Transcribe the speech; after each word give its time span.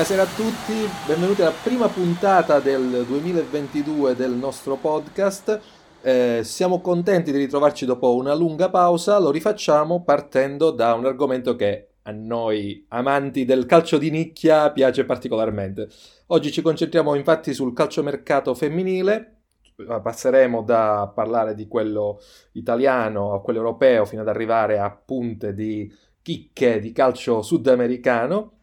Buonasera 0.00 0.22
a 0.30 0.34
tutti, 0.34 0.88
benvenuti 1.06 1.42
alla 1.42 1.52
prima 1.62 1.86
puntata 1.86 2.58
del 2.58 3.04
2022 3.06 4.16
del 4.16 4.30
nostro 4.30 4.76
podcast. 4.76 5.60
Eh, 6.00 6.40
siamo 6.42 6.80
contenti 6.80 7.30
di 7.30 7.36
ritrovarci 7.36 7.84
dopo 7.84 8.14
una 8.14 8.32
lunga 8.32 8.70
pausa, 8.70 9.18
lo 9.18 9.30
rifacciamo 9.30 10.02
partendo 10.02 10.70
da 10.70 10.94
un 10.94 11.04
argomento 11.04 11.54
che 11.54 11.88
a 12.04 12.12
noi 12.12 12.86
amanti 12.88 13.44
del 13.44 13.66
calcio 13.66 13.98
di 13.98 14.08
nicchia 14.10 14.72
piace 14.72 15.04
particolarmente. 15.04 15.90
Oggi 16.28 16.50
ci 16.50 16.62
concentriamo 16.62 17.14
infatti 17.14 17.52
sul 17.52 17.74
calciomercato 17.74 18.54
femminile, 18.54 19.42
passeremo 19.76 20.62
da 20.62 21.12
parlare 21.14 21.54
di 21.54 21.68
quello 21.68 22.20
italiano 22.52 23.34
a 23.34 23.42
quello 23.42 23.58
europeo 23.58 24.06
fino 24.06 24.22
ad 24.22 24.28
arrivare 24.28 24.78
a 24.78 24.90
punte 24.90 25.52
di 25.52 25.94
chicche 26.22 26.80
di 26.80 26.90
calcio 26.92 27.42
sudamericano 27.42 28.59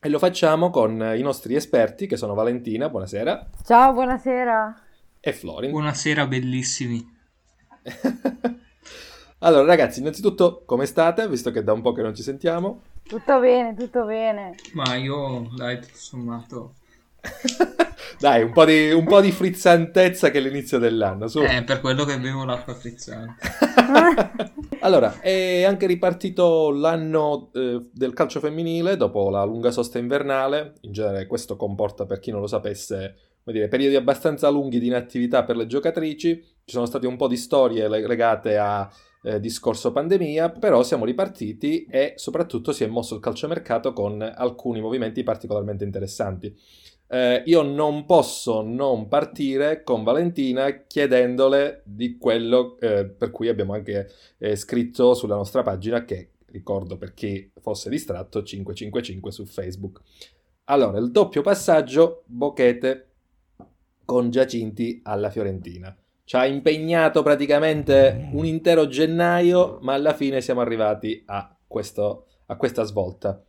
e 0.00 0.08
lo 0.08 0.20
facciamo 0.20 0.70
con 0.70 1.14
i 1.16 1.22
nostri 1.22 1.56
esperti 1.56 2.06
che 2.06 2.16
sono 2.16 2.34
Valentina, 2.34 2.88
buonasera. 2.88 3.48
Ciao, 3.64 3.92
buonasera. 3.92 4.82
E 5.18 5.32
Florin. 5.32 5.72
Buonasera, 5.72 6.24
bellissimi. 6.28 7.04
allora 9.40 9.64
ragazzi, 9.64 9.98
innanzitutto 9.98 10.62
come 10.64 10.86
state? 10.86 11.28
Visto 11.28 11.50
che 11.50 11.64
da 11.64 11.72
un 11.72 11.82
po' 11.82 11.92
che 11.92 12.02
non 12.02 12.14
ci 12.14 12.22
sentiamo. 12.22 12.82
Tutto 13.02 13.40
bene, 13.40 13.74
tutto 13.74 14.04
bene. 14.04 14.54
Ma 14.74 14.94
io, 14.94 15.48
dai, 15.56 15.80
tutto 15.80 15.96
sommato. 15.96 16.74
Dai, 18.18 18.42
un 18.42 18.52
po, 18.52 18.64
di, 18.64 18.90
un 18.90 19.04
po' 19.04 19.20
di 19.20 19.30
frizzantezza 19.30 20.30
che 20.30 20.38
è 20.38 20.40
l'inizio 20.40 20.78
dell'anno. 20.78 21.28
Su. 21.28 21.40
Eh, 21.40 21.62
per 21.62 21.80
quello 21.80 22.04
che 22.04 22.18
bevo 22.18 22.44
l'acqua 22.44 22.74
frizzante. 22.74 23.34
allora, 24.80 25.20
è 25.20 25.62
anche 25.62 25.86
ripartito 25.86 26.70
l'anno 26.70 27.50
eh, 27.54 27.86
del 27.92 28.14
calcio 28.14 28.40
femminile 28.40 28.96
dopo 28.96 29.30
la 29.30 29.44
lunga 29.44 29.70
sosta 29.70 29.98
invernale. 29.98 30.74
In 30.80 30.92
genere 30.92 31.26
questo 31.26 31.56
comporta, 31.56 32.06
per 32.06 32.18
chi 32.18 32.32
non 32.32 32.40
lo 32.40 32.48
sapesse, 32.48 33.14
dire, 33.44 33.68
periodi 33.68 33.94
abbastanza 33.94 34.48
lunghi 34.48 34.80
di 34.80 34.88
inattività 34.88 35.44
per 35.44 35.56
le 35.56 35.66
giocatrici. 35.66 36.42
Ci 36.64 36.74
sono 36.74 36.86
state 36.86 37.06
un 37.06 37.16
po' 37.16 37.28
di 37.28 37.36
storie 37.36 37.88
legate 37.88 38.58
a 38.58 38.90
eh, 39.22 39.40
discorso 39.40 39.92
pandemia, 39.92 40.50
però 40.50 40.82
siamo 40.82 41.04
ripartiti 41.04 41.84
e 41.84 42.14
soprattutto 42.16 42.72
si 42.72 42.84
è 42.84 42.86
mosso 42.86 43.14
il 43.14 43.20
calciomercato 43.20 43.92
con 43.92 44.20
alcuni 44.22 44.80
movimenti 44.80 45.22
particolarmente 45.22 45.84
interessanti. 45.84 46.54
Eh, 47.10 47.42
io 47.46 47.62
non 47.62 48.04
posso 48.04 48.60
non 48.60 49.08
partire 49.08 49.82
con 49.82 50.04
Valentina 50.04 50.84
chiedendole 50.86 51.80
di 51.86 52.18
quello 52.18 52.78
eh, 52.80 53.06
per 53.06 53.30
cui 53.30 53.48
abbiamo 53.48 53.72
anche 53.72 54.10
eh, 54.36 54.56
scritto 54.56 55.14
sulla 55.14 55.34
nostra 55.34 55.62
pagina 55.62 56.04
che, 56.04 56.32
ricordo 56.50 56.98
per 56.98 57.14
chi 57.14 57.50
fosse 57.60 57.88
distratto, 57.88 58.42
555 58.42 59.32
su 59.32 59.46
Facebook. 59.46 60.00
Allora, 60.64 60.98
il 60.98 61.10
doppio 61.10 61.40
passaggio, 61.40 62.24
Bochete 62.26 63.06
con 64.04 64.30
Giacinti 64.30 65.00
alla 65.02 65.30
Fiorentina. 65.30 65.96
Ci 66.24 66.36
ha 66.36 66.44
impegnato 66.44 67.22
praticamente 67.22 68.28
un 68.32 68.44
intero 68.44 68.86
gennaio, 68.86 69.78
ma 69.80 69.94
alla 69.94 70.12
fine 70.12 70.42
siamo 70.42 70.60
arrivati 70.60 71.22
a, 71.24 71.56
questo, 71.66 72.26
a 72.46 72.56
questa 72.56 72.82
svolta. 72.82 73.42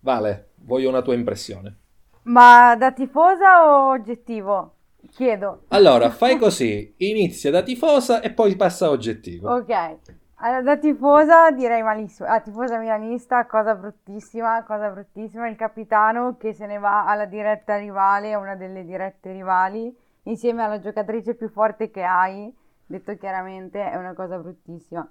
Vale, 0.00 0.52
voglio 0.56 0.88
una 0.88 1.02
tua 1.02 1.12
impressione. 1.12 1.81
Ma 2.24 2.76
da 2.76 2.92
tifosa 2.92 3.66
o 3.66 3.90
oggettivo? 3.90 4.74
Chiedo. 5.10 5.64
Allora, 5.68 6.10
fai 6.10 6.38
così, 6.38 6.94
inizia 6.98 7.50
da 7.50 7.62
tifosa 7.62 8.20
e 8.20 8.30
poi 8.30 8.54
passa 8.54 8.86
a 8.86 8.90
oggettivo. 8.90 9.52
Ok. 9.52 9.96
Allora, 10.36 10.62
da 10.62 10.76
tifosa 10.76 11.50
direi 11.50 11.82
malissimo. 11.82 12.28
Ah, 12.28 12.40
tifosa 12.40 12.78
milanista, 12.78 13.44
cosa 13.46 13.74
bruttissima, 13.74 14.62
cosa 14.64 14.88
bruttissima. 14.90 15.48
Il 15.48 15.56
capitano 15.56 16.36
che 16.36 16.52
se 16.52 16.66
ne 16.66 16.78
va 16.78 17.06
alla 17.06 17.26
diretta 17.26 17.76
rivale, 17.76 18.34
una 18.36 18.54
delle 18.54 18.84
dirette 18.84 19.32
rivali, 19.32 19.94
insieme 20.24 20.62
alla 20.62 20.78
giocatrice 20.78 21.34
più 21.34 21.48
forte 21.48 21.90
che 21.90 22.02
hai, 22.02 22.54
detto 22.86 23.16
chiaramente, 23.16 23.90
è 23.90 23.96
una 23.96 24.14
cosa 24.14 24.38
bruttissima. 24.38 25.08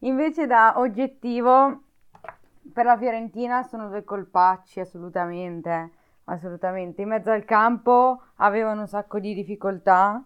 Invece 0.00 0.46
da 0.46 0.74
oggettivo, 0.76 1.82
per 2.72 2.84
la 2.84 2.96
Fiorentina 2.96 3.62
sono 3.64 3.88
due 3.88 4.04
colpacci, 4.04 4.80
assolutamente 4.80 5.90
assolutamente. 6.32 7.02
In 7.02 7.08
mezzo 7.08 7.30
al 7.30 7.44
campo 7.44 8.20
avevano 8.36 8.82
un 8.82 8.86
sacco 8.86 9.18
di 9.18 9.34
difficoltà 9.34 10.22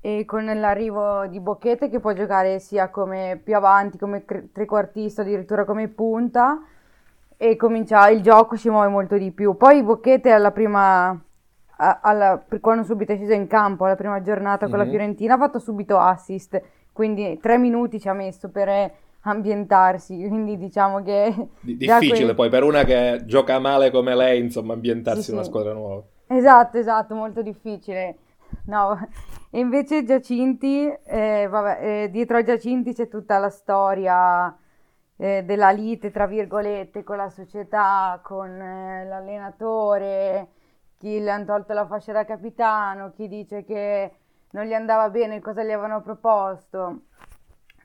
e 0.00 0.24
con 0.24 0.44
l'arrivo 0.44 1.26
di 1.26 1.40
Bocchete 1.40 1.88
che 1.88 2.00
può 2.00 2.12
giocare 2.12 2.60
sia 2.60 2.88
come 2.88 3.40
più 3.42 3.56
avanti, 3.56 3.98
come 3.98 4.24
trequartista, 4.52 5.22
addirittura 5.22 5.64
come 5.64 5.88
punta 5.88 6.62
e 7.36 7.56
comincia 7.56 8.08
il 8.08 8.22
gioco 8.22 8.56
si 8.56 8.70
muove 8.70 8.88
molto 8.88 9.16
di 9.16 9.30
più. 9.32 9.56
Poi 9.56 9.82
Bocchete 9.82 10.30
alla 10.30 10.52
prima 10.52 11.20
alla, 11.78 12.42
quando 12.60 12.82
subito 12.82 13.12
è 13.12 13.16
sceso 13.16 13.32
in 13.32 13.46
campo 13.46 13.84
alla 13.84 13.94
prima 13.94 14.20
giornata 14.20 14.66
con 14.66 14.70
mm-hmm. 14.70 14.78
la 14.78 14.84
mhm. 14.84 14.90
Fiorentina 14.90 15.34
ha 15.34 15.38
fatto 15.38 15.58
subito 15.58 15.96
assist, 15.96 16.60
quindi 16.92 17.38
tre 17.40 17.58
minuti 17.58 18.00
ci 18.00 18.08
ha 18.08 18.12
messo 18.12 18.50
per 18.50 18.92
ambientarsi, 19.30 20.16
quindi 20.28 20.56
diciamo 20.56 21.02
che... 21.02 21.34
D- 21.60 21.76
difficile 21.76 22.26
que... 22.26 22.34
poi 22.34 22.48
per 22.48 22.62
una 22.62 22.84
che 22.84 23.22
gioca 23.24 23.58
male 23.58 23.90
come 23.90 24.14
lei, 24.14 24.40
insomma, 24.40 24.74
ambientarsi 24.74 25.22
sì, 25.22 25.30
in 25.30 25.36
una 25.36 25.44
sì. 25.44 25.50
squadra 25.50 25.72
nuova. 25.72 26.02
Esatto, 26.26 26.78
esatto, 26.78 27.14
molto 27.14 27.42
difficile. 27.42 28.18
No, 28.66 28.98
e 29.50 29.58
invece 29.58 30.04
Giacinti, 30.04 30.86
eh, 31.04 31.46
vabbè, 31.48 31.78
eh, 31.80 32.10
dietro 32.10 32.36
a 32.36 32.42
Giacinti 32.42 32.92
c'è 32.92 33.08
tutta 33.08 33.38
la 33.38 33.50
storia 33.50 34.56
eh, 35.16 35.42
della 35.44 35.70
lite, 35.70 36.10
tra 36.10 36.26
virgolette, 36.26 37.02
con 37.02 37.16
la 37.16 37.28
società, 37.28 38.20
con 38.22 38.48
eh, 38.48 39.04
l'allenatore, 39.06 40.48
chi 40.96 41.20
le 41.20 41.30
hanno 41.30 41.44
tolto 41.44 41.72
la 41.72 41.86
fascia 41.86 42.12
da 42.12 42.24
capitano, 42.24 43.12
chi 43.12 43.28
dice 43.28 43.64
che 43.64 44.12
non 44.50 44.64
gli 44.64 44.72
andava 44.72 45.10
bene 45.10 45.40
cosa 45.40 45.62
gli 45.62 45.70
avevano 45.70 46.02
proposto. 46.02 47.02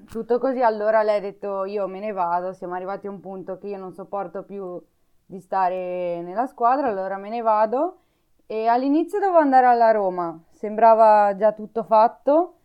Tutto 0.10 0.38
così, 0.38 0.62
allora 0.62 1.02
lei 1.04 1.18
ha 1.18 1.22
detto 1.22 1.66
io 1.66 1.88
me 1.88 2.00
ne 2.00 2.12
vado, 2.12 2.54
siamo 2.54 2.74
arrivati 2.74 3.08
a 3.08 3.10
un 3.10 3.20
punto 3.20 3.58
che 3.58 3.68
io 3.68 3.78
non 3.78 3.94
sopporto 3.94 4.44
più 4.44 4.82
di 5.26 5.40
stare 5.40 6.22
nella 6.22 6.46
squadra, 6.46 6.88
allora 6.88 7.18
me 7.18 7.30
ne 7.30 7.42
vado 7.42 7.98
e 8.46 8.68
all'inizio 8.68 9.20
dovevo 9.20 9.38
andare 9.38 9.66
alla 9.66 9.92
Roma, 9.92 10.40
sembrava 10.52 11.36
già 11.36 11.54
tutto 11.54 11.84
fatto 11.84 12.56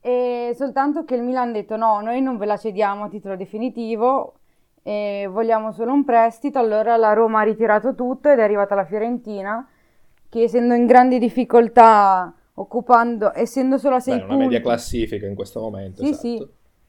e 0.00 0.52
soltanto 0.54 1.04
che 1.04 1.16
il 1.16 1.22
Milan 1.22 1.48
ha 1.48 1.52
detto 1.52 1.76
no, 1.76 2.00
noi 2.00 2.20
non 2.20 2.36
ve 2.36 2.46
la 2.46 2.56
cediamo 2.56 3.04
a 3.04 3.08
titolo 3.08 3.36
definitivo, 3.36 4.34
e 4.86 5.26
vogliamo 5.28 5.72
solo 5.72 5.92
un 5.92 6.04
prestito, 6.04 6.60
allora 6.60 6.96
la 6.96 7.12
Roma 7.12 7.40
ha 7.40 7.42
ritirato 7.42 7.96
tutto 7.96 8.30
ed 8.30 8.38
è 8.38 8.42
arrivata 8.42 8.76
la 8.76 8.84
Fiorentina 8.84 9.68
che 10.28 10.42
essendo 10.42 10.74
in 10.74 10.86
grandi 10.86 11.18
difficoltà 11.18 12.32
occupando, 12.54 13.32
essendo 13.34 13.78
solo 13.78 13.96
a 13.96 14.00
6 14.00 14.18
punti... 14.18 14.32
una 14.32 14.42
media 14.44 14.60
classifica 14.60 15.26
in 15.26 15.34
questo 15.34 15.60
momento. 15.60 16.04
Sì, 16.04 16.10
esatto. 16.10 16.26
sì. 16.26 16.48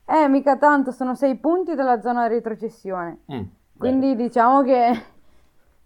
Eh, 0.09 0.29
mica 0.29 0.55
tanto, 0.55 0.91
sono 0.91 1.15
6 1.15 1.35
punti 1.35 1.75
dalla 1.75 1.99
zona 1.99 2.27
retrocessione. 2.27 3.23
Mm, 3.29 3.43
Quindi 3.77 4.15
bene. 4.15 4.23
diciamo 4.23 4.63
che 4.63 5.03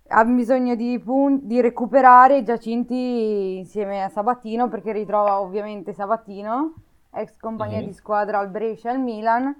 ha 0.09 0.25
bisogno 0.25 0.75
di, 0.75 0.99
pun- 0.99 1.39
di 1.41 1.59
recuperare 1.59 2.43
Giacinti 2.43 3.57
insieme 3.57 4.03
a 4.03 4.09
Sabatino, 4.09 4.69
perché 4.69 4.91
ritrova 4.91 5.39
ovviamente 5.39 5.91
Sabatino, 5.91 6.73
ex 7.11 7.35
compagnia 7.37 7.77
mm-hmm. 7.77 7.87
di 7.87 7.93
squadra 7.93 8.37
al 8.37 8.49
Brescia 8.49 8.89
e 8.89 8.93
al 8.93 8.99
Milan. 8.99 9.55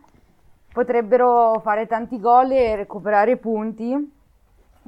Potrebbero 0.72 1.60
fare 1.64 1.88
tanti 1.88 2.20
gol 2.20 2.52
e 2.52 2.76
recuperare 2.76 3.38
punti. 3.38 4.14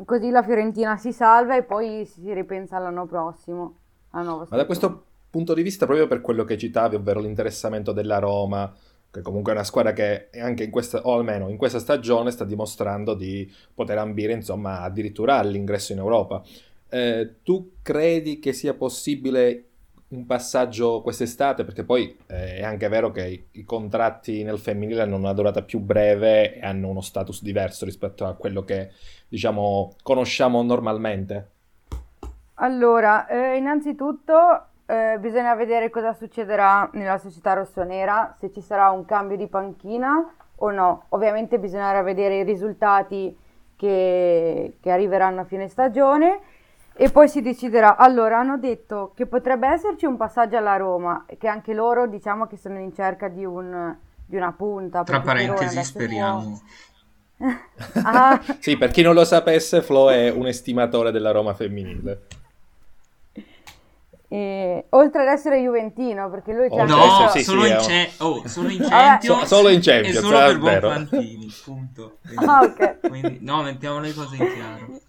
Così 0.06 0.30
la 0.30 0.44
Fiorentina 0.44 0.98
si 0.98 1.12
salva 1.12 1.56
e 1.56 1.64
poi 1.64 2.06
si 2.06 2.32
ripensa 2.32 2.78
all'anno 2.78 3.08
prossimo. 3.08 3.78
Ma 4.12 4.46
da 4.50 4.66
questo 4.68 5.06
punto 5.32 5.56
di 5.56 5.64
vista, 5.64 5.88
proprio 5.88 6.08
per 6.08 6.22
quello 6.22 6.44
che 6.44 6.60
citavi, 6.60 6.96
ovvero 6.96 7.20
l'interessamento 7.20 7.92
della 7.92 8.20
Roma, 8.20 8.72
che 9.14 9.22
comunque 9.22 9.52
è 9.52 9.56
una 9.56 9.64
squadra 9.64 9.94
che 9.94 10.30
anche 10.42 10.64
in 10.64 10.72
questa, 10.72 11.02
o 11.06 11.14
almeno 11.14 11.48
in 11.48 11.56
questa 11.56 11.78
stagione, 11.78 12.32
sta 12.32 12.46
dimostrando 12.46 13.14
di 13.14 13.48
poter 13.72 14.00
ambire, 14.00 14.34
insomma, 14.34 14.82
addirittura 14.82 15.38
all'ingresso 15.38 15.92
in 15.92 16.00
Europa. 16.00 16.42
Eh, 16.90 17.36
tu 17.44 17.74
credi 17.84 18.40
che 18.40 18.54
sia 18.54 18.74
possibile 18.74 19.66
un 20.08 20.26
passaggio 20.26 21.04
quest'estate? 21.04 21.64
Perché 21.64 21.84
poi 21.84 22.18
eh, 22.26 22.56
è 22.56 22.64
anche 22.64 22.88
vero 22.88 23.12
che 23.12 23.28
i, 23.28 23.46
i, 23.52 23.64
contratti 23.64 24.42
nel 24.42 24.58
femminile 24.58 25.04
hanno 25.04 25.18
una 25.18 25.34
durata 25.34 25.62
più 25.62 25.78
breve 25.78 26.56
e 26.56 26.66
hanno 26.66 26.88
uno 26.88 27.02
status 27.02 27.44
diverso 27.44 27.86
rispetto 27.86 28.26
a 28.26 28.34
quello 28.34 28.64
che, 28.64 28.94
diciamo, 29.28 29.94
conosciamo 30.02 30.64
normalmente. 30.64 31.50
Allora, 32.56 33.28
eh, 33.28 33.58
innanzitutto 33.58 34.70
eh, 34.86 35.18
bisogna 35.20 35.56
vedere 35.56 35.90
cosa 35.90 36.14
succederà 36.14 36.90
nella 36.94 37.18
società 37.18 37.54
rossonera, 37.54 38.36
se 38.40 38.52
ci 38.52 38.62
sarà 38.62 38.90
un 38.90 39.06
cambio 39.06 39.38
di 39.38 39.48
panchina 39.48 40.30
o 40.56 40.72
no. 40.72 41.06
Ovviamente 41.10 41.60
bisognerà 41.60 42.02
vedere 42.02 42.40
i 42.40 42.44
risultati 42.44 43.36
che, 43.76 44.78
che 44.80 44.92
arriveranno 44.92 45.42
a 45.42 45.46
fine 45.46 45.68
stagione 45.68 46.40
e 46.96 47.10
poi 47.10 47.28
si 47.28 47.42
deciderà. 47.42 47.98
Allora, 47.98 48.40
hanno 48.40 48.58
detto 48.58 49.14
che 49.16 49.26
potrebbe 49.26 49.68
esserci 49.68 50.06
un 50.06 50.18
passaggio 50.18 50.58
alla 50.58 50.76
Roma, 50.76 51.26
che 51.38 51.48
anche 51.48 51.74
loro 51.74 52.08
diciamo 52.08 52.46
che 52.48 52.58
sono 52.58 52.78
in 52.78 52.94
cerca 52.94 53.30
di, 53.30 53.46
un, 53.46 53.96
di 54.26 54.36
una 54.36 54.52
punta. 54.52 55.04
Tra 55.04 55.22
parentesi, 55.22 55.84
speriamo. 55.84 56.62
Ah, 58.04 58.40
Sì, 58.60 58.78
per 58.78 58.92
chi 58.92 59.02
non 59.02 59.14
lo 59.14 59.26
sapesse, 59.26 59.82
Flo 59.82 60.10
è 60.10 60.30
un 60.30 60.48
estimatore 60.48 61.12
della 61.12 61.32
Roma 61.32 61.54
femminile. 61.54 62.22
E- 64.34 64.86
oltre 64.90 65.22
ad 65.22 65.28
essere 65.28 65.60
juventino, 65.62 66.30
perché 66.32 66.54
lui 66.54 66.68
c'è 66.70 66.76
Oh, 66.76 66.80
anche... 66.82 66.94
No, 66.94 67.28
sì, 67.30 67.38
sì, 67.40 67.44
solo, 67.44 67.62
sì, 67.64 67.68
in 67.70 67.76
è- 67.76 67.80
ce- 67.82 68.10
oh, 68.24 68.48
solo 68.48 68.70
in. 68.70 68.82
Champions 68.82 69.40
So- 69.42 69.46
solo 69.56 69.70
in 69.70 69.78
e 69.78 69.82
Champions, 69.82 70.20
solo 70.20 70.40
è 70.40 70.46
per 70.48 70.60
vero. 70.60 70.88
Bonfantini, 70.90 71.54
punto. 71.64 72.18
Quindi, 72.26 72.46
Ah, 72.50 72.60
ok. 72.62 73.00
quindi- 73.08 73.38
no, 73.42 73.62
mettiamo 73.62 74.00
le 74.00 74.14
cose 74.14 74.36
in 74.36 74.48
chiaro. 74.54 75.02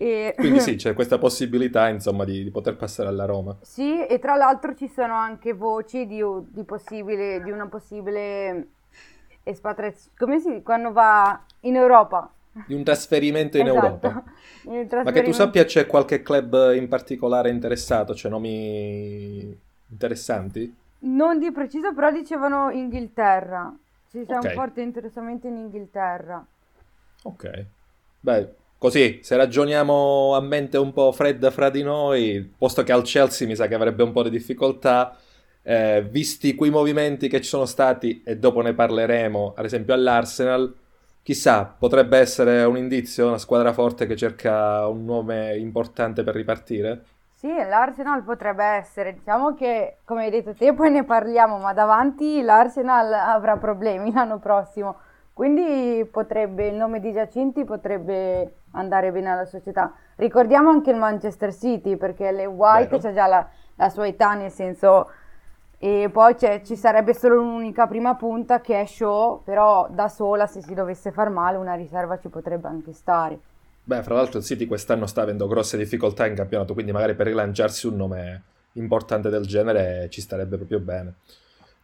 E- 0.00 0.32
Quindi 0.36 0.60
sì, 0.60 0.76
c'è 0.76 0.94
questa 0.94 1.18
possibilità, 1.18 1.88
insomma, 1.88 2.24
di, 2.24 2.44
di 2.44 2.50
poter 2.50 2.76
passare 2.76 3.08
alla 3.08 3.24
Roma. 3.24 3.56
Sì, 3.62 4.06
e 4.06 4.18
tra 4.20 4.36
l'altro 4.36 4.74
ci 4.74 4.88
sono 4.88 5.14
anche 5.14 5.52
voci 5.52 6.06
di, 6.06 6.22
di 6.50 6.62
possibile, 6.64 7.42
di 7.42 7.50
una 7.50 7.66
possibile 7.66 8.68
espatriazione, 9.42 10.16
come 10.16 10.38
si 10.40 10.62
quando 10.62 10.92
va 10.92 11.42
in 11.62 11.74
Europa. 11.74 12.32
Di 12.66 12.74
un 12.74 12.82
trasferimento 12.82 13.56
in 13.56 13.66
Esatto, 13.66 13.84
Europa. 13.86 14.22
in 14.64 14.70
Ma 14.72 14.74
che 14.78 14.82
tu 14.82 14.88
trasferimento- 14.88 15.32
sappia 15.32 15.64
c'è 15.64 15.86
qualche 15.86 16.22
club 16.22 16.74
in 16.74 16.88
particolare 16.88 17.50
interessato? 17.50 18.12
C'è 18.14 18.28
nomi 18.28 19.56
interessanti? 19.90 20.74
Non 21.00 21.38
di 21.38 21.52
preciso, 21.52 21.94
però 21.94 22.10
dicevano 22.10 22.70
Inghilterra. 22.70 23.72
Ci 24.10 24.24
c'è 24.26 24.36
Ok. 24.36 24.44
un 24.44 24.50
forte 24.50 24.80
interessamento 24.80 25.46
in 25.46 25.56
Inghilterra. 25.56 26.44
Ok. 27.24 27.64
Beh, 28.20 28.48
così, 28.78 29.20
se 29.22 29.36
ragioniamo 29.36 30.34
a 30.34 30.40
mente 30.40 30.76
un 30.78 30.92
po' 30.92 31.12
fredda 31.12 31.50
fra 31.50 31.70
di 31.70 31.82
noi, 31.82 32.52
posto 32.56 32.82
che 32.82 32.90
al 32.92 33.02
Chelsea 33.02 33.46
mi 33.46 33.54
sa 33.54 33.68
che 33.68 33.74
avrebbe 33.74 34.02
un 34.02 34.12
po' 34.12 34.22
di 34.24 34.30
difficoltà, 34.30 35.16
eh, 35.62 36.02
visti 36.08 36.54
quei 36.54 36.70
movimenti 36.70 37.28
che 37.28 37.40
ci 37.40 37.48
sono 37.48 37.66
stati, 37.66 38.22
e 38.24 38.36
dopo 38.38 38.60
ne 38.62 38.72
parleremo, 38.74 39.52
ad 39.56 39.64
esempio 39.64 39.94
all'Arsenal, 39.94 40.74
chissà, 41.28 41.66
potrebbe 41.66 42.16
essere 42.16 42.64
un 42.64 42.78
indizio, 42.78 43.28
una 43.28 43.36
squadra 43.36 43.74
forte 43.74 44.06
che 44.06 44.16
cerca 44.16 44.86
un 44.86 45.04
nome 45.04 45.58
importante 45.58 46.22
per 46.22 46.34
ripartire? 46.34 47.04
Sì, 47.34 47.54
l'Arsenal 47.54 48.22
potrebbe 48.22 48.64
essere. 48.64 49.12
Diciamo 49.12 49.54
che, 49.54 49.98
come 50.06 50.24
hai 50.24 50.30
detto 50.30 50.54
te, 50.54 50.72
poi 50.72 50.90
ne 50.90 51.04
parliamo, 51.04 51.58
ma 51.58 51.74
davanti 51.74 52.40
l'Arsenal 52.40 53.12
avrà 53.12 53.58
problemi 53.58 54.10
l'anno 54.10 54.38
prossimo. 54.38 55.00
Quindi 55.34 56.08
potrebbe, 56.10 56.68
il 56.68 56.76
nome 56.76 56.98
di 56.98 57.12
Giacinti 57.12 57.62
potrebbe 57.66 58.60
andare 58.70 59.12
bene 59.12 59.28
alla 59.28 59.44
società. 59.44 59.92
Ricordiamo 60.16 60.70
anche 60.70 60.92
il 60.92 60.96
Manchester 60.96 61.52
City, 61.52 61.96
perché 61.96 62.32
le 62.32 62.46
White 62.46 62.96
Vero. 62.96 63.02
c'ha 63.02 63.12
già 63.12 63.26
la, 63.26 63.46
la 63.74 63.88
sua 63.90 64.06
età, 64.06 64.32
nel 64.32 64.50
senso... 64.50 65.10
E 65.80 66.10
poi 66.12 66.34
c'è- 66.34 66.62
ci 66.62 66.74
sarebbe 66.74 67.14
solo 67.14 67.40
un'unica 67.40 67.86
prima 67.86 68.16
punta 68.16 68.60
che 68.60 68.80
è 68.80 68.84
Shaw, 68.86 69.42
però 69.44 69.88
da 69.88 70.08
sola, 70.08 70.46
se 70.46 70.60
si 70.60 70.74
dovesse 70.74 71.12
far 71.12 71.30
male, 71.30 71.56
una 71.56 71.74
riserva 71.74 72.18
ci 72.18 72.28
potrebbe 72.28 72.66
anche 72.66 72.92
stare. 72.92 73.38
Beh, 73.84 74.02
fra 74.02 74.14
l'altro 74.14 74.38
il 74.38 74.44
City 74.44 74.66
quest'anno 74.66 75.06
sta 75.06 75.22
avendo 75.22 75.46
grosse 75.46 75.76
difficoltà 75.76 76.26
in 76.26 76.34
campionato, 76.34 76.74
quindi 76.74 76.92
magari 76.92 77.14
per 77.14 77.26
rilanciarsi 77.26 77.86
un 77.86 77.96
nome 77.96 78.42
importante 78.72 79.30
del 79.30 79.46
genere 79.46 80.08
ci 80.10 80.20
starebbe 80.20 80.56
proprio 80.56 80.80
bene. 80.80 81.14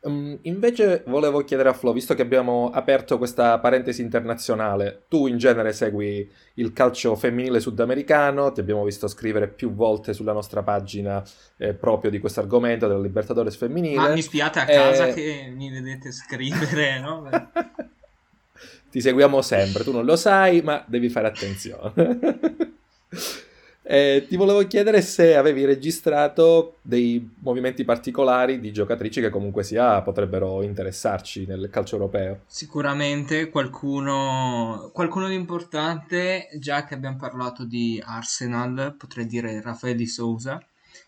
Mm, 0.07 0.35
invece 0.43 1.03
volevo 1.07 1.43
chiedere 1.45 1.71
a 1.71 1.73
Flo, 1.73 1.93
visto 1.93 2.15
che 2.15 2.21
abbiamo 2.21 2.71
aperto 2.71 3.17
questa 3.17 3.59
parentesi 3.59 4.03
internazionale, 4.03 5.05
tu 5.09 5.27
in 5.27 5.39
genere 5.39 5.73
segui 5.73 6.31
il 6.55 6.75
calcio 6.75 7.15
femminile 7.17 7.59
sudamericano, 7.59 8.53
ti 8.53 8.61
abbiamo 8.61 8.85
visto 8.85 9.09
scrivere 9.09 9.49
più 9.49 9.73
volte 9.73 10.13
sulla 10.13 10.33
nostra 10.33 10.63
pagina 10.63 11.25
eh, 11.57 11.73
proprio 11.73 12.11
di 12.11 12.19
questo 12.19 12.41
argomento 12.41 12.87
della 12.87 13.01
Libertadores 13.01 13.57
femminile. 13.57 13.97
Ma 13.97 14.09
mi 14.13 14.21
spiate 14.21 14.59
a 14.59 14.65
casa 14.67 15.07
Eh, 15.07 15.15
che 15.15 15.53
mi 15.55 15.71
vedete 15.71 16.13
scrivere, 16.13 17.01
no? 17.01 17.27
Ti 18.91 19.01
seguiamo 19.01 19.41
sempre, 19.41 19.85
tu 19.85 19.91
non 19.91 20.05
lo 20.05 20.17
sai, 20.17 20.61
ma 20.61 20.85
devi 20.87 21.09
fare 21.09 21.29
attenzione. 21.29 21.93
Eh, 23.87 24.25
ti 24.27 24.37
volevo 24.37 24.67
chiedere 24.67 25.03
se 25.03 25.37
avevi 25.37 25.67
registrato 25.67 26.79
dei 26.81 27.35
movimenti 27.41 27.85
particolari 27.85 28.59
di 28.59 28.73
giocatrici 28.73 29.21
che 29.21 29.29
comunque 29.29 29.63
sia 29.63 30.01
potrebbero 30.01 30.63
interessarci 30.63 31.45
nel 31.45 31.69
calcio 31.71 31.97
europeo. 31.97 32.45
Sicuramente 32.47 33.51
qualcuno, 33.51 34.91
qualcuno 34.95 35.29
di 35.29 35.35
importante, 35.35 36.49
già 36.59 36.87
che 36.87 36.95
abbiamo 36.95 37.17
parlato 37.17 37.67
di 37.67 38.03
Arsenal, 38.03 38.95
potrei 38.97 39.27
dire 39.27 39.61
Rafael 39.61 39.97
di 39.97 40.07
Souza, 40.07 40.59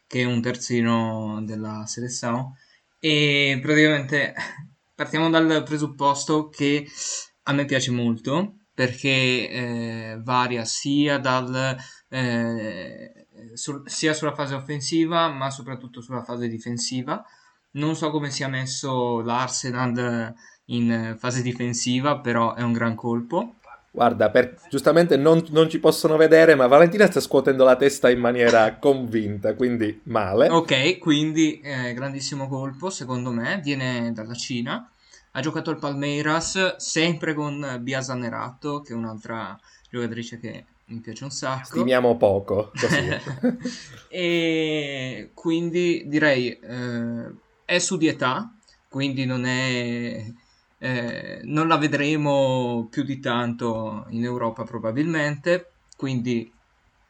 che 0.06 0.20
è 0.20 0.24
un 0.24 0.42
terzino 0.42 1.42
della 1.46 1.84
Seleção. 1.86 2.52
E 2.98 3.58
praticamente 3.62 4.34
partiamo 4.94 5.30
dal 5.30 5.62
presupposto 5.64 6.50
che 6.50 6.86
a 7.44 7.52
me 7.54 7.64
piace 7.64 7.90
molto 7.90 8.56
perché 8.76 9.48
eh, 9.48 10.20
varia 10.22 10.66
sia 10.66 11.16
dal 11.16 11.74
eh, 12.08 13.26
sul- 13.54 13.82
sia 13.88 14.14
sulla 14.14 14.34
fase 14.34 14.54
offensiva 14.54 15.28
ma 15.28 15.50
soprattutto 15.50 16.00
sulla 16.00 16.22
fase 16.22 16.48
difensiva. 16.48 17.24
Non 17.72 17.94
so 17.94 18.10
come 18.10 18.30
sia 18.30 18.48
messo 18.48 19.20
l'Arsenal 19.20 20.32
in 20.66 21.16
fase 21.18 21.42
difensiva, 21.42 22.18
però 22.18 22.54
è 22.54 22.62
un 22.62 22.72
gran 22.72 22.94
colpo. 22.94 23.56
Guarda, 23.90 24.30
per- 24.30 24.58
giustamente 24.68 25.16
non, 25.16 25.42
non 25.50 25.70
ci 25.70 25.78
possono 25.78 26.16
vedere, 26.16 26.54
ma 26.54 26.66
Valentina 26.66 27.06
sta 27.06 27.20
scuotendo 27.20 27.64
la 27.64 27.76
testa 27.76 28.10
in 28.10 28.18
maniera 28.20 28.76
convinta, 28.80 29.54
quindi 29.54 30.00
male. 30.04 30.48
Ok, 30.48 30.98
quindi 30.98 31.60
eh, 31.60 31.94
grandissimo 31.94 32.46
colpo, 32.48 32.90
secondo 32.90 33.30
me, 33.30 33.60
viene 33.62 34.12
dalla 34.12 34.34
Cina. 34.34 34.86
Ha 35.32 35.40
giocato 35.40 35.70
al 35.70 35.78
Palmeiras 35.78 36.76
sempre 36.76 37.34
con 37.34 37.78
Bia 37.80 38.00
Zanerato, 38.02 38.80
che 38.80 38.92
è 38.92 38.96
un'altra 38.96 39.58
giocatrice 39.90 40.38
che 40.38 40.64
mi 40.86 41.00
piace 41.00 41.24
un 41.24 41.30
sacco. 41.30 41.64
Stimiamo 41.64 42.16
poco, 42.16 42.70
e 44.08 45.30
quindi 45.34 46.04
direi 46.06 46.50
eh, 46.50 47.34
è 47.64 47.78
su 47.78 47.96
di 47.96 48.06
età, 48.06 48.52
quindi 48.88 49.24
non 49.24 49.44
è 49.44 50.32
eh, 50.78 51.40
non 51.44 51.68
la 51.68 51.78
vedremo 51.78 52.86
più 52.90 53.02
di 53.02 53.18
tanto 53.18 54.06
in 54.10 54.24
Europa 54.24 54.64
probabilmente, 54.64 55.72
quindi 55.96 56.52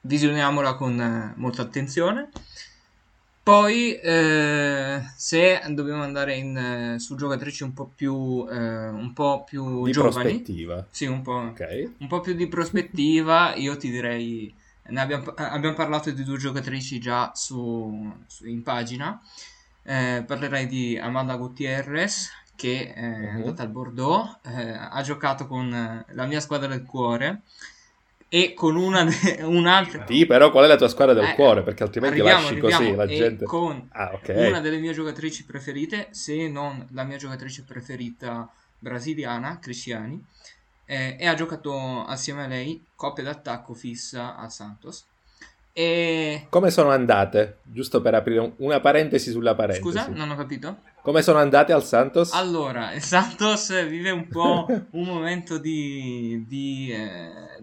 visioniamola 0.00 0.75
con 0.75 1.34
molta 1.37 1.62
attenzione. 1.62 2.31
Poi, 3.47 3.95
eh, 4.01 5.00
se 5.17 5.62
dobbiamo 5.71 6.03
andare 6.03 6.35
in, 6.37 6.57
eh, 6.57 6.99
su 6.99 7.15
giocatrici 7.15 7.62
un 7.62 7.73
po' 7.75 7.87
più, 7.95 8.45
eh, 8.50 8.88
un 8.88 9.12
po' 9.12 9.45
più 9.45 9.85
Di 9.85 9.93
giovani, 9.93 10.33
prospettiva. 10.33 10.87
sì, 10.91 11.07
un 11.07 11.23
po', 11.23 11.33
Ok. 11.53 11.91
un 11.99 12.09
po' 12.09 12.21
più 12.21 12.35
di 12.35 12.49
prospettiva, 12.49 13.55
io 13.55 13.76
ti 13.76 13.88
direi, 13.91 14.53
ne 14.88 15.00
abbiamo, 15.00 15.26
abbiamo 15.37 15.76
parlato 15.76 16.11
di 16.11 16.25
due 16.25 16.38
giocatrici 16.38 16.99
già 16.99 17.31
su, 17.35 18.12
su- 18.26 18.47
in 18.47 18.62
pagina, 18.62 19.21
Eh, 19.88 20.25
parlerei 20.26 20.67
di 20.67 20.99
Amanda 20.99 21.37
Gutierrez 21.37 22.29
che 22.57 22.93
è 22.93 23.00
Mhm. 23.00 23.37
andata 23.37 23.62
al 23.62 23.69
Bordeaux, 23.71 24.41
eh, 24.43 24.73
ha 24.73 25.00
giocato 25.03 25.47
con 25.47 25.73
eh, 25.73 26.05
la 26.15 26.26
mia 26.26 26.41
squadra 26.41 26.67
del 26.69 26.85
cuore 26.85 27.43
e 28.28 28.54
con 28.54 28.76
una 28.76 29.04
de- 29.04 29.42
un'altra... 29.45 30.04
Sì, 30.06 30.26
però 30.26 30.50
qual 30.50 30.64
è 30.64 30.68
la 30.68 30.76
tua 30.76 30.88
squadra 30.88 31.14
del 31.14 31.25
Eh, 31.30 31.35
cuore? 31.35 31.62
Perché 31.62 31.83
altrimenti 31.85 32.21
lasci 32.21 32.59
così 32.59 32.95
la 32.95 33.06
gente... 33.06 33.45
con 33.45 33.88
Ah, 33.92 34.11
ok. 34.14 34.33
una 34.37 34.61
delle 34.61 34.78
mie 34.78 34.92
giocatrici 34.92 35.45
preferite, 35.45 36.09
se 36.11 36.49
non 36.49 36.87
la 36.92 37.04
mia 37.04 37.16
giocatrice 37.16 37.62
preferita 37.66 38.49
brasiliana, 38.78 39.59
Cristiani, 39.61 40.23
eh, 40.87 41.16
e 41.18 41.26
ha 41.26 41.35
giocato 41.35 42.04
assieme 42.04 42.45
a 42.45 42.47
lei 42.47 42.85
coppia 42.95 43.25
d'attacco 43.25 43.75
fissa 43.75 44.37
al 44.37 44.50
Santos. 44.52 45.04
E 45.73 46.47
Come 46.49 46.71
sono 46.71 46.88
andate? 46.90 47.59
Giusto 47.64 48.00
per 48.00 48.14
aprire 48.14 48.40
un- 48.40 48.52
una 48.59 48.80
parentesi 48.80 49.30
sulla 49.30 49.54
parentesi. 49.54 49.83
scusa, 49.83 50.09
non 50.09 50.30
ho 50.30 50.37
capito. 50.37 50.78
Come 51.02 51.21
sono 51.23 51.38
andate 51.38 51.73
al 51.73 51.85
Santos? 51.85 52.33
Allora, 52.33 52.92
il 52.92 53.02
Santos 53.02 53.87
vive 53.87 54.11
un 54.11 54.26
po' 54.28 54.66
un 54.92 55.04
momento 55.04 55.59
di, 55.59 56.45
di, 56.49 56.90
eh, 56.92 57.59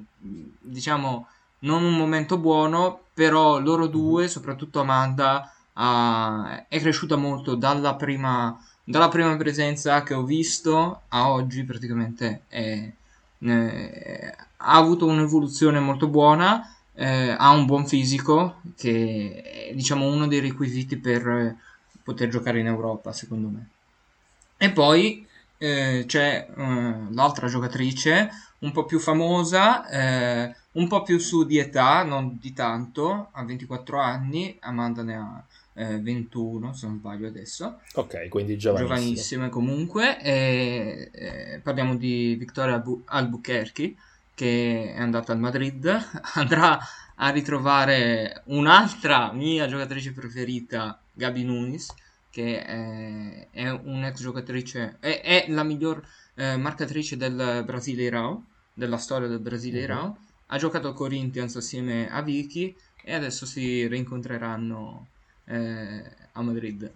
diciamo, 0.60 1.28
non 1.60 1.84
un 1.84 1.96
momento 1.96 2.38
buono, 2.38 3.00
però 3.14 3.60
loro 3.60 3.88
due, 3.88 4.28
soprattutto 4.28 4.80
Amanda, 4.82 5.52
ha- 5.74 6.66
è 6.68 6.80
cresciuta 6.80 7.16
molto 7.16 7.56
dalla 7.56 7.96
prima, 7.96 8.58
dalla 8.84 9.10
prima 9.10 9.36
presenza 9.38 10.04
che 10.04 10.14
ho 10.14 10.24
visto 10.24 11.02
a 11.10 11.30
oggi, 11.30 11.64
praticamente 11.64 12.44
è- 12.48 12.92
eh, 13.40 14.36
ha 14.58 14.76
avuto 14.76 15.06
un'evoluzione 15.06 15.80
molto 15.80 16.08
buona, 16.08 16.74
eh, 16.94 17.36
ha 17.38 17.50
un 17.52 17.66
buon 17.66 17.86
fisico, 17.88 18.62
che 18.78 19.70
è 19.70 19.74
diciamo 19.74 20.06
uno 20.08 20.28
dei 20.28 20.40
requisiti 20.40 20.98
per 20.98 21.56
poter 22.04 22.30
giocare 22.30 22.60
in 22.60 22.68
Europa, 22.68 23.12
secondo 23.14 23.48
me. 23.50 23.68
E 24.58 24.72
poi 24.72 25.26
eh, 25.58 26.04
c'è 26.08 26.48
eh, 26.56 26.96
l'altra 27.12 27.48
giocatrice, 27.48 28.30
un 28.64 28.72
po' 28.72 28.86
più 28.86 29.00
famosa, 29.00 29.88
eh, 29.90 30.56
un 30.74 30.88
po' 30.88 31.04
più 31.04 31.20
su 31.20 31.46
di 31.46 31.58
età, 31.58 32.04
non 32.04 32.38
di 32.42 32.52
tanto, 32.54 33.30
ha 33.32 33.44
24 33.44 34.00
anni, 34.00 34.58
Amanda 34.62 35.04
ne 35.04 35.16
ha 35.16 35.44
21 35.76 36.70
eh, 36.70 36.74
se 36.74 36.88
non 36.88 36.98
sbaglio 36.98 37.28
adesso. 37.28 37.80
Ok, 37.96 38.28
quindi 38.30 38.58
giovanissime. 38.58 38.96
Giovanissime 38.96 39.50
comunque. 39.50 40.22
E, 40.22 41.10
e 41.12 41.60
parliamo 41.64 41.96
di 41.96 42.36
Victoria 42.36 42.76
Albu- 42.76 43.04
Albuquerque 43.06 43.96
che 44.36 44.94
è 44.96 45.00
andata 45.00 45.32
al 45.32 45.40
Madrid, 45.40 45.86
andrà 46.34 46.80
a 47.16 47.30
ritrovare 47.30 48.42
un'altra 48.46 49.32
mia 49.32 49.68
giocatrice 49.68 50.12
preferita, 50.12 51.00
Gabi 51.14 51.44
Nunes, 51.44 51.94
che 52.30 52.64
è, 52.64 53.48
è 53.52 53.70
un'ex 53.70 54.22
giocatrice, 54.22 54.98
è, 55.00 55.22
è 55.22 55.46
la 55.50 55.64
miglior 55.64 56.04
eh, 56.36 56.58
marcatrice 56.58 57.16
del 57.16 57.62
Brasile 57.64 58.04
Irao, 58.04 58.46
della 58.74 58.98
storia 58.98 59.28
del 59.28 59.40
Brasile 59.40 59.82
Irao. 59.82 60.06
Uh-huh. 60.06 60.16
Ha 60.48 60.58
giocato 60.58 60.88
a 60.88 60.94
Corinthians 60.94 61.56
assieme 61.56 62.10
a 62.10 62.22
Vicky 62.22 62.76
e 63.04 63.14
adesso 63.14 63.46
si 63.46 63.88
rincontreranno 63.88 65.08
eh, 65.46 66.04
a 66.32 66.42
Madrid. 66.42 66.92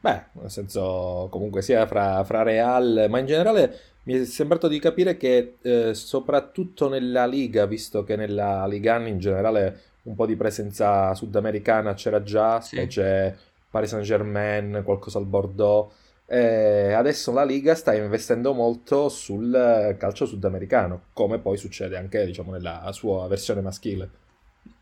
Beh, 0.00 0.22
nel 0.32 0.50
senso, 0.50 1.26
comunque 1.30 1.60
sia 1.60 1.86
fra, 1.86 2.22
fra, 2.24 2.42
Real, 2.42 3.06
ma 3.08 3.18
in 3.18 3.26
generale 3.26 3.80
mi 4.04 4.14
è 4.14 4.24
sembrato 4.24 4.68
di 4.68 4.78
capire 4.78 5.16
che 5.16 5.56
eh, 5.60 5.92
soprattutto 5.92 6.88
nella 6.88 7.26
Liga, 7.26 7.66
visto 7.66 8.04
che 8.04 8.14
nella 8.14 8.66
Ligan 8.66 9.08
in 9.08 9.18
generale 9.18 9.82
un 10.02 10.14
po' 10.14 10.24
di 10.24 10.36
presenza 10.36 11.14
sudamericana 11.14 11.94
c'era 11.94 12.22
già, 12.22 12.60
sì. 12.60 12.76
specie 12.76 13.36
Paris 13.70 13.90
Saint-Germain, 13.90 14.82
qualcosa 14.84 15.18
al 15.18 15.26
Bordeaux, 15.26 15.92
eh, 16.30 16.92
adesso 16.92 17.32
la 17.32 17.44
Liga 17.44 17.74
sta 17.74 17.94
investendo 17.94 18.52
molto 18.52 19.08
sul 19.08 19.96
calcio 19.98 20.26
sudamericano, 20.26 21.04
come 21.14 21.38
poi 21.38 21.56
succede 21.56 21.96
anche 21.96 22.26
diciamo, 22.26 22.52
nella 22.52 22.90
sua 22.92 23.26
versione 23.28 23.62
maschile. 23.62 24.10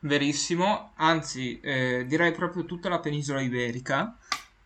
Verissimo, 0.00 0.90
anzi 0.96 1.60
eh, 1.60 2.04
direi 2.08 2.32
proprio 2.32 2.64
tutta 2.64 2.88
la 2.88 2.98
penisola 2.98 3.40
iberica, 3.40 4.16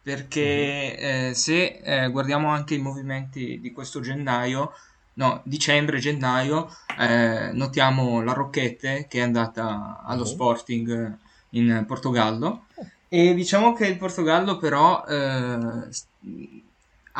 perché 0.02 0.96
mm-hmm. 0.98 1.28
eh, 1.28 1.34
se 1.34 1.80
eh, 1.82 2.08
guardiamo 2.08 2.48
anche 2.48 2.74
i 2.74 2.80
movimenti 2.80 3.60
di 3.60 3.72
questo 3.72 4.00
gennaio, 4.00 4.72
no, 5.14 5.42
dicembre-gennaio, 5.44 6.66
eh, 6.98 7.50
notiamo 7.52 8.22
la 8.22 8.32
Rocchette 8.32 9.06
che 9.06 9.18
è 9.18 9.22
andata 9.22 10.00
allo 10.02 10.22
mm-hmm. 10.22 10.32
Sporting 10.32 11.18
in 11.50 11.84
Portogallo 11.86 12.64
e 13.08 13.34
diciamo 13.34 13.72
che 13.74 13.86
il 13.86 13.96
Portogallo 13.96 14.56
però 14.56 15.04
eh, 15.04 15.88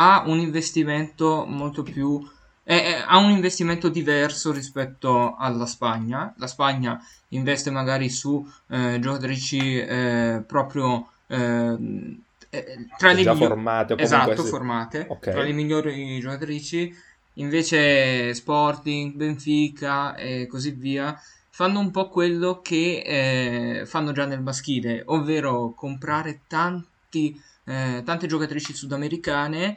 ha 0.02 0.25
un 0.26 0.38
investimento 0.38 1.45
molto 1.47 1.83
più 1.83 2.26
è, 2.62 3.04
ha 3.07 3.19
un 3.19 3.30
investimento 3.30 3.88
diverso 3.88 4.52
rispetto 4.52 5.35
alla 5.37 5.66
Spagna. 5.66 6.33
La 6.38 6.47
Spagna 6.47 7.02
investe 7.28 7.71
magari 7.71 8.09
su 8.09 8.47
eh, 8.69 8.99
giocatrici 9.00 9.78
eh, 9.78 10.42
proprio 10.47 11.11
eh, 11.26 12.19
eh 12.49 12.87
tra 12.97 13.12
le 13.12 13.16
migliori 13.16 13.38
formate, 13.38 13.97
esatto, 13.97 14.45
formate 14.45 15.07
okay. 15.09 15.33
tra 15.33 15.42
le 15.42 15.52
migliori 15.52 16.19
giocatrici. 16.21 16.95
Invece 17.35 18.35
Sporting, 18.35 19.14
Benfica 19.14 20.14
e 20.14 20.47
così 20.47 20.71
via 20.71 21.19
fanno 21.50 21.80
un 21.80 21.90
po' 21.90 22.09
quello 22.09 22.61
che 22.62 23.02
eh, 23.04 23.87
fanno 23.87 24.12
già 24.12 24.26
nel 24.26 24.42
maschile, 24.42 25.02
ovvero 25.07 25.73
comprare 25.75 26.40
tanti, 26.47 27.40
eh, 27.64 28.02
tante 28.04 28.26
giocatrici 28.26 28.75
sudamericane 28.75 29.76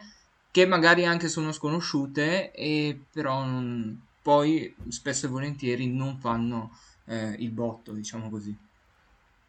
che 0.53 0.67
magari 0.67 1.03
anche 1.03 1.29
sono 1.29 1.51
sconosciute 1.51 2.51
e 2.51 2.95
però 3.11 3.43
non, 3.43 3.99
poi 4.21 4.71
spesso 4.89 5.25
e 5.25 5.29
volentieri 5.29 5.91
non 5.91 6.19
fanno 6.19 6.77
eh, 7.07 7.33
il 7.39 7.49
botto, 7.49 7.91
diciamo 7.91 8.29
così. 8.29 8.55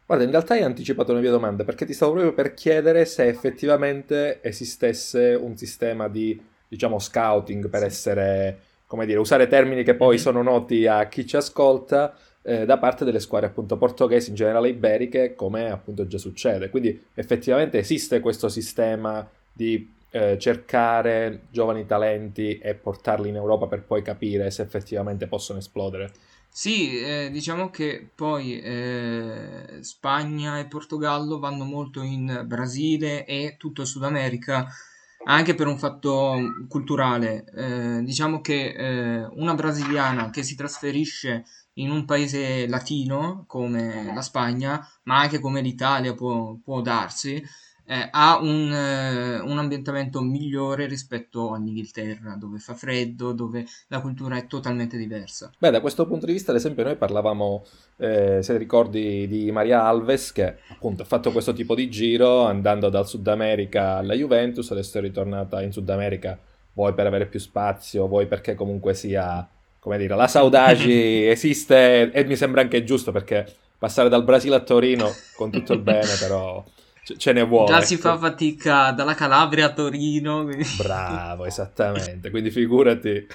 Guarda, 0.03 0.23
in 0.23 0.31
realtà 0.31 0.55
hai 0.55 0.63
anticipato 0.63 1.11
una 1.11 1.21
mia 1.21 1.29
domanda 1.29 1.63
perché 1.63 1.85
ti 1.85 1.93
stavo 1.93 2.13
proprio 2.13 2.33
per 2.33 2.55
chiedere 2.55 3.05
se 3.05 3.27
effettivamente 3.27 4.41
esistesse 4.41 5.37
un 5.39 5.55
sistema 5.55 6.07
di, 6.07 6.41
diciamo, 6.67 6.97
scouting 6.97 7.69
per 7.69 7.83
essere, 7.83 8.59
come 8.87 9.05
dire, 9.05 9.19
usare 9.19 9.45
termini 9.45 9.83
che 9.83 9.93
poi 9.93 10.15
mm-hmm. 10.15 10.23
sono 10.23 10.41
noti 10.41 10.87
a 10.87 11.07
chi 11.07 11.27
ci 11.27 11.35
ascolta 11.35 12.17
eh, 12.41 12.65
da 12.65 12.79
parte 12.79 13.05
delle 13.05 13.19
squadre 13.19 13.49
appunto 13.49 13.77
portoghesi, 13.77 14.29
in 14.29 14.35
generale 14.35 14.69
iberiche, 14.69 15.35
come 15.35 15.69
appunto 15.69 16.07
già 16.07 16.17
succede. 16.17 16.71
Quindi 16.71 16.99
effettivamente 17.13 17.77
esiste 17.77 18.19
questo 18.21 18.49
sistema 18.49 19.29
di 19.53 19.93
eh, 20.15 20.37
cercare 20.39 21.47
giovani 21.51 21.85
talenti 21.85 22.57
e 22.57 22.73
portarli 22.73 23.27
in 23.27 23.35
Europa 23.35 23.67
per 23.67 23.83
poi 23.83 24.01
capire 24.01 24.49
se 24.49 24.61
effettivamente 24.61 25.27
possono 25.27 25.59
esplodere. 25.59 26.09
Sì, 26.47 26.97
eh, 26.99 27.29
diciamo 27.29 27.69
che 27.69 28.11
poi 28.15 28.61
eh, 28.61 29.79
Spagna 29.81 30.57
e 30.57 30.67
Portogallo 30.67 31.37
vanno 31.37 31.65
molto 31.65 32.01
in 32.01 32.43
Brasile 32.45 33.25
e 33.25 33.57
tutto 33.57 33.81
il 33.81 33.87
Sud 33.87 34.05
America 34.05 34.65
anche 35.25 35.53
per 35.53 35.67
un 35.67 35.77
fatto 35.77 36.37
culturale. 36.69 37.43
Eh, 37.53 38.01
diciamo 38.03 38.39
che 38.39 38.69
eh, 38.69 39.25
una 39.33 39.53
brasiliana 39.53 40.29
che 40.29 40.43
si 40.43 40.55
trasferisce 40.55 41.43
in 41.73 41.91
un 41.91 42.05
paese 42.05 42.67
latino 42.67 43.43
come 43.47 44.13
la 44.13 44.21
Spagna, 44.21 44.87
ma 45.03 45.19
anche 45.19 45.39
come 45.39 45.59
l'Italia 45.59 46.13
può, 46.13 46.57
può 46.63 46.79
darsi, 46.79 47.43
eh, 47.87 48.07
ha 48.09 48.39
un, 48.41 48.71
eh, 48.71 49.39
un, 49.39 49.57
ambientamento 49.59 50.21
migliore 50.21 50.87
rispetto 50.87 51.53
all'Inghilterra, 51.53 52.35
dove 52.35 52.57
fa 52.57 52.73
freddo, 52.73 53.31
dove 53.31 53.65
la 53.87 54.01
cultura 54.01 54.37
è 54.37 54.47
totalmente 54.47 54.97
diversa. 54.97 55.51
Beh, 55.57 55.69
da 55.69 55.81
questo 55.81 56.07
punto 56.07 56.25
di 56.25 56.31
vista, 56.31 56.51
ad 56.51 56.57
esempio, 56.57 56.83
noi 56.83 56.95
parlavamo, 56.95 57.63
eh, 57.97 58.39
se 58.41 58.57
ricordi, 58.57 59.27
di 59.27 59.51
Maria 59.51 59.83
Alves, 59.83 60.31
che 60.31 60.57
appunto 60.69 61.03
ha 61.03 61.05
fatto 61.05 61.31
questo 61.31 61.53
tipo 61.53 61.75
di 61.75 61.89
giro 61.89 62.45
andando 62.45 62.89
dal 62.89 63.07
Sud 63.07 63.27
America 63.27 63.97
alla 63.97 64.15
Juventus, 64.15 64.71
adesso 64.71 64.97
è 64.97 65.01
ritornata 65.01 65.61
in 65.61 65.71
Sud 65.71 65.89
America, 65.89 66.37
vuoi 66.73 66.93
per 66.93 67.05
avere 67.05 67.27
più 67.27 67.39
spazio, 67.39 68.07
vuoi 68.07 68.25
perché 68.25 68.55
comunque 68.55 68.95
sia, 68.95 69.47
come 69.79 69.97
dire, 69.99 70.15
la 70.15 70.27
Saudagi 70.27 71.27
esiste 71.29 72.11
e 72.11 72.25
mi 72.25 72.35
sembra 72.35 72.61
anche 72.61 72.83
giusto 72.83 73.11
perché 73.11 73.45
passare 73.77 74.09
dal 74.09 74.23
Brasile 74.23 74.55
a 74.55 74.61
Torino 74.61 75.11
con 75.35 75.51
tutto 75.51 75.73
il 75.73 75.81
bene, 75.81 76.15
però 76.19 76.63
ce 77.17 77.31
ne 77.31 77.43
vuole. 77.43 77.67
Già 77.67 77.77
ecco. 77.77 77.85
si 77.85 77.97
fa 77.97 78.17
fatica 78.17 78.91
dalla 78.91 79.13
Calabria 79.13 79.67
a 79.67 79.73
Torino. 79.73 80.43
Quindi... 80.43 80.65
Bravo, 80.77 81.45
esattamente. 81.45 82.29
Quindi 82.29 82.49
figurati. 82.49 83.27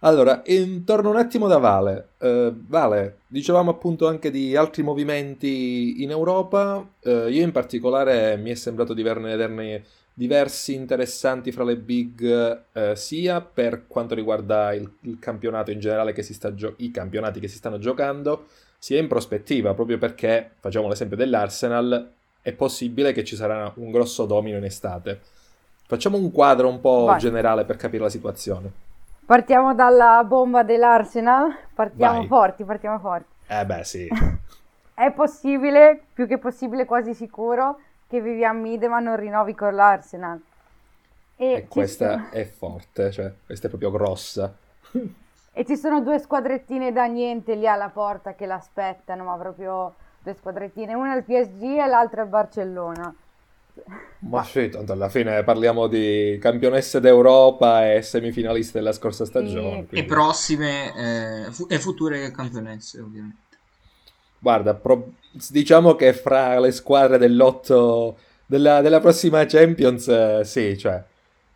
Allora, 0.00 0.42
intorno 0.46 1.10
un 1.10 1.16
attimo 1.16 1.48
da 1.48 1.58
Vale. 1.58 2.10
Uh, 2.18 2.54
vale, 2.68 3.20
dicevamo 3.26 3.70
appunto 3.70 4.06
anche 4.06 4.30
di 4.30 4.54
altri 4.54 4.82
movimenti 4.82 6.02
in 6.02 6.10
Europa. 6.10 6.86
Uh, 7.02 7.28
io 7.28 7.42
in 7.42 7.52
particolare 7.52 8.36
mi 8.36 8.50
è 8.50 8.54
sembrato 8.54 8.92
di 8.92 9.02
vederne 9.02 9.84
diversi 10.12 10.74
interessanti 10.74 11.50
fra 11.50 11.64
le 11.64 11.76
big, 11.76 12.62
uh, 12.72 12.94
sia 12.94 13.40
per 13.40 13.86
quanto 13.86 14.14
riguarda 14.14 14.72
il, 14.74 14.90
il 15.02 15.18
campionato 15.18 15.70
in 15.70 15.80
generale 15.80 16.12
che 16.12 16.22
si 16.22 16.34
sta 16.34 16.54
gio- 16.54 16.74
i 16.78 16.90
campionati 16.90 17.40
che 17.40 17.48
si 17.48 17.56
stanno 17.56 17.78
giocando, 17.78 18.46
sia 18.78 18.98
in 18.98 19.08
prospettiva, 19.08 19.74
proprio 19.74 19.98
perché, 19.98 20.52
facciamo 20.60 20.88
l'esempio 20.88 21.16
dell'Arsenal, 21.16 22.12
è 22.46 22.52
possibile 22.52 23.10
che 23.12 23.24
ci 23.24 23.34
sarà 23.34 23.72
un 23.74 23.90
grosso 23.90 24.24
domino 24.24 24.56
in 24.56 24.62
estate. 24.62 25.20
Facciamo 25.84 26.16
un 26.16 26.30
quadro 26.30 26.68
un 26.68 26.80
po' 26.80 27.06
Vai. 27.06 27.18
generale 27.18 27.64
per 27.64 27.74
capire 27.74 28.04
la 28.04 28.08
situazione. 28.08 28.70
Partiamo 29.26 29.74
dalla 29.74 30.22
bomba 30.22 30.62
dell'Arsenal, 30.62 31.52
partiamo 31.74 32.18
Vai. 32.18 32.26
forti, 32.28 32.62
partiamo 32.62 33.00
forti. 33.00 33.26
Eh 33.48 33.66
beh 33.66 33.82
sì. 33.82 34.08
è 34.94 35.10
possibile, 35.10 36.00
più 36.14 36.28
che 36.28 36.38
possibile 36.38 36.84
quasi 36.84 37.14
sicuro, 37.14 37.80
che 38.06 38.20
Vivian 38.20 38.60
Miedema 38.60 39.00
non 39.00 39.16
rinnovi 39.16 39.52
con 39.56 39.74
l'Arsenal. 39.74 40.40
E, 41.34 41.52
e 41.52 41.66
questa 41.66 42.12
sono... 42.12 42.30
è 42.30 42.44
forte, 42.44 43.10
cioè 43.10 43.32
questa 43.44 43.66
è 43.66 43.68
proprio 43.68 43.90
grossa. 43.90 44.54
e 45.52 45.64
ci 45.64 45.76
sono 45.76 46.00
due 46.00 46.20
squadrettine 46.20 46.92
da 46.92 47.06
niente 47.06 47.56
lì 47.56 47.66
alla 47.66 47.88
porta 47.88 48.34
che 48.34 48.46
l'aspettano, 48.46 49.24
ma 49.24 49.34
proprio 49.34 49.94
due 50.26 50.34
squadrettine, 50.34 50.94
una 50.94 51.12
al 51.12 51.24
PSG 51.24 51.62
e 51.62 51.86
l'altra 51.86 52.22
al 52.22 52.28
Barcellona. 52.28 53.14
Ma 54.18 54.42
sì, 54.42 54.68
tanto 54.70 54.92
alla 54.92 55.08
fine 55.08 55.44
parliamo 55.44 55.86
di 55.86 56.36
campionesse 56.40 57.00
d'Europa 57.00 57.92
e 57.92 58.02
semifinaliste 58.02 58.78
della 58.78 58.92
scorsa 58.92 59.24
stagione. 59.24 59.86
E, 59.90 60.00
e 60.00 60.04
prossime 60.04 61.46
eh, 61.46 61.52
fu- 61.52 61.66
e 61.68 61.78
future 61.78 62.30
campionesse, 62.32 63.00
ovviamente. 63.00 63.58
Guarda, 64.38 64.74
pro- 64.74 65.12
diciamo 65.50 65.94
che 65.94 66.12
fra 66.12 66.58
le 66.60 66.70
squadre 66.70 67.18
dell'otto 67.18 68.18
della, 68.46 68.80
della 68.80 69.00
prossima 69.00 69.44
Champions, 69.46 70.06
eh, 70.08 70.42
sì, 70.44 70.76
cioè, 70.78 71.02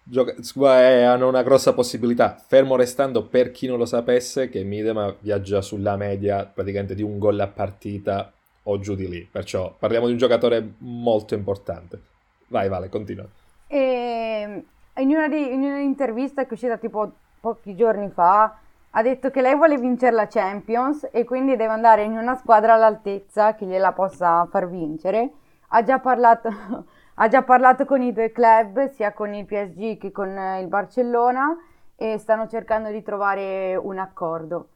gioca- 0.02 0.34
eh, 0.80 1.02
hanno 1.02 1.28
una 1.28 1.42
grossa 1.42 1.72
possibilità. 1.74 2.36
Fermo 2.46 2.76
restando, 2.76 3.26
per 3.28 3.50
chi 3.52 3.66
non 3.66 3.78
lo 3.78 3.84
sapesse, 3.86 4.48
che 4.48 4.64
Midema 4.64 5.14
viaggia 5.20 5.62
sulla 5.62 5.96
media 5.96 6.46
praticamente 6.46 6.94
di 6.94 7.02
un 7.02 7.18
gol 7.18 7.38
a 7.40 7.48
partita 7.48 8.32
o 8.70 8.78
giù 8.78 8.94
di 8.94 9.08
lì. 9.08 9.28
Perciò 9.30 9.74
parliamo 9.78 10.06
di 10.06 10.12
un 10.12 10.18
giocatore 10.18 10.74
molto 10.78 11.34
importante. 11.34 12.00
Vai, 12.48 12.68
Vale, 12.68 12.88
continua. 12.88 13.26
E 13.66 14.64
in 14.96 15.08
una, 15.08 15.28
di, 15.28 15.52
in 15.52 15.62
un'intervista 15.62 16.42
che 16.44 16.50
è 16.50 16.52
uscita 16.52 16.76
tipo 16.76 17.12
pochi 17.40 17.74
giorni 17.74 18.10
fa, 18.10 18.56
ha 18.90 19.02
detto 19.02 19.30
che 19.30 19.40
lei 19.40 19.54
vuole 19.54 19.78
vincere 19.78 20.14
la 20.14 20.26
Champions 20.26 21.08
e 21.12 21.24
quindi 21.24 21.56
deve 21.56 21.72
andare 21.72 22.02
in 22.02 22.16
una 22.16 22.34
squadra 22.34 22.74
all'altezza 22.74 23.54
che 23.54 23.66
gliela 23.66 23.92
possa 23.92 24.46
far 24.50 24.68
vincere. 24.68 25.30
Ha 25.68 25.82
già 25.84 26.00
parlato, 26.00 26.50
ha 27.14 27.28
già 27.28 27.42
parlato 27.42 27.84
con 27.84 28.02
i 28.02 28.12
due 28.12 28.32
club, 28.32 28.90
sia 28.90 29.12
con 29.12 29.32
il 29.32 29.44
PSG 29.44 29.98
che 29.98 30.10
con 30.10 30.28
il 30.60 30.66
Barcellona, 30.66 31.56
e 31.94 32.18
stanno 32.18 32.48
cercando 32.48 32.90
di 32.90 33.02
trovare 33.02 33.76
un 33.76 33.98
accordo. 33.98 34.68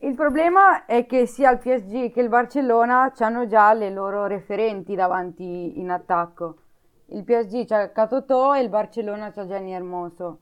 Il 0.00 0.14
problema 0.14 0.84
è 0.84 1.06
che 1.06 1.26
sia 1.26 1.50
il 1.50 1.58
PSG 1.58 2.12
che 2.12 2.20
il 2.20 2.28
Barcellona 2.28 3.12
hanno 3.18 3.48
già 3.48 3.72
le 3.72 3.90
loro 3.90 4.26
referenti 4.26 4.94
davanti 4.94 5.80
in 5.80 5.90
attacco. 5.90 6.58
Il 7.06 7.24
PSG 7.24 7.66
c'ha 7.66 7.90
Catotò 7.90 8.54
e 8.54 8.60
il 8.60 8.68
Barcellona 8.68 9.32
c'ha 9.32 9.44
Gianni 9.44 9.72
Hermoso. 9.72 10.38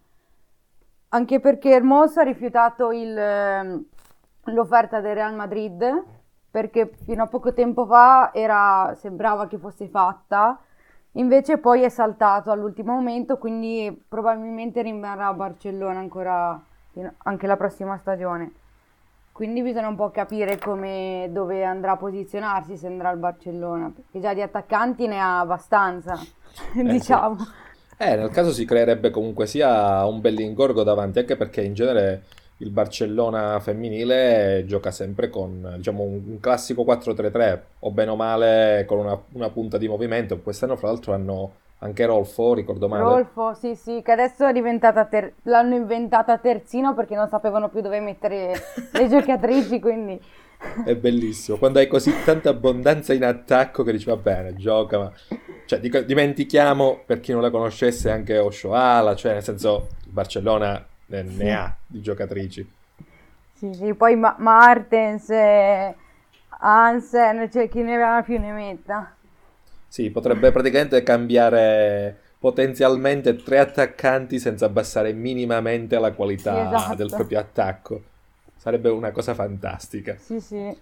Anche 1.09 1.41
perché 1.41 1.71
Hermoso 1.71 2.21
ha 2.21 2.25
rifiutato 2.25 2.93
il, 2.93 3.17
ehm, 3.17 3.85
l'offerta 4.53 5.01
del 5.01 5.15
Real 5.15 5.35
Madrid 5.35 6.05
perché 6.51 6.89
fino 7.05 7.23
a 7.23 7.27
poco 7.27 7.55
tempo 7.55 7.87
fa 7.87 8.33
era, 8.35 8.93
sembrava 8.97 9.47
che 9.47 9.57
fosse 9.57 9.89
fatta, 9.89 10.61
invece 11.13 11.57
poi 11.57 11.81
è 11.81 11.89
saltato 11.89 12.51
all'ultimo 12.51 12.93
momento, 12.93 13.39
quindi 13.39 14.05
probabilmente 14.07 14.83
rimarrà 14.83 15.29
a 15.29 15.35
Barcellona 15.35 15.99
ancora 15.99 16.61
anche 17.25 17.47
la 17.47 17.57
prossima 17.57 17.97
stagione. 17.97 18.65
Quindi 19.37 19.61
bisogna 19.61 19.89
un 19.89 19.97
po' 19.97 20.09
capire 20.09 20.57
come, 20.57 21.29
dove 21.31 21.63
andrà 21.63 21.93
a 21.93 21.97
posizionarsi 21.99 22.75
se 22.79 22.87
andrà 22.87 23.11
al 23.11 23.19
Barcellona, 23.19 23.93
perché 23.95 24.19
già 24.19 24.33
di 24.33 24.41
attaccanti 24.41 25.07
ne 25.07 25.19
ha 25.19 25.41
abbastanza, 25.41 26.19
eh, 26.75 26.81
diciamo. 26.83 27.37
Sì. 27.45 27.93
Eh, 27.99 28.17
nel 28.17 28.31
caso 28.31 28.51
si 28.51 28.65
creerebbe 28.65 29.11
comunque 29.11 29.47
sia 29.47 30.07
un 30.07 30.23
bell'ingorgo 30.23 30.83
davanti, 30.83 31.19
anche 31.19 31.37
perché 31.37 31.61
in 31.61 31.75
genere 31.75 32.23
il 32.57 32.71
Barcellona 32.71 33.61
femminile 33.61 34.65
gioca 34.67 34.91
sempre 34.91 35.29
con 35.29 35.75
diciamo, 35.77 36.03
un, 36.03 36.41
classico 36.41 36.83
4-3-3, 36.85 37.61
o 37.81 37.91
bene 37.91 38.11
o 38.13 38.17
male 38.17 38.85
con 38.87 39.01
una, 39.01 39.21
una 39.33 39.51
punta 39.51 39.77
di 39.77 39.87
movimento. 39.87 40.41
Quest'anno, 40.41 40.77
fra 40.77 40.89
l'altro, 40.89 41.13
hanno 41.13 41.53
anche 41.79 42.07
Rolfo, 42.07 42.55
ricordo 42.55 42.89
male. 42.89 43.03
Rolfo, 43.03 43.55
sì, 43.55 43.75
sì, 43.75 44.01
che 44.03 44.13
adesso 44.13 44.47
è 44.47 44.53
diventata 44.53 45.05
ter- 45.05 45.33
l'hanno 45.43 45.75
inventata 45.75 46.39
terzino 46.39 46.95
perché 46.95 47.15
non 47.15 47.29
sapevano 47.29 47.69
più 47.69 47.81
dove 47.81 48.01
mettere 48.01 48.53
le 48.93 49.09
giocatrici, 49.09 49.79
quindi... 49.81 50.21
È 50.85 50.97
bellissimo, 50.97 51.59
quando 51.59 51.79
hai 51.79 51.87
così 51.87 52.13
tanta 52.25 52.49
abbondanza 52.51 53.13
in 53.13 53.25
attacco 53.25 53.83
che 53.83 53.93
dici 53.93 54.07
va 54.07 54.17
bene, 54.17 54.55
gioca, 54.55 54.99
ma... 54.99 55.13
Cioè, 55.67 55.81
dico, 55.81 56.01
dimentichiamo, 56.01 57.03
per 57.05 57.21
chi 57.21 57.33
non 57.33 57.43
la 57.43 57.51
conoscesse, 57.51 58.11
anche 58.11 58.39
Oshoala, 58.39 59.15
cioè 59.17 59.33
nel 59.33 59.43
senso, 59.43 59.89
Barcellona 60.07 60.83
ne, 61.07 61.23
ne 61.23 61.55
ha 61.55 61.75
di 61.85 62.01
giocatrici. 62.01 62.71
Sì, 63.53 63.73
sì, 63.75 63.95
poi 63.95 64.17
Ma- 64.17 64.37
Martens, 64.39 65.29
eh, 65.31 65.95
Hansen, 66.61 67.51
cioè 67.51 67.69
chi 67.69 67.83
ne 67.83 67.95
aveva 67.95 68.23
più 68.23 68.39
ne 68.39 68.53
metta. 68.53 69.16
Sì, 69.89 70.11
potrebbe 70.11 70.51
praticamente 70.53 71.03
cambiare 71.03 72.19
potenzialmente 72.39 73.37
tre 73.37 73.59
attaccanti 73.59 74.39
senza 74.39 74.67
abbassare 74.67 75.13
minimamente 75.13 75.99
la 75.99 76.13
qualità 76.13 76.69
sì, 76.69 76.75
esatto. 76.75 76.95
del 76.97 77.09
proprio 77.09 77.39
attacco. 77.39 78.03
Sarebbe 78.57 78.91
una 78.91 79.11
cosa 79.11 79.35
fantastica. 79.35 80.17
Sì, 80.19 80.41
sì. 80.41 80.77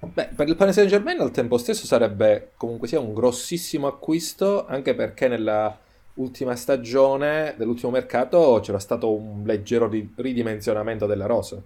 Beh, 0.00 0.28
per 0.34 0.46
il 0.46 0.54
Paris 0.54 0.74
Saint 0.74 0.88
Germain 0.88 1.20
al 1.20 1.32
tempo 1.32 1.58
stesso 1.58 1.86
sarebbe 1.86 2.52
comunque 2.56 2.86
sia 2.86 3.00
un 3.00 3.14
grossissimo 3.14 3.86
acquisto, 3.88 4.66
anche 4.66 4.94
perché 4.94 5.26
nella 5.26 5.76
ultima 6.14 6.54
stagione 6.54 7.54
dell'ultimo 7.56 7.90
mercato 7.92 8.60
c'era 8.62 8.78
stato 8.78 9.12
un 9.12 9.42
leggero 9.44 9.88
ridimensionamento 9.88 11.06
della 11.06 11.26
rosa. 11.26 11.60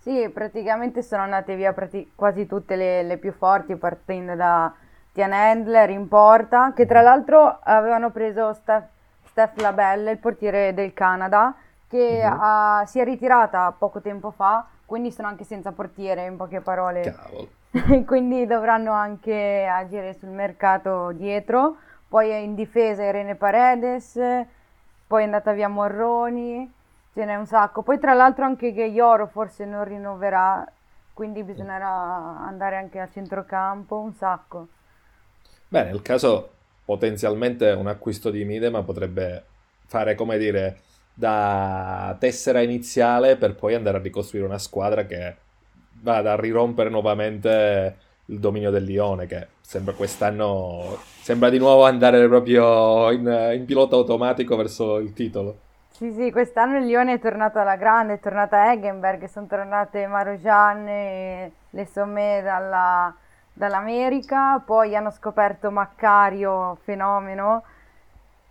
Sì, 0.00 0.28
praticamente 0.32 1.02
sono 1.02 1.22
andate 1.22 1.56
via 1.56 1.72
prati- 1.72 2.10
quasi 2.14 2.46
tutte 2.46 2.76
le, 2.76 3.02
le 3.02 3.18
più 3.18 3.32
forti 3.32 3.74
partendo 3.76 4.34
da 4.34 4.72
Tian 5.16 5.32
Handler 5.32 5.88
in 5.88 6.08
porta, 6.08 6.74
che 6.74 6.84
tra 6.84 7.00
l'altro 7.00 7.60
avevano 7.62 8.10
preso 8.10 8.52
Steph, 8.52 8.84
Steph 9.24 9.58
Labelle, 9.62 10.10
il 10.10 10.18
portiere 10.18 10.74
del 10.74 10.92
Canada, 10.92 11.54
che 11.88 12.20
uh-huh. 12.22 12.38
ha, 12.38 12.84
si 12.84 12.98
è 13.00 13.04
ritirata 13.04 13.72
poco 13.72 14.02
tempo 14.02 14.30
fa, 14.30 14.66
quindi 14.84 15.10
sono 15.10 15.28
anche 15.28 15.44
senza 15.44 15.72
portiere, 15.72 16.26
in 16.26 16.36
poche 16.36 16.60
parole. 16.60 17.00
Cavolo. 17.00 17.48
quindi 18.04 18.44
dovranno 18.44 18.92
anche 18.92 19.66
agire 19.66 20.12
sul 20.12 20.28
mercato 20.28 21.12
dietro. 21.12 21.76
Poi 22.06 22.44
in 22.44 22.54
difesa 22.54 23.02
Irene 23.02 23.36
Paredes, 23.36 24.20
poi 25.06 25.22
è 25.22 25.24
andata 25.24 25.52
via 25.52 25.68
Morroni, 25.68 26.70
ce 27.14 27.24
n'è 27.24 27.36
un 27.36 27.46
sacco. 27.46 27.80
Poi 27.80 27.98
tra 27.98 28.12
l'altro 28.12 28.44
anche 28.44 28.70
Ghioro 28.70 29.28
forse 29.28 29.64
non 29.64 29.82
rinnoverà, 29.84 30.62
quindi 31.14 31.42
bisognerà 31.42 31.88
andare 31.88 32.76
anche 32.76 33.00
a 33.00 33.08
centrocampo, 33.08 33.98
un 33.98 34.12
sacco. 34.12 34.66
Beh, 35.68 35.84
nel 35.84 36.02
caso 36.02 36.50
potenzialmente 36.84 37.70
un 37.70 37.88
acquisto 37.88 38.30
di 38.30 38.44
Midema 38.44 38.82
potrebbe 38.82 39.44
fare, 39.86 40.14
come 40.14 40.38
dire, 40.38 40.80
da 41.12 42.16
tessera 42.18 42.60
iniziale 42.60 43.36
per 43.36 43.54
poi 43.54 43.74
andare 43.74 43.98
a 43.98 44.00
ricostruire 44.00 44.46
una 44.46 44.58
squadra 44.58 45.04
che 45.06 45.34
vada 46.02 46.32
a 46.32 46.36
rirompere 46.36 46.90
nuovamente 46.90 47.96
il 48.26 48.38
dominio 48.38 48.70
del 48.70 48.84
Lione, 48.84 49.26
che 49.26 49.46
sembra 49.60 49.94
quest'anno 49.94 50.98
sembra 51.20 51.48
di 51.48 51.58
nuovo 51.58 51.84
andare 51.84 52.26
proprio 52.28 53.10
in, 53.10 53.52
in 53.54 53.64
pilota 53.64 53.96
automatico 53.96 54.56
verso 54.56 54.98
il 54.98 55.12
titolo. 55.12 55.58
Sì, 55.90 56.12
sì, 56.12 56.30
quest'anno 56.30 56.78
il 56.78 56.84
Lione 56.84 57.14
è 57.14 57.18
tornato 57.18 57.58
alla 57.58 57.76
grande, 57.76 58.14
è 58.14 58.20
tornata 58.20 58.70
Eggenberg, 58.70 59.24
sono 59.24 59.46
tornate 59.46 60.06
Marojan 60.06 60.86
e 60.86 61.52
le 61.70 61.86
Somme 61.86 62.42
dalla 62.44 63.14
dall'America, 63.56 64.62
poi 64.64 64.94
hanno 64.94 65.10
scoperto 65.10 65.70
Maccario, 65.70 66.76
fenomeno 66.82 67.62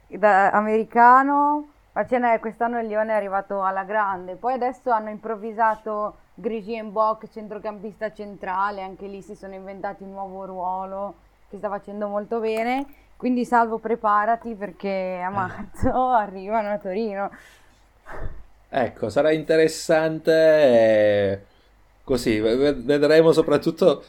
da, 0.07 0.49
americano, 0.49 1.67
ma 1.91 2.07
ce 2.07 2.17
n'è, 2.17 2.39
quest'anno 2.39 2.79
il 2.79 2.87
Lione 2.87 3.11
è 3.11 3.15
arrivato 3.15 3.63
alla 3.63 3.83
grande, 3.83 4.33
poi 4.33 4.53
adesso 4.53 4.89
hanno 4.89 5.09
improvvisato 5.09 6.15
Grigien 6.33 6.91
Bock, 6.91 7.29
centrocampista 7.29 8.11
centrale, 8.13 8.81
anche 8.81 9.05
lì 9.05 9.21
si 9.21 9.35
sono 9.35 9.53
inventati 9.53 10.01
un 10.01 10.11
nuovo 10.11 10.43
ruolo 10.45 11.13
che 11.49 11.57
sta 11.57 11.69
facendo 11.69 12.07
molto 12.07 12.39
bene, 12.39 12.85
quindi 13.15 13.45
Salvo 13.45 13.77
preparati 13.77 14.55
perché 14.55 15.21
a 15.23 15.29
marzo 15.29 15.91
arrivano 16.09 16.71
a 16.71 16.77
Torino. 16.79 17.29
Ecco, 18.67 19.09
sarà 19.09 19.31
interessante, 19.31 20.31
eh, 20.33 21.45
così 22.03 22.39
vedremo 22.39 23.31
soprattutto 23.31 24.03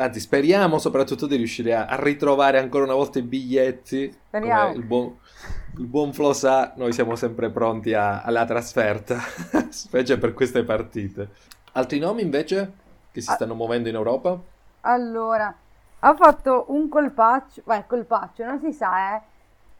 Anzi, 0.00 0.18
speriamo 0.18 0.78
soprattutto 0.78 1.26
di 1.26 1.36
riuscire 1.36 1.74
a, 1.74 1.94
ritrovare 1.96 2.58
ancora 2.58 2.84
una 2.84 2.94
volta 2.94 3.18
i 3.18 3.22
biglietti. 3.22 4.10
Speriamo. 4.28 4.72
Il 4.72 4.82
buon, 4.82 5.18
il 5.76 5.84
buon 5.84 6.14
Flo 6.14 6.32
sa, 6.32 6.72
noi 6.76 6.94
siamo 6.94 7.16
sempre 7.16 7.50
pronti 7.50 7.92
a, 7.92 8.22
alla 8.22 8.46
trasferta, 8.46 9.18
specie 9.68 10.16
per 10.16 10.32
queste 10.32 10.64
partite. 10.64 11.28
Altri 11.72 11.98
nomi 11.98 12.22
invece 12.22 12.72
che 13.12 13.20
si 13.20 13.30
stanno 13.30 13.54
muovendo 13.54 13.90
in 13.90 13.94
Europa? 13.94 14.40
Allora, 14.82 15.54
ha 15.98 16.14
fatto 16.14 16.64
un 16.68 16.88
colpaccio, 16.88 17.60
beh, 17.62 17.84
colpaccio, 17.86 18.42
non 18.44 18.58
si 18.58 18.72
sa, 18.72 19.16
eh. 19.16 19.20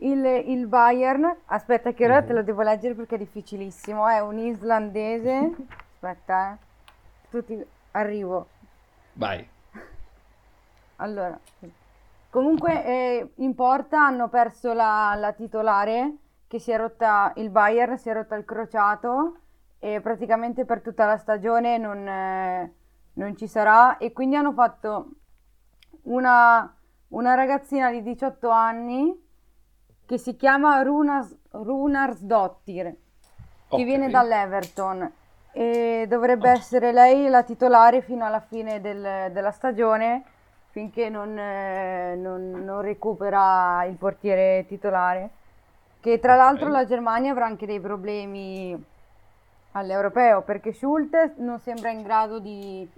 Il, 0.03 0.23
il 0.23 0.67
Bayern, 0.67 1.35
aspetta 1.47 1.93
che 1.95 2.05
ora 2.05 2.19
mm-hmm. 2.19 2.27
te 2.27 2.33
lo 2.35 2.43
devo 2.43 2.61
leggere 2.61 2.93
perché 2.93 3.15
è 3.15 3.19
difficilissimo, 3.19 4.07
è 4.07 4.21
un 4.21 4.39
islandese. 4.39 5.51
Aspetta, 5.97 6.53
eh. 6.53 6.57
Tutti, 7.31 7.65
arrivo. 7.93 8.49
Vai. 9.15 9.59
Allora, 11.01 11.39
comunque 12.29 12.85
eh, 12.85 13.33
in 13.37 13.55
porta 13.55 14.05
hanno 14.05 14.29
perso 14.29 14.73
la, 14.73 15.15
la 15.17 15.33
titolare 15.33 16.17
che 16.47 16.59
si 16.59 16.71
è 16.71 16.77
rotta, 16.77 17.33
il 17.37 17.49
Bayern 17.49 17.97
si 17.97 18.11
è 18.11 18.13
rotta 18.13 18.35
il 18.35 18.45
crociato 18.45 19.37
e 19.79 20.01
praticamente 20.03 20.67
per 20.67 20.83
tutta 20.83 21.07
la 21.07 21.17
stagione 21.17 21.79
non, 21.79 22.07
eh, 22.07 22.75
non 23.15 23.37
ci 23.37 23.47
sarà 23.47 23.97
e 23.97 24.13
quindi 24.13 24.37
hanno 24.37 24.53
fatto 24.53 25.09
una, 26.03 26.75
una 27.09 27.35
ragazzina 27.35 27.91
di 27.91 28.03
18 28.03 28.51
anni 28.51 29.29
che 30.05 30.19
si 30.19 30.37
chiama 30.37 30.83
Runas, 30.83 31.35
Runarsdottir 31.51 32.85
che 32.85 32.97
okay. 33.69 33.85
viene 33.85 34.11
dall'Everton 34.11 35.13
e 35.53 36.05
dovrebbe 36.09 36.51
essere 36.51 36.93
lei 36.93 37.29
la 37.29 37.43
titolare 37.43 38.03
fino 38.03 38.27
alla 38.27 38.41
fine 38.41 38.81
del, 38.81 39.31
della 39.33 39.51
stagione 39.51 40.25
finché 40.71 41.09
non, 41.09 41.37
eh, 41.37 42.15
non, 42.17 42.51
non, 42.65 42.81
recupera 42.81 43.85
il 43.85 43.97
portiere 43.97 44.65
titolare. 44.69 45.31
Che 46.01 46.19
tra 46.19 46.35
okay. 46.35 46.45
l'altro 46.45 46.69
la 46.69 46.87
Germania 46.87 47.33
avrà 47.33 47.47
anche 47.47 47.67
dei 47.67 47.81
problemi 47.81 48.85
all'europeo 49.73 50.43
perché 50.43 50.73
Schultz 50.73 51.35
non 51.37 51.59
sembra 51.61 51.91
in 51.91 52.03
grado 52.03 52.39
di, 52.39 52.89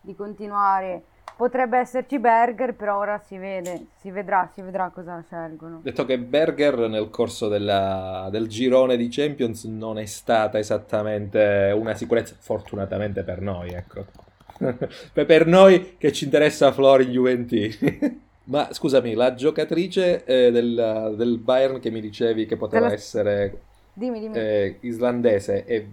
di 0.00 0.14
continuare. 0.14 1.02
potrebbe 1.36 1.78
esserci 1.78 2.18
Berger, 2.18 2.74
però 2.74 2.98
ora 2.98 3.18
si 3.18 3.38
vede, 3.38 3.86
si 4.00 4.10
vedrà, 4.10 4.50
si 4.52 4.60
vedrà 4.60 4.90
cosa 4.92 5.22
scelgono. 5.24 5.80
Detto 5.82 6.04
che 6.04 6.18
Berger 6.18 6.90
nel 6.90 7.08
corso 7.08 7.48
della, 7.48 8.28
del 8.30 8.46
girone 8.46 8.98
di 8.98 9.08
Champions 9.08 9.64
non 9.64 9.98
è 9.98 10.04
stata 10.04 10.58
esattamente 10.58 11.72
una 11.74 11.94
sicurezza, 11.94 12.34
fortunatamente 12.38 13.22
per 13.22 13.40
noi, 13.40 13.70
ecco. 13.70 14.28
per 15.12 15.46
noi 15.46 15.96
che 15.96 16.12
ci 16.12 16.24
interessa 16.24 16.72
Flori 16.72 17.06
Juventini. 17.06 18.28
Ma 18.50 18.68
scusami, 18.72 19.14
la 19.14 19.34
giocatrice 19.34 20.24
eh, 20.24 20.50
del, 20.50 21.14
del, 21.16 21.38
Bayern 21.38 21.78
che 21.78 21.90
mi 21.90 22.00
dicevi 22.00 22.46
che 22.46 22.56
poteva 22.56 22.86
Della... 22.86 22.96
essere 22.96 23.60
dimmi, 23.92 24.20
dimmi. 24.20 24.36
Eh, 24.36 24.76
islandese 24.80 25.64
e... 25.64 25.88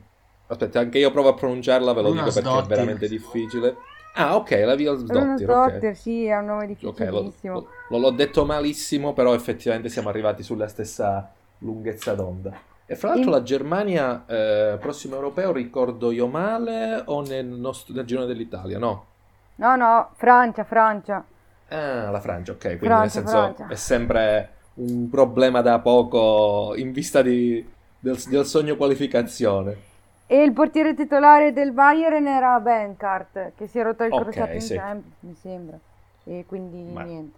Aspetta, 0.49 0.79
anche 0.79 0.97
io 0.97 1.11
provo 1.11 1.27
a 1.27 1.33
pronunciarla, 1.33 1.91
ve 1.91 2.01
lo 2.01 2.11
dico 2.11 2.23
perché 2.23 2.39
Sdottir. 2.39 2.63
è 2.63 2.67
veramente 2.67 3.07
difficile. 3.09 3.75
Ah, 4.13 4.37
ok, 4.37 4.63
la 4.65 4.75
Vilsdottir. 4.75 5.49
Okay. 5.49 5.93
sì, 5.93 6.25
è 6.25 6.37
un 6.37 6.45
nome 6.45 6.67
difficilissimo. 6.67 7.57
Okay, 7.57 7.69
lo, 7.89 7.97
l'ho 7.99 8.11
detto 8.11 8.45
malissimo, 8.45 9.11
però 9.13 9.33
effettivamente 9.33 9.89
siamo 9.89 10.07
arrivati 10.07 10.43
sulla 10.43 10.69
stessa 10.69 11.31
lunghezza 11.59 12.13
d'onda. 12.13 12.57
E 12.89 12.95
fra 12.95 13.09
l'altro 13.09 13.31
In... 13.31 13.35
la 13.35 13.43
Germania, 13.43 14.25
eh, 14.25 14.77
prossimo 14.79 15.15
europeo, 15.15 15.51
ricordo 15.51 16.09
io 16.09 16.27
male 16.27 17.01
o 17.05 17.21
nel, 17.21 17.45
nostro, 17.45 17.93
nel 17.93 18.05
girone 18.05 18.27
dell'Italia? 18.27 18.79
No. 18.79 19.05
No, 19.55 19.75
no, 19.75 20.11
Francia, 20.15 20.63
Francia. 20.63 21.21
Ah, 21.67 22.09
la 22.09 22.21
Francia, 22.21 22.53
ok. 22.53 22.61
Quindi 22.61 22.85
Francia, 22.85 23.01
nel 23.01 23.11
senso 23.11 23.37
Francia. 23.37 23.67
è 23.67 23.75
sempre 23.75 24.51
un 24.75 25.09
problema 25.09 25.59
da 25.59 25.79
poco 25.79 26.73
in 26.77 26.93
vista 26.93 27.21
di, 27.21 27.67
del, 27.99 28.17
del 28.29 28.45
sogno 28.45 28.77
qualificazione. 28.77 29.85
E 30.25 30.41
il 30.41 30.53
portiere 30.53 30.93
titolare 30.93 31.51
del 31.51 31.73
Bayern 31.73 32.25
era 32.25 32.57
Benkart, 32.61 33.51
che 33.57 33.67
si 33.67 33.79
è 33.79 33.83
rotto 33.83 34.05
il 34.05 34.13
okay, 34.13 34.23
crociato 34.23 34.53
in 34.53 34.61
sì. 34.61 34.75
tempo, 34.75 35.07
mi 35.21 35.35
sembra. 35.35 35.77
E 36.23 36.45
quindi 36.47 36.89
Ma... 36.89 37.03
niente. 37.03 37.37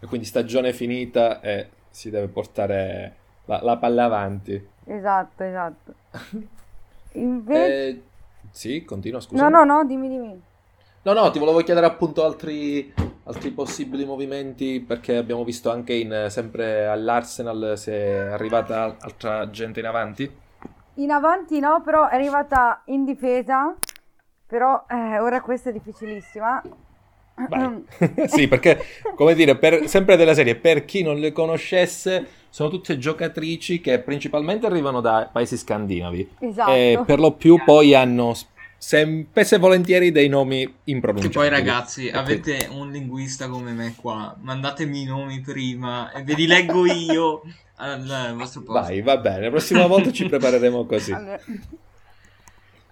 E 0.00 0.06
quindi 0.06 0.26
stagione 0.26 0.74
finita 0.74 1.40
e 1.40 1.68
si 1.88 2.10
deve 2.10 2.28
portare 2.28 3.16
la, 3.46 3.60
la 3.62 3.76
palla 3.76 4.04
avanti. 4.04 4.68
Esatto, 4.84 5.42
esatto. 5.42 5.94
Invece... 7.12 7.88
Eh, 7.88 8.02
sì, 8.50 8.84
continua, 8.84 9.20
scusa. 9.20 9.48
No, 9.48 9.48
no, 9.48 9.64
no, 9.64 9.84
dimmi, 9.84 10.08
dimmi. 10.08 10.42
No, 11.04 11.12
no, 11.14 11.30
ti 11.30 11.38
volevo 11.38 11.60
chiedere 11.62 11.86
appunto 11.86 12.24
altri, 12.24 12.92
altri 13.24 13.50
possibili 13.50 14.04
movimenti 14.04 14.80
perché 14.80 15.16
abbiamo 15.16 15.42
visto 15.42 15.70
anche 15.70 15.94
in, 15.94 16.26
sempre 16.28 16.86
all'Arsenal 16.86 17.74
se 17.76 17.92
è 17.92 18.18
arrivata 18.30 18.96
altra 19.00 19.50
gente 19.50 19.80
in 19.80 19.86
avanti. 19.86 20.30
In 20.96 21.10
avanti 21.10 21.58
no, 21.58 21.80
però 21.82 22.06
è 22.06 22.14
arrivata 22.14 22.82
in 22.86 23.04
difesa, 23.04 23.74
però 24.46 24.84
eh, 24.88 25.18
ora 25.18 25.40
questa 25.40 25.70
è 25.70 25.72
difficilissima. 25.72 26.62
sì, 28.26 28.48
perché, 28.48 28.84
come 29.14 29.34
dire, 29.34 29.56
per, 29.56 29.88
sempre 29.88 30.16
della 30.16 30.34
serie, 30.34 30.54
per 30.54 30.84
chi 30.84 31.02
non 31.02 31.18
le 31.18 31.32
conoscesse, 31.32 32.26
sono 32.48 32.68
tutte 32.68 32.98
giocatrici 32.98 33.80
che 33.80 33.98
principalmente 34.00 34.66
arrivano 34.66 35.00
da 35.00 35.28
paesi 35.32 35.56
scandinavi. 35.56 36.36
Esatto. 36.40 36.70
E 36.70 37.02
per 37.06 37.18
lo 37.18 37.32
più 37.32 37.62
poi 37.64 37.94
hanno 37.94 38.34
sempre 38.76 39.44
se 39.44 39.58
volentieri 39.58 40.10
dei 40.10 40.28
nomi 40.28 40.62
impronunciabili. 40.84 41.32
Che 41.32 41.38
poi 41.38 41.48
ragazzi, 41.48 42.08
e 42.08 42.16
avete 42.16 42.68
un 42.70 42.90
linguista 42.90 43.48
come 43.48 43.72
me 43.72 43.94
qua, 43.96 44.36
mandatemi 44.40 45.02
i 45.02 45.04
nomi 45.04 45.40
prima 45.40 46.10
e 46.12 46.22
ve 46.24 46.34
li 46.34 46.46
leggo 46.46 46.84
io 46.84 47.42
al 47.76 48.34
vostro 48.36 48.62
posto. 48.62 48.80
Vai, 48.80 49.00
va 49.00 49.16
bene, 49.18 49.44
la 49.44 49.50
prossima 49.50 49.86
volta 49.86 50.10
ci 50.12 50.26
prepareremo 50.28 50.84
così. 50.84 51.12
Allora, 51.12 51.40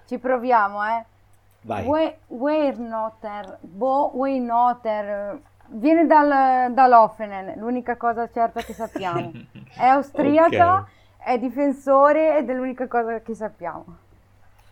ci 0.07 0.19
proviamo, 0.19 0.85
eh. 0.85 1.05
Vai. 1.63 1.87
We, 1.87 2.19
Weirnoter, 2.29 3.59
Bo 3.61 4.13
Weirnoter, 4.15 5.39
viene 5.67 6.07
dal, 6.07 6.73
dall'Offenen, 6.73 7.59
l'unica 7.59 7.97
cosa 7.97 8.29
certa 8.31 8.63
che 8.63 8.73
sappiamo. 8.73 9.31
È 9.77 9.85
austriaca, 9.87 10.73
okay. 10.75 11.35
è 11.35 11.39
difensore 11.39 12.39
ed 12.39 12.49
è 12.49 12.55
l'unica 12.55 12.87
cosa 12.87 13.21
che 13.21 13.35
sappiamo. 13.35 13.85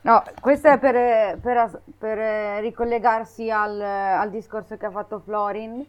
No, 0.00 0.22
questo 0.40 0.68
è 0.68 0.78
per, 0.78 1.38
per, 1.38 1.82
per 1.98 2.60
ricollegarsi 2.60 3.50
al, 3.50 3.80
al, 3.80 4.30
discorso 4.30 4.76
che 4.76 4.86
ha 4.86 4.90
fatto 4.90 5.18
Florin, 5.18 5.84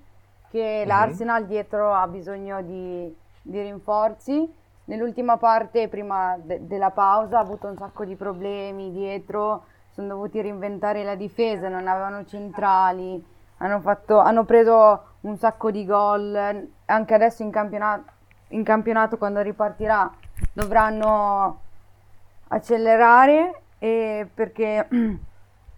che 0.50 0.60
mm-hmm. 0.60 0.88
l'Arsenal 0.88 1.46
dietro 1.46 1.94
ha 1.94 2.08
bisogno 2.08 2.62
di 2.62 3.16
di 3.42 3.62
rinforzi. 3.62 4.58
Nell'ultima 4.86 5.38
parte, 5.38 5.88
prima 5.88 6.38
de- 6.42 6.66
della 6.66 6.92
pausa, 6.92 7.38
ha 7.38 7.42
avuto 7.42 7.68
un 7.68 7.78
sacco 7.78 8.06
di 8.06 8.16
problemi 8.16 8.92
dietro, 8.92 9.66
sono 10.00 10.08
dovuti 10.08 10.42
reinventare 10.42 11.04
la 11.04 11.16
difesa, 11.16 11.68
non 11.68 11.86
avevano 11.86 12.26
centrali, 12.26 13.22
hanno, 13.58 13.82
fatto, 13.82 14.20
hanno 14.20 14.46
preso 14.46 15.04
un 15.22 15.38
sacco 15.38 15.72
di 15.72 15.86
gol, 15.86 16.68
anche 16.86 17.14
adesso 17.14 17.44
in 17.44 17.52
campionato, 17.52 18.04
in 18.50 18.64
campionato 18.64 19.18
quando 19.18 19.42
ripartirà 19.42 20.10
dovranno 20.54 21.60
accelerare 22.48 23.62
perché 23.78 24.88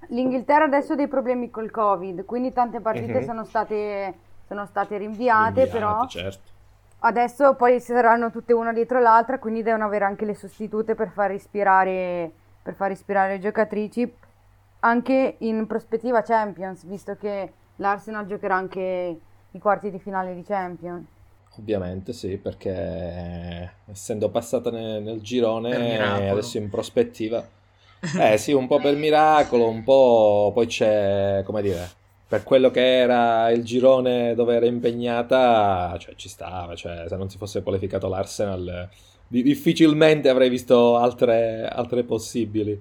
l'Inghilterra 0.08 0.66
adesso 0.66 0.94
ha 0.94 0.96
dei 0.96 1.08
problemi 1.08 1.50
col 1.50 1.72
Covid, 1.72 2.24
quindi 2.26 2.54
tante 2.54 2.80
partite 2.80 3.18
uh-huh. 3.18 3.24
sono, 3.24 3.44
state, 3.44 4.14
sono 4.46 4.68
state 4.68 4.98
rinviate, 4.98 5.64
rinviate 5.64 5.72
però 5.72 6.06
certo. 6.06 6.50
Adesso 7.04 7.56
poi 7.56 7.80
saranno 7.80 8.30
tutte 8.30 8.54
una 8.54 8.72
dietro 8.72 9.00
l'altra, 9.00 9.40
quindi 9.40 9.64
devono 9.64 9.86
avere 9.86 10.06
anche 10.06 10.24
le 10.24 10.36
sostitute 10.36 10.94
per 10.94 11.10
far 11.10 11.32
ispirare, 11.32 12.32
per 12.62 12.74
far 12.76 12.92
ispirare 12.92 13.34
le 13.34 13.40
giocatrici, 13.40 14.12
anche 14.80 15.36
in 15.40 15.66
prospettiva 15.68 16.22
Champions, 16.22 16.86
visto 16.86 17.16
che 17.16 17.52
l'Arsenal 17.78 18.26
giocherà 18.26 18.56
anche 18.56 19.20
i 19.52 19.60
quarti 19.60 19.90
di 19.92 20.00
finale 20.00 20.34
di 20.36 20.44
Champions. 20.44 21.06
Ovviamente 21.60 22.14
sì, 22.14 22.38
perché 22.38 23.74
essendo 23.92 24.30
passata 24.30 24.72
nel, 24.72 25.02
nel 25.02 25.22
girone, 25.22 26.00
adesso 26.30 26.58
in 26.58 26.70
prospettiva... 26.70 27.60
Eh 28.20 28.40
sì, 28.40 28.52
un 28.52 28.66
po' 28.66 28.80
per 28.80 28.96
miracolo, 28.96 29.68
un 29.68 29.84
po' 29.84 30.50
poi 30.56 30.66
c'è, 30.66 31.44
come 31.46 31.62
dire, 31.62 31.88
per 32.28 32.42
quello 32.42 32.72
che 32.72 32.98
era 32.98 33.52
il 33.52 33.64
girone 33.64 34.34
dove 34.34 34.56
era 34.56 34.66
impegnata, 34.66 35.96
cioè 36.00 36.16
ci 36.16 36.28
stava, 36.28 36.74
cioè, 36.76 37.04
se 37.08 37.16
non 37.16 37.30
si 37.30 37.38
fosse 37.38 37.62
qualificato 37.62 38.08
l'Arsenal 38.08 38.90
difficilmente 39.32 40.30
avrei 40.30 40.50
visto 40.50 40.98
altre, 40.98 41.66
altre 41.68 42.04
possibili. 42.04 42.80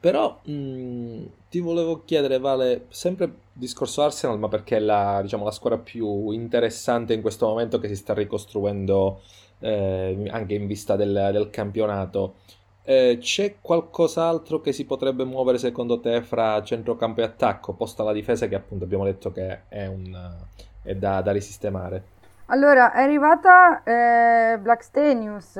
Però 0.00 0.40
mh, 0.44 0.52
mm, 0.52 1.24
ti 1.50 1.60
volevo 1.60 2.02
chiedere, 2.04 2.38
Vale, 2.38 2.86
sempre 2.88 3.32
discorso 3.52 4.02
Arsenal, 4.02 4.38
ma 4.38 4.48
perché 4.48 4.76
è 4.76 4.80
la, 4.80 5.20
diciamo, 5.22 5.44
la 5.44 5.50
squadra 5.50 5.78
più 5.78 6.30
interessante 6.30 7.12
in 7.12 7.20
questo 7.20 7.46
momento 7.46 7.78
che 7.78 7.88
si 7.88 7.96
sta 7.96 8.14
ricostruendo 8.14 9.20
eh, 9.60 10.26
anche 10.30 10.54
in 10.54 10.66
vista 10.66 10.96
del, 10.96 11.30
del 11.32 11.50
campionato. 11.50 12.36
Eh, 12.82 13.18
c'è 13.20 13.56
qualcos'altro 13.60 14.60
che 14.60 14.72
si 14.72 14.84
potrebbe 14.84 15.24
muovere 15.24 15.58
secondo 15.58 16.00
te 16.00 16.22
fra 16.22 16.62
centrocampo 16.62 17.20
e 17.20 17.24
attacco, 17.24 17.74
posta 17.74 18.02
la 18.02 18.12
difesa 18.12 18.48
che 18.48 18.54
appunto 18.54 18.84
abbiamo 18.84 19.04
detto 19.04 19.30
che 19.30 19.68
è, 19.68 19.86
un, 19.86 20.34
è 20.82 20.94
da, 20.94 21.20
da, 21.20 21.30
risistemare? 21.30 22.18
Allora, 22.50 22.92
è 22.92 23.02
arrivata 23.02 23.82
eh, 23.82 24.58
Blackstenius 24.58 25.58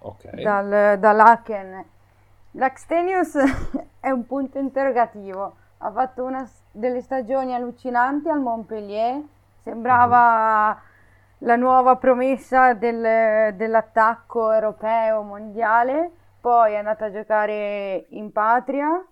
okay. 0.00 0.42
dal, 0.42 0.98
dall'Aken. 0.98 1.84
Blackstenius 2.50 3.36
è 4.00 4.10
un 4.10 4.26
punto 4.26 4.58
interrogativo, 4.58 5.56
ha 5.78 5.90
fatto 5.90 6.24
una 6.24 6.48
delle 6.70 7.00
stagioni 7.00 7.54
allucinanti 7.54 8.28
al 8.28 8.40
Montpellier, 8.40 9.22
sembrava... 9.62 10.68
Mm-hmm 10.68 10.94
la 11.40 11.56
nuova 11.56 11.96
promessa 11.96 12.72
del, 12.72 13.54
dell'attacco 13.54 14.50
europeo 14.50 15.20
mondiale 15.20 16.10
poi 16.40 16.72
è 16.72 16.76
andata 16.76 17.06
a 17.06 17.10
giocare 17.10 18.06
in 18.10 18.30
patria, 18.30 19.04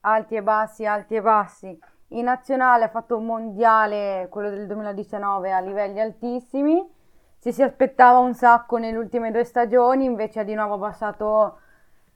alti 0.00 0.36
e 0.36 0.42
bassi, 0.42 0.86
alti 0.86 1.16
e 1.16 1.20
bassi. 1.20 1.78
In 2.10 2.24
nazionale 2.24 2.84
ha 2.84 2.88
fatto 2.88 3.16
un 3.16 3.26
mondiale, 3.26 4.28
quello 4.30 4.50
del 4.50 4.66
2019, 4.66 5.52
a 5.52 5.60
livelli 5.60 6.00
altissimi. 6.00 6.94
Ci 7.40 7.52
si 7.52 7.62
aspettava 7.62 8.18
un 8.18 8.34
sacco 8.34 8.76
nelle 8.76 8.96
ultime 8.96 9.30
due 9.30 9.44
stagioni, 9.44 10.04
invece 10.04 10.40
ha 10.40 10.44
di 10.44 10.54
nuovo 10.54 10.74
abbassato 10.74 11.58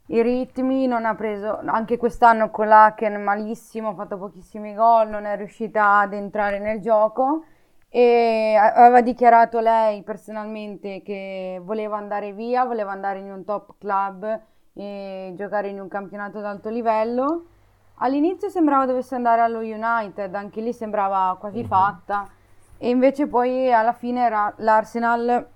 i 0.07 0.23
ritmi, 0.23 0.87
non 0.87 1.05
ha 1.05 1.15
preso 1.15 1.61
anche 1.67 1.97
quest'anno 1.97 2.51
con 2.51 2.69
l'Aken 2.69 3.23
malissimo, 3.23 3.91
ha 3.91 3.95
fatto 3.95 4.19
pochissimi 4.19 4.75
gol, 4.75 5.09
non 5.09 5.25
è 5.25 5.37
riuscita 5.37 5.99
ad 5.99 6.15
entrare 6.15 6.59
nel 6.59 6.81
gioco 6.81 7.45
e 7.89 8.57
aveva 8.57 9.01
dichiarato 9.03 9.61
lei 9.61 10.03
personalmente 10.03 11.03
che 11.03 11.61
voleva 11.63 11.97
andare 11.97 12.33
via, 12.33 12.65
voleva 12.65 12.93
andare 12.93 13.19
in 13.19 13.31
un 13.31 13.45
top 13.45 13.75
club 13.79 14.41
e 14.75 15.33
giocare 15.37 15.69
in 15.69 15.81
un 15.81 15.89
campionato 15.89 16.39
ad 16.39 16.45
alto 16.45 16.69
livello. 16.71 17.45
All'inizio 18.03 18.49
sembrava 18.49 18.87
dovesse 18.87 19.15
andare 19.15 19.43
allo 19.43 19.59
United, 19.59 20.35
anche 20.35 20.61
lì 20.61 20.73
sembrava 20.73 21.37
quasi 21.39 21.61
uh-huh. 21.61 21.67
fatta, 21.67 22.29
e 22.79 22.89
invece 22.89 23.27
poi 23.27 23.73
alla 23.73 23.93
fine 23.93 24.25
era 24.25 24.53
l'Arsenal 24.57 25.47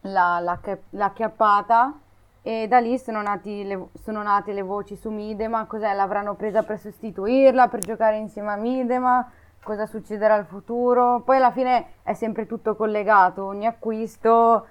l'ha, 0.00 0.38
l'ha, 0.38 0.60
l'ha 0.90 1.12
chiappata 1.12 1.98
e 2.42 2.68
da 2.68 2.78
lì 2.78 2.96
sono, 2.98 3.22
le, 3.22 3.88
sono, 4.02 4.22
nate 4.22 4.52
le 4.52 4.62
voci 4.62 4.94
su 4.94 5.10
Midema, 5.10 5.64
cos'è, 5.64 5.92
l'avranno 5.94 6.34
presa 6.34 6.62
per 6.62 6.78
sostituirla, 6.78 7.68
per 7.68 7.80
giocare 7.80 8.18
insieme 8.18 8.52
a 8.52 8.56
Midema, 8.56 9.28
cosa 9.62 9.86
succederà 9.86 10.34
al 10.34 10.44
futuro. 10.44 11.22
Poi 11.24 11.38
alla 11.38 11.50
fine 11.50 11.86
è 12.02 12.12
sempre 12.12 12.46
tutto 12.46 12.76
collegato, 12.76 13.44
ogni 13.46 13.66
acquisto 13.66 14.66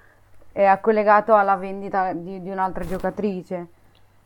è 0.52 0.78
collegato 0.80 1.34
alla 1.34 1.56
vendita 1.56 2.12
di, 2.12 2.40
di 2.40 2.48
un'altra 2.48 2.84
giocatrice. 2.84 3.66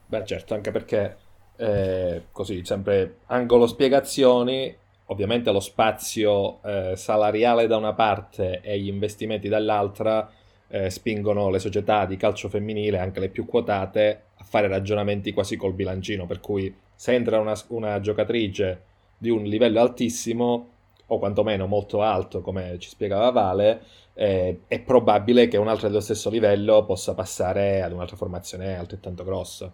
Beh, 0.06 0.24
certo, 0.26 0.54
anche 0.54 0.70
perché 0.70 1.16
eh, 1.58 2.22
così, 2.32 2.64
sempre 2.64 3.18
angolo 3.26 3.66
spiegazioni, 3.66 4.74
ovviamente 5.06 5.52
lo 5.52 5.60
spazio 5.60 6.62
eh, 6.62 6.96
salariale 6.96 7.66
da 7.66 7.76
una 7.76 7.92
parte 7.92 8.60
e 8.62 8.78
gli 8.78 8.88
investimenti 8.88 9.48
dall'altra 9.48 10.30
eh, 10.68 10.88
spingono 10.90 11.50
le 11.50 11.58
società 11.58 12.06
di 12.06 12.16
calcio 12.16 12.48
femminile, 12.48 12.98
anche 12.98 13.20
le 13.20 13.28
più 13.28 13.44
quotate, 13.44 14.22
a 14.36 14.44
fare 14.44 14.68
ragionamenti 14.68 15.32
quasi 15.32 15.56
col 15.56 15.74
bilancino, 15.74 16.26
per 16.26 16.40
cui 16.40 16.74
se 16.94 17.12
entra 17.12 17.38
una, 17.38 17.54
una 17.68 18.00
giocatrice 18.00 18.82
di 19.18 19.30
un 19.30 19.42
livello 19.42 19.80
altissimo, 19.80 20.68
o 21.10 21.18
quantomeno 21.18 21.66
molto 21.66 22.02
alto, 22.02 22.40
come 22.40 22.78
ci 22.78 22.88
spiegava 22.88 23.30
Vale, 23.30 23.82
eh, 24.14 24.60
è 24.66 24.80
probabile 24.80 25.48
che 25.48 25.56
un'altra 25.56 25.88
dello 25.88 26.00
stesso 26.00 26.28
livello 26.28 26.84
possa 26.84 27.14
passare 27.14 27.82
ad 27.82 27.92
un'altra 27.92 28.16
formazione 28.16 28.76
altrettanto 28.76 29.24
grossa. 29.24 29.72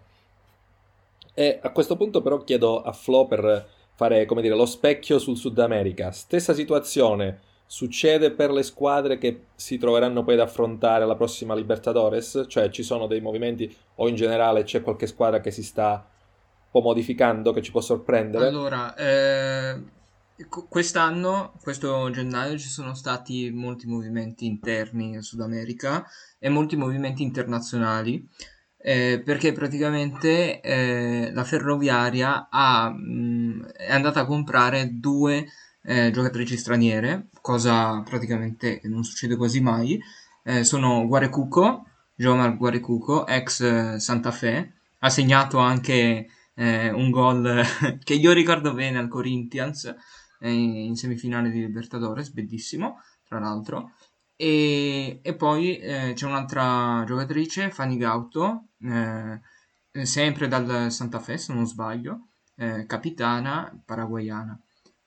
E 1.35 1.59
a 1.61 1.70
questo 1.70 1.97
punto 1.97 2.23
però 2.23 2.38
chiedo 2.44 2.81
a 2.83 2.92
Flo 2.92 3.27
per 3.27 3.66
fare, 3.94 4.25
come 4.25 4.42
dire, 4.42 4.55
lo 4.55 4.66
specchio 4.66 5.18
sul 5.18 5.37
Sud 5.37 5.59
America. 5.59 6.11
Stessa 6.11 6.55
situazione 6.55 7.40
succede 7.66 8.31
per 8.31 8.51
le 8.51 8.62
squadre 8.62 9.18
che 9.18 9.47
si 9.55 9.79
troveranno 9.79 10.23
poi 10.23 10.35
ad 10.35 10.40
affrontare 10.40 11.07
la 11.07 11.16
prossima 11.16 11.55
Libertadores? 11.55 12.44
Cioè 12.49 12.70
ci 12.70 12.83
sono 12.83 13.07
dei 13.07 13.20
movimenti 13.20 13.75
o 13.97 14.09
in 14.09 14.14
generale 14.14 14.64
c'è 14.64 14.83
qualche 14.83 15.07
squadra 15.07 15.40
che 15.40 15.51
si 15.51 15.62
sta 15.62 15.92
un 15.92 16.70
po' 16.70 16.81
modificando, 16.81 17.53
che 17.53 17.62
ci 17.62 17.70
può 17.70 17.81
sorprendere? 17.81 18.47
Allora, 18.47 18.94
eh, 18.94 19.81
quest'anno, 20.68 21.53
questo 21.62 22.11
gennaio, 22.11 22.59
ci 22.59 22.68
sono 22.68 22.94
stati 22.94 23.51
molti 23.51 23.87
movimenti 23.87 24.47
interni 24.47 25.11
in 25.11 25.23
Sud 25.23 25.40
America 25.40 26.05
e 26.38 26.49
molti 26.49 26.77
movimenti 26.77 27.23
internazionali. 27.23 28.29
Eh, 28.87 29.23
perché 29.25 29.53
praticamente 29.53 30.61
eh, 30.61 31.31
la 31.33 31.42
ferroviaria 31.44 32.49
ha, 32.51 32.90
mh, 32.90 33.68
è 33.73 33.90
andata 33.94 34.20
a 34.20 34.27
comprare 34.27 34.90
due 35.01 35.47
eh, 35.83 36.11
giocatrici 36.11 36.59
straniere, 36.59 37.29
cosa 37.40 38.03
praticamente 38.03 38.83
non 38.85 39.03
succede 39.03 39.37
quasi 39.37 39.61
mai. 39.62 39.99
Eh, 40.42 40.64
sono 40.64 41.07
Guarecuco, 41.07 41.87
Jomar 42.14 42.59
Guarecuco, 42.59 43.27
ex 43.27 43.61
eh, 43.62 43.99
Santa 44.01 44.31
Fe, 44.31 44.73
ha 44.99 45.09
segnato 45.09 45.57
anche 45.59 46.29
eh, 46.55 46.90
un 46.90 47.11
gol 47.11 47.62
che 48.05 48.12
io 48.14 48.33
ricordo 48.33 48.75
bene 48.75 48.99
al 48.99 49.09
Corinthians 49.09 49.94
in 50.40 50.94
semifinale 50.94 51.49
di 51.49 51.61
Libertadores, 51.61 52.31
bellissimo, 52.31 53.01
tra 53.27 53.38
l'altro. 53.38 53.92
E, 54.37 55.20
e 55.23 55.35
poi 55.35 55.79
eh, 55.79 56.12
c'è 56.14 56.27
un'altra 56.27 57.05
giocatrice, 57.07 57.70
Fanny 57.70 57.97
Gauto, 57.97 58.68
eh, 58.83 59.40
sempre 60.05 60.49
dal 60.49 60.90
Santa 60.90 61.20
Fe 61.20 61.38
se 61.38 61.53
non 61.53 61.66
sbaglio, 61.66 62.29
eh, 62.57 62.85
capitana 62.87 63.73
paraguayana. 63.85 64.59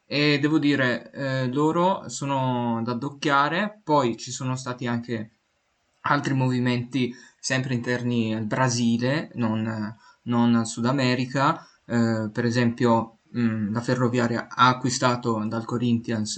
E 0.05 0.39
devo 0.39 0.57
dire, 0.59 1.11
eh, 1.11 1.51
loro 1.51 2.07
sono 2.07 2.81
da 2.83 2.93
addocchiare, 2.93 3.81
poi 3.83 4.15
ci 4.17 4.31
sono 4.31 4.55
stati 4.55 4.87
anche 4.87 5.31
altri 6.01 6.33
movimenti 6.33 7.13
sempre 7.39 7.73
interni 7.73 8.33
al 8.33 8.45
Brasile, 8.45 9.31
non, 9.35 9.95
non 10.23 10.55
al 10.55 10.65
Sud 10.67 10.85
America, 10.85 11.67
eh, 11.85 12.29
per 12.31 12.45
esempio 12.45 13.19
mh, 13.31 13.41
mm, 13.41 13.73
la 13.73 13.81
ferroviaria 13.81 14.47
ha 14.49 14.67
acquistato 14.69 15.43
dal 15.45 15.65
Corinthians 15.65 16.37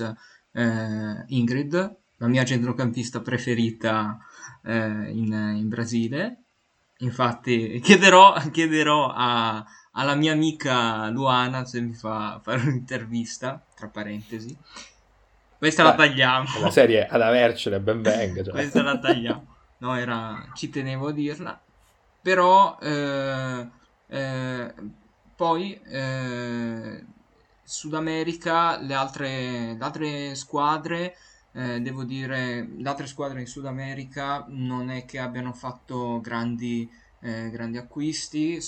eh, 0.51 1.23
Ingrid, 1.27 1.97
la 2.19 2.27
mia 2.27 2.45
centrocampista 2.45 3.21
preferita 3.21 4.17
eh, 4.63 4.75
in, 5.11 5.31
in, 5.57 5.67
Brasile. 5.67 6.43
Infatti 6.99 7.79
chiederò, 7.83 8.35
chiederò 8.51 9.11
a, 9.13 9.65
alla 9.93 10.15
mia 10.15 10.33
amica 10.33 11.09
Luana 11.09 11.65
se 11.65 11.81
mi 11.81 11.93
fa 11.93 12.39
fare 12.43 12.61
un'intervista, 12.61 13.61
tra 13.75 13.87
parentesi. 13.87 14.55
Questa 15.57 15.83
Beh, 15.83 15.89
la 15.89 15.95
tagliamo. 15.95 16.47
La 16.61 16.71
serie 16.71 17.07
ad 17.07 17.21
avercene, 17.21 17.79
ben 17.79 18.01
venga. 18.01 18.43
Cioè. 18.43 18.53
Questa 18.53 18.81
la 18.81 18.97
tagliamo. 18.97 19.47
No, 19.79 19.95
era... 19.95 20.45
ci 20.55 20.69
tenevo 20.69 21.07
a 21.07 21.11
dirla. 21.13 21.57
Però 22.21 22.77
eh, 22.81 23.65
eh, 24.07 24.73
poi 25.37 25.79
eh, 25.85 27.05
Sud 27.63 27.93
America, 27.93 28.77
le 28.77 28.93
altre, 28.93 29.77
le 29.77 29.79
altre 29.79 30.35
squadre 30.35 31.15
eh, 31.53 31.79
devo 31.81 32.03
dire, 32.03 32.67
le 32.75 32.89
altre 32.89 33.07
squadre 33.07 33.41
in 33.41 33.47
Sud 33.47 33.65
America 33.65 34.45
non 34.49 34.89
è 34.89 35.05
che 35.05 35.19
abbiano 35.19 35.53
fatto 35.53 36.19
grandi, 36.21 36.89
eh, 37.21 37.49
grandi 37.49 37.77
acquisti 37.77 38.59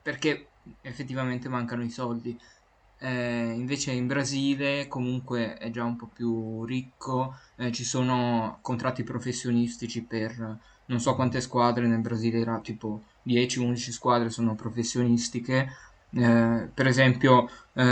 perché 0.00 0.48
effettivamente 0.82 1.48
mancano 1.48 1.82
i 1.82 1.90
soldi. 1.90 2.38
Eh, 2.98 3.52
invece 3.54 3.92
in 3.92 4.06
Brasile 4.06 4.88
comunque 4.88 5.56
è 5.58 5.70
già 5.70 5.84
un 5.84 5.96
po' 5.96 6.08
più 6.12 6.64
ricco, 6.64 7.36
eh, 7.56 7.70
ci 7.72 7.84
sono 7.84 8.58
contratti 8.62 9.02
professionistici 9.02 10.02
per 10.02 10.58
non 10.86 11.00
so 11.00 11.14
quante 11.14 11.40
squadre 11.40 11.86
nel 11.86 12.00
Brasile, 12.00 12.40
era 12.40 12.58
tipo 12.60 13.02
10-11 13.22 13.90
squadre 13.90 14.30
sono 14.30 14.54
professionistiche. 14.54 15.68
Eh, 16.10 16.68
per 16.72 16.86
esempio, 16.86 17.48
eh, 17.74 17.82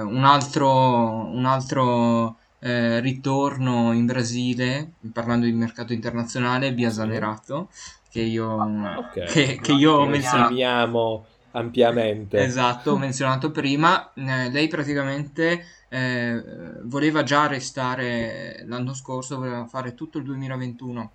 un 0.00 0.24
altro, 0.24 1.30
un 1.30 1.44
altro 1.46 2.38
eh, 2.64 3.00
ritorno 3.00 3.92
in 3.92 4.06
Brasile, 4.06 4.92
parlando 5.12 5.46
di 5.46 5.52
mercato 5.52 5.92
internazionale, 5.92 6.72
Biasanerato, 6.72 7.70
che 8.08 8.20
io, 8.20 8.52
okay. 8.52 9.26
che, 9.26 9.58
che 9.60 9.72
io 9.72 9.94
ho 9.94 10.06
menzionato 10.06 11.26
ampiamente. 11.50 12.38
Esatto, 12.38 12.92
ho 12.92 12.98
menzionato 12.98 13.50
prima. 13.50 14.12
Eh, 14.14 14.48
lei 14.50 14.68
praticamente 14.68 15.64
eh, 15.88 16.40
voleva 16.84 17.24
già 17.24 17.48
restare 17.48 18.62
l'anno 18.66 18.94
scorso, 18.94 19.38
voleva 19.38 19.66
fare 19.66 19.94
tutto 19.94 20.18
il 20.18 20.24
2021 20.24 21.10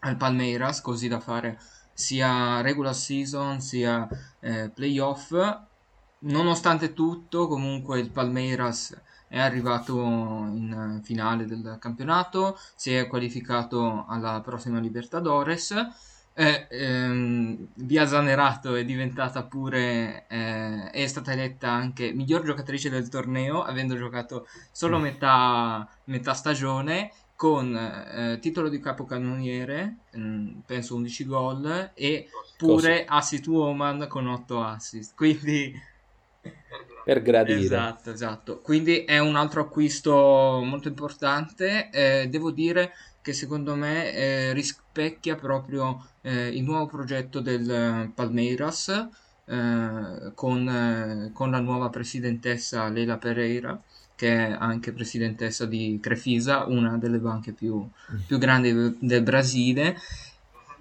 al 0.00 0.16
Palmeiras, 0.16 0.82
così 0.82 1.08
da 1.08 1.18
fare 1.18 1.58
sia 1.94 2.60
regular 2.60 2.94
season 2.94 3.62
sia 3.62 4.06
eh, 4.40 4.68
playoff. 4.68 5.32
Nonostante 6.26 6.92
tutto, 6.92 7.48
comunque 7.48 8.00
il 8.00 8.10
Palmeiras 8.10 8.94
è 9.34 9.40
arrivato 9.40 9.96
in 10.00 11.00
finale 11.02 11.44
del 11.44 11.76
campionato, 11.80 12.56
si 12.76 12.94
è 12.94 13.08
qualificato 13.08 14.04
alla 14.06 14.40
prossima 14.40 14.78
Libertadores. 14.78 15.74
Eh, 16.32 16.68
ehm, 16.70 17.66
Via 17.74 18.06
Zanerato 18.06 18.76
è 18.76 18.84
diventata 18.84 19.42
pure, 19.42 20.26
eh, 20.28 20.88
è 20.88 21.06
stata 21.08 21.32
eletta 21.32 21.68
anche 21.68 22.12
miglior 22.12 22.44
giocatrice 22.44 22.90
del 22.90 23.08
torneo, 23.08 23.64
avendo 23.64 23.96
giocato 23.96 24.46
solo 24.70 24.98
metà, 24.98 25.88
metà 26.04 26.32
stagione, 26.32 27.10
con 27.34 27.74
eh, 27.76 28.38
titolo 28.40 28.68
di 28.68 28.78
capocannoniere, 28.78 29.96
mh, 30.12 30.20
mm, 30.20 30.58
penso 30.64 30.94
11 30.94 31.24
gol, 31.26 31.90
e 31.94 32.28
pure 32.56 33.04
Cosa? 33.04 33.18
assist 33.18 33.46
woman 33.48 34.06
con 34.06 34.28
8 34.28 34.62
assist. 34.62 35.16
Quindi 35.16 35.74
per 37.04 37.20
gradire. 37.22 37.60
Esatto, 37.60 38.10
esatto. 38.10 38.60
Quindi 38.60 39.04
è 39.04 39.18
un 39.18 39.36
altro 39.36 39.60
acquisto 39.60 40.12
molto 40.64 40.88
importante. 40.88 41.90
Eh, 41.92 42.28
devo 42.30 42.50
dire 42.50 42.92
che 43.20 43.32
secondo 43.32 43.74
me 43.74 44.12
eh, 44.12 44.52
rispecchia 44.54 45.36
proprio 45.36 46.04
eh, 46.22 46.48
il 46.48 46.62
nuovo 46.62 46.86
progetto 46.86 47.40
del 47.40 48.10
Palmeiras 48.14 48.88
eh, 48.88 50.32
con, 50.34 50.68
eh, 50.68 51.30
con, 51.32 51.50
la 51.50 51.60
nuova 51.60 51.90
presidentessa 51.90 52.88
Leila 52.88 53.18
Pereira 53.18 53.78
che 54.16 54.28
è 54.28 54.56
anche 54.58 54.92
presidentessa 54.92 55.66
di 55.66 55.98
Crefisa, 56.00 56.64
una 56.66 56.96
delle 56.98 57.18
banche 57.18 57.52
più, 57.52 57.86
più 58.26 58.38
grandi 58.38 58.96
del 59.00 59.22
Brasile. 59.22 59.96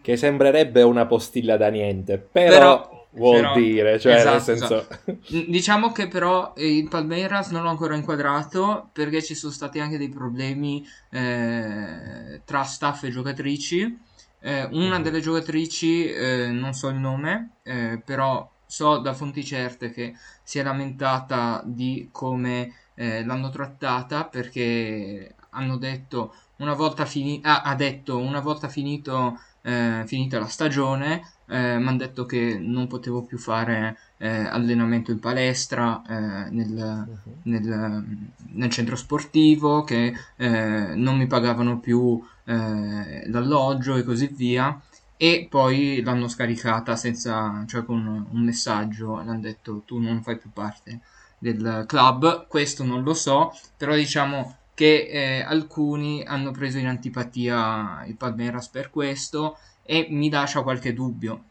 Che 0.01 0.17
sembrerebbe 0.17 0.83
una 0.83 1.05
postilla 1.07 1.57
da 1.57 1.69
niente, 1.69 2.19
però, 2.19 2.87
però 2.87 3.02
vuol 3.13 3.41
però, 3.41 3.53
dire, 3.55 3.99
cioè 3.99 4.15
esatto, 4.15 4.31
nel 4.31 4.41
senso... 4.41 4.87
Esatto. 4.89 5.17
Diciamo 5.47 5.91
che 5.91 6.07
però 6.07 6.53
il 6.57 6.87
Palmeiras 6.87 7.49
non 7.49 7.63
l'ho 7.63 7.69
ancora 7.69 7.95
inquadrato 7.95 8.89
perché 8.91 9.21
ci 9.21 9.35
sono 9.35 9.51
stati 9.51 9.79
anche 9.79 9.97
dei 9.97 10.09
problemi 10.09 10.85
eh, 11.09 12.41
tra 12.45 12.63
staff 12.63 13.03
e 13.03 13.09
giocatrici. 13.09 13.99
Eh, 14.39 14.67
una 14.71 14.97
mhm. 14.97 15.03
delle 15.03 15.21
giocatrici, 15.21 16.11
eh, 16.11 16.47
non 16.47 16.73
so 16.73 16.89
il 16.89 16.95
nome, 16.95 17.51
eh, 17.63 18.01
però 18.03 18.49
so 18.65 18.97
da 18.97 19.13
fonti 19.13 19.43
certe 19.45 19.91
che 19.91 20.15
si 20.41 20.59
è 20.59 20.63
lamentata 20.63 21.61
di 21.63 22.09
come 22.11 22.73
eh, 22.95 23.23
l'hanno 23.23 23.49
trattata 23.49 24.25
perché 24.25 25.35
hanno 25.51 25.77
detto 25.77 26.33
una 26.57 26.73
volta 26.73 27.05
fini- 27.05 27.39
ah, 27.43 27.61
ha 27.61 27.75
detto 27.75 28.17
una 28.17 28.39
volta 28.39 28.67
finito, 28.67 29.39
eh, 29.63 30.03
finita 30.05 30.39
la 30.39 30.47
stagione 30.47 31.21
eh, 31.47 31.77
mi 31.77 31.87
hanno 31.87 31.97
detto 31.97 32.25
che 32.25 32.57
non 32.59 32.87
potevo 32.87 33.23
più 33.23 33.37
fare 33.37 33.97
eh, 34.17 34.27
allenamento 34.27 35.11
in 35.11 35.19
palestra 35.19 36.01
eh, 36.07 36.49
nel, 36.51 36.71
uh-huh. 36.71 37.33
nel, 37.43 38.05
nel, 38.53 38.69
centro 38.69 38.95
sportivo 38.95 39.83
che 39.83 40.13
eh, 40.37 40.93
non 40.95 41.17
mi 41.17 41.27
pagavano 41.27 41.79
più 41.79 42.21
eh, 42.45 43.29
l'alloggio 43.29 43.95
e 43.95 44.03
così 44.03 44.27
via 44.27 44.79
e 45.17 45.47
poi 45.49 46.01
l'hanno 46.01 46.27
scaricata 46.27 46.95
senza, 46.95 47.63
cioè 47.67 47.85
con 47.85 48.27
un 48.29 48.41
messaggio 48.41 49.19
e 49.19 49.21
hanno 49.21 49.39
detto 49.39 49.83
tu 49.85 49.99
non 49.99 50.23
fai 50.23 50.37
più 50.37 50.51
parte 50.51 51.01
del 51.37 51.83
club, 51.87 52.47
questo 52.47 52.83
non 52.83 53.03
lo 53.03 53.13
so, 53.13 53.53
però 53.77 53.93
diciamo 53.95 54.57
che 54.73 55.07
eh, 55.07 55.41
alcuni 55.41 56.23
hanno 56.23 56.51
preso 56.51 56.77
in 56.77 56.87
antipatia 56.87 58.03
il 58.07 58.15
Palmeiras 58.15 58.69
per 58.69 58.89
questo 58.89 59.57
e 59.83 60.07
mi 60.09 60.29
lascia 60.29 60.61
qualche 60.61 60.93
dubbio. 60.93 61.43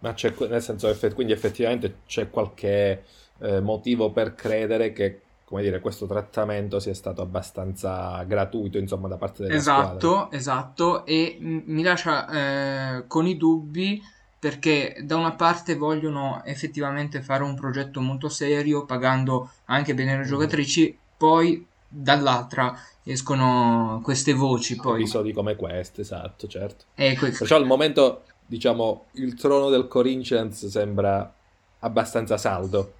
Ma 0.00 0.14
c'è, 0.14 0.34
nel 0.48 0.62
senso, 0.62 0.96
quindi 1.14 1.32
effettivamente 1.32 2.00
c'è 2.06 2.30
qualche 2.30 3.04
eh, 3.40 3.60
motivo 3.60 4.10
per 4.10 4.34
credere 4.34 4.92
che 4.92 5.22
come 5.48 5.62
dire, 5.62 5.80
questo 5.80 6.04
trattamento 6.04 6.78
sia 6.78 6.92
stato 6.92 7.22
abbastanza 7.22 8.22
gratuito, 8.24 8.76
insomma, 8.76 9.08
da 9.08 9.16
parte 9.16 9.44
della 9.44 9.54
esatto, 9.54 9.98
squadra. 9.98 10.36
Esatto, 10.36 11.06
e 11.06 11.38
m- 11.40 11.62
mi 11.64 11.82
lascia 11.82 12.98
eh, 12.98 13.06
con 13.06 13.26
i 13.26 13.34
dubbi 13.38 13.98
perché 14.38 14.98
da 15.02 15.16
una 15.16 15.32
parte 15.32 15.74
vogliono 15.74 16.42
effettivamente 16.44 17.22
fare 17.22 17.44
un 17.44 17.54
progetto 17.54 18.02
molto 18.02 18.28
serio, 18.28 18.84
pagando 18.84 19.52
anche 19.64 19.94
bene 19.94 20.18
le 20.18 20.24
mm. 20.24 20.28
giocatrici, 20.28 20.98
poi 21.16 21.66
dall'altra 21.88 22.78
escono 23.02 24.00
queste 24.02 24.34
voci. 24.34 24.76
Poi. 24.76 25.00
Episodi 25.00 25.32
come 25.32 25.56
questo, 25.56 26.02
esatto, 26.02 26.46
certo. 26.46 26.84
E. 26.94 27.16
Perciò 27.18 27.56
al 27.56 27.66
momento, 27.66 28.24
diciamo, 28.44 29.06
il 29.12 29.34
trono 29.34 29.70
del 29.70 29.88
Corinthians 29.88 30.66
sembra 30.66 31.32
abbastanza 31.80 32.36
saldo. 32.36 32.92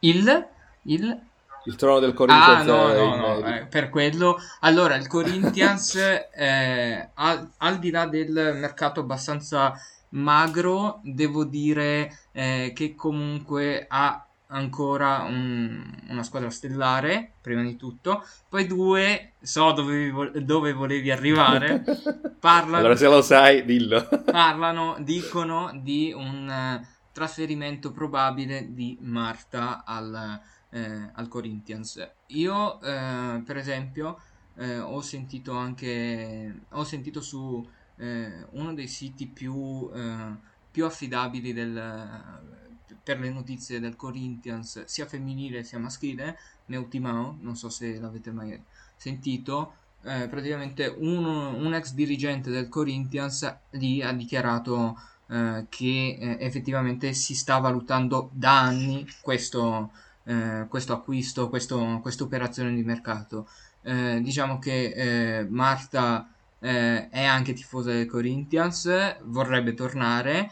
Il? 0.00 0.48
Il? 0.82 1.20
Il 1.66 1.76
trono 1.76 1.98
del 1.98 2.12
Corinthians. 2.12 2.60
Ah, 2.60 2.62
no, 2.62 2.92
no, 2.92 3.16
no, 3.16 3.46
eh, 3.46 3.66
per 3.66 3.88
quello. 3.88 4.36
Allora, 4.60 4.96
il 4.96 5.06
Corinthians, 5.06 5.94
eh, 6.34 7.08
al, 7.14 7.50
al, 7.58 7.78
di 7.78 7.90
là 7.90 8.06
del 8.06 8.56
mercato 8.58 9.00
abbastanza 9.00 9.72
magro, 10.10 11.00
devo 11.02 11.44
dire 11.44 12.18
eh, 12.32 12.72
che 12.74 12.94
comunque 12.94 13.86
ha 13.88 14.26
ancora 14.48 15.22
un, 15.22 15.82
una 16.08 16.22
squadra 16.22 16.50
stellare, 16.50 17.32
prima 17.40 17.62
di 17.62 17.76
tutto. 17.76 18.24
Poi 18.48 18.66
due, 18.66 19.32
so 19.40 19.72
dove, 19.72 20.44
dove 20.44 20.72
volevi 20.72 21.10
arrivare. 21.10 21.84
Parlano, 22.38 22.78
allora 22.78 22.96
se 22.96 23.08
lo 23.08 23.22
sai, 23.22 23.64
dillo. 23.64 24.06
parlano, 24.30 24.96
dicono 25.00 25.70
di 25.82 26.12
un 26.14 26.48
uh, 26.80 26.86
trasferimento 27.12 27.92
probabile 27.92 28.74
di 28.74 28.98
Marta 29.00 29.84
al, 29.84 30.40
eh, 30.70 31.10
al 31.12 31.28
Corinthians. 31.28 32.06
Io, 32.28 32.80
eh, 32.82 33.42
per 33.44 33.56
esempio, 33.56 34.20
eh, 34.56 34.78
ho 34.78 35.00
sentito 35.00 35.52
anche, 35.52 36.66
ho 36.70 36.84
sentito 36.84 37.20
su 37.20 37.66
eh, 37.96 38.46
uno 38.50 38.74
dei 38.74 38.88
siti 38.88 39.26
più, 39.26 39.88
eh, 39.94 40.36
più 40.70 40.84
affidabili 40.84 41.52
del 41.52 42.62
per 43.02 43.18
le 43.18 43.30
notizie 43.30 43.80
del 43.80 43.96
Corinthians, 43.96 44.84
sia 44.84 45.06
femminile 45.06 45.64
sia 45.64 45.78
maschile, 45.78 46.38
Meutimao, 46.66 47.38
non 47.40 47.56
so 47.56 47.68
se 47.68 47.98
l'avete 47.98 48.30
mai 48.30 48.60
sentito, 48.96 49.74
eh, 50.02 50.28
praticamente 50.28 50.86
un, 50.86 51.24
un, 51.24 51.74
ex 51.74 51.92
dirigente 51.94 52.50
del 52.50 52.68
Corinthians 52.68 53.56
lì 53.70 54.02
ha 54.02 54.12
dichiarato 54.12 54.98
eh, 55.28 55.66
che 55.68 56.18
eh, 56.20 56.36
effettivamente 56.40 57.14
si 57.14 57.34
sta 57.34 57.58
valutando 57.58 58.30
da 58.32 58.60
anni 58.60 59.06
questo, 59.22 59.90
eh, 60.24 60.66
questo 60.68 60.92
acquisto, 60.92 61.48
questa 61.48 62.24
operazione 62.24 62.74
di 62.74 62.82
mercato. 62.82 63.48
Eh, 63.82 64.20
diciamo 64.22 64.58
che 64.58 65.40
eh, 65.40 65.46
Marta 65.48 66.28
è 66.64 67.22
anche 67.22 67.52
tifosa 67.52 67.90
del 67.90 68.06
Corinthians, 68.06 69.18
vorrebbe 69.24 69.74
tornare. 69.74 70.50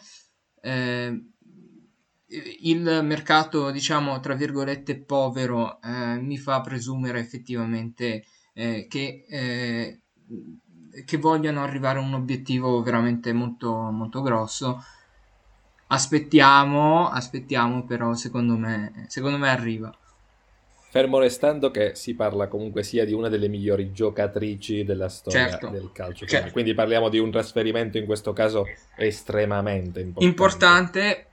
Eh, 0.61 1.32
il 2.61 3.01
mercato, 3.03 3.71
diciamo, 3.71 4.21
tra 4.21 4.35
virgolette, 4.35 4.99
povero 4.99 5.81
eh, 5.83 6.19
mi 6.21 6.39
fa 6.39 6.61
presumere 6.61 7.19
effettivamente 7.21 8.25
eh, 8.55 8.87
che, 8.89 9.25
eh, 9.29 10.01
che 11.05 11.17
vogliano 11.19 11.63
arrivare 11.63 11.99
a 11.99 12.03
un 12.03 12.15
obiettivo 12.15 12.83
veramente 12.83 13.33
molto, 13.33 13.73
molto 13.73 14.23
grosso. 14.23 14.83
Aspettiamo, 15.89 17.09
aspettiamo, 17.09 17.85
però 17.85 18.15
secondo 18.15 18.57
me, 18.57 19.05
secondo 19.09 19.37
me 19.37 19.49
arriva. 19.51 19.95
Fermo 20.89 21.19
restando 21.19 21.71
che 21.71 21.95
si 21.95 22.15
parla 22.15 22.49
comunque 22.49 22.83
sia 22.83 23.07
di 23.07 23.15
una 23.15 23.31
delle 23.31 23.49
migliori 23.49 23.93
giocatrici 23.93 24.85
della 24.85 25.09
storia 25.09 25.49
certo. 25.49 25.69
del 25.69 25.91
calcio. 25.91 26.27
Certo. 26.27 26.53
Quindi 26.53 26.75
parliamo 26.75 27.09
di 27.09 27.19
un 27.19 27.31
trasferimento 27.31 27.97
in 27.97 28.05
questo 28.05 28.35
caso 28.35 28.67
estremamente 28.97 30.01
importante. 30.01 30.27
Importante, 30.27 31.27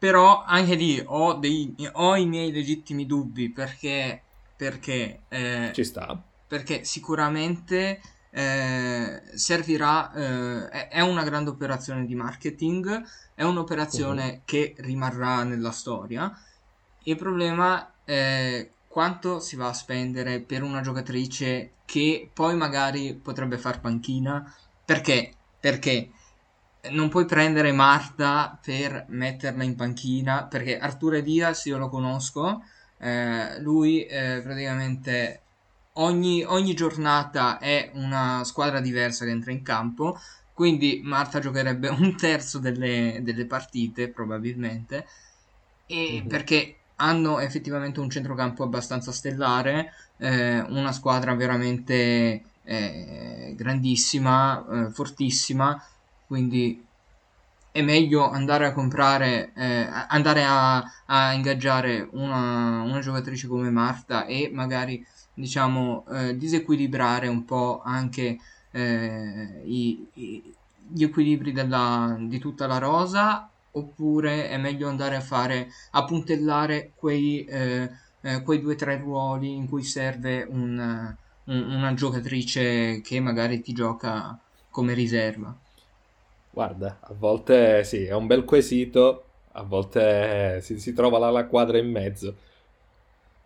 però 0.00 0.44
anche 0.44 0.76
lì 0.76 0.98
ho, 1.04 1.34
dei, 1.34 1.74
ho 1.92 2.16
i 2.16 2.24
miei 2.24 2.50
legittimi 2.50 3.04
dubbi 3.04 3.50
perché, 3.50 4.22
perché, 4.56 5.24
eh, 5.28 5.72
Ci 5.74 5.84
sta. 5.84 6.18
perché 6.46 6.84
sicuramente 6.84 8.00
eh, 8.30 9.22
servirà, 9.34 10.10
eh, 10.70 10.88
è 10.88 11.02
una 11.02 11.22
grande 11.22 11.50
operazione 11.50 12.06
di 12.06 12.14
marketing, 12.14 13.04
è 13.34 13.42
un'operazione 13.42 14.26
uh-huh. 14.26 14.40
che 14.46 14.74
rimarrà 14.78 15.42
nella 15.42 15.70
storia. 15.70 16.34
Il 17.02 17.16
problema 17.16 17.92
è 18.02 18.70
quanto 18.88 19.38
si 19.38 19.54
va 19.54 19.68
a 19.68 19.74
spendere 19.74 20.40
per 20.40 20.62
una 20.62 20.80
giocatrice 20.80 21.72
che 21.84 22.30
poi 22.32 22.56
magari 22.56 23.12
potrebbe 23.12 23.58
far 23.58 23.80
panchina. 23.80 24.50
Perché? 24.82 25.34
Perché 25.60 26.12
non 26.88 27.08
puoi 27.08 27.26
prendere 27.26 27.72
Marta 27.72 28.58
per 28.62 29.04
metterla 29.08 29.62
in 29.64 29.76
panchina 29.76 30.44
perché 30.44 30.78
Arturo 30.78 31.20
Diaz 31.20 31.66
io 31.66 31.76
lo 31.76 31.88
conosco 31.88 32.62
eh, 32.98 33.60
lui 33.60 34.04
eh, 34.04 34.40
praticamente 34.42 35.40
ogni, 35.94 36.42
ogni, 36.42 36.74
giornata 36.74 37.58
è 37.58 37.90
una 37.94 38.42
squadra 38.44 38.80
diversa 38.80 39.24
che 39.24 39.30
entra 39.30 39.52
in 39.52 39.62
campo 39.62 40.18
quindi 40.54 41.00
Marta 41.04 41.38
giocherebbe 41.38 41.88
un 41.92 42.16
terzo 42.16 42.58
delle, 42.58 43.20
delle 43.22 43.44
partite 43.44 44.08
probabilmente 44.08 45.06
e 45.86 46.12
mm-hmm. 46.12 46.26
perché 46.28 46.76
hanno 46.96 47.40
effettivamente 47.40 48.00
un 48.00 48.10
centrocampo 48.10 48.62
abbastanza 48.62 49.12
stellare 49.12 49.92
eh, 50.18 50.60
una 50.60 50.92
squadra 50.92 51.34
veramente 51.34 52.42
eh, 52.62 53.54
grandissima 53.56 54.66
eh, 54.70 54.90
fortissima 54.90 55.82
quindi 56.30 56.86
è 57.72 57.82
meglio 57.82 58.30
andare 58.30 58.64
a 58.66 58.72
comprare, 58.72 59.50
eh, 59.52 59.88
andare 60.06 60.44
a, 60.44 60.76
a 61.06 61.32
ingaggiare 61.32 62.08
una, 62.12 62.82
una, 62.82 63.00
giocatrice 63.00 63.48
come 63.48 63.68
Marta 63.70 64.26
e 64.26 64.48
magari 64.54 65.04
diciamo 65.34 66.04
eh, 66.08 66.36
disequilibrare 66.36 67.26
un 67.26 67.44
po' 67.44 67.82
anche 67.84 68.38
eh, 68.70 69.62
i, 69.64 70.06
i, 70.14 70.54
gli 70.86 71.02
equilibri 71.02 71.50
della, 71.50 72.16
di 72.20 72.38
tutta 72.38 72.68
la 72.68 72.78
rosa 72.78 73.50
oppure 73.72 74.48
è 74.50 74.56
meglio 74.56 74.88
andare 74.88 75.16
a 75.16 75.20
fare 75.20 75.68
a 75.90 76.04
puntellare 76.04 76.92
quei, 76.94 77.44
eh, 77.44 77.90
eh, 78.20 78.42
quei 78.42 78.60
due 78.60 78.74
o 78.74 78.76
tre 78.76 78.98
ruoli 78.98 79.52
in 79.52 79.68
cui 79.68 79.82
serve 79.82 80.46
un, 80.48 81.16
un, 81.46 81.72
una 81.72 81.94
giocatrice 81.94 83.00
che 83.00 83.18
magari 83.18 83.60
ti 83.62 83.72
gioca 83.72 84.38
come 84.70 84.94
riserva 84.94 85.52
Guarda, 86.60 86.98
a 87.00 87.14
volte 87.16 87.84
sì, 87.84 88.04
è 88.04 88.12
un 88.12 88.26
bel 88.26 88.44
quesito, 88.44 89.24
a 89.52 89.62
volte 89.62 90.60
si, 90.60 90.78
si 90.78 90.92
trova 90.92 91.16
la, 91.16 91.30
la 91.30 91.46
quadra 91.46 91.78
in 91.78 91.90
mezzo. 91.90 92.34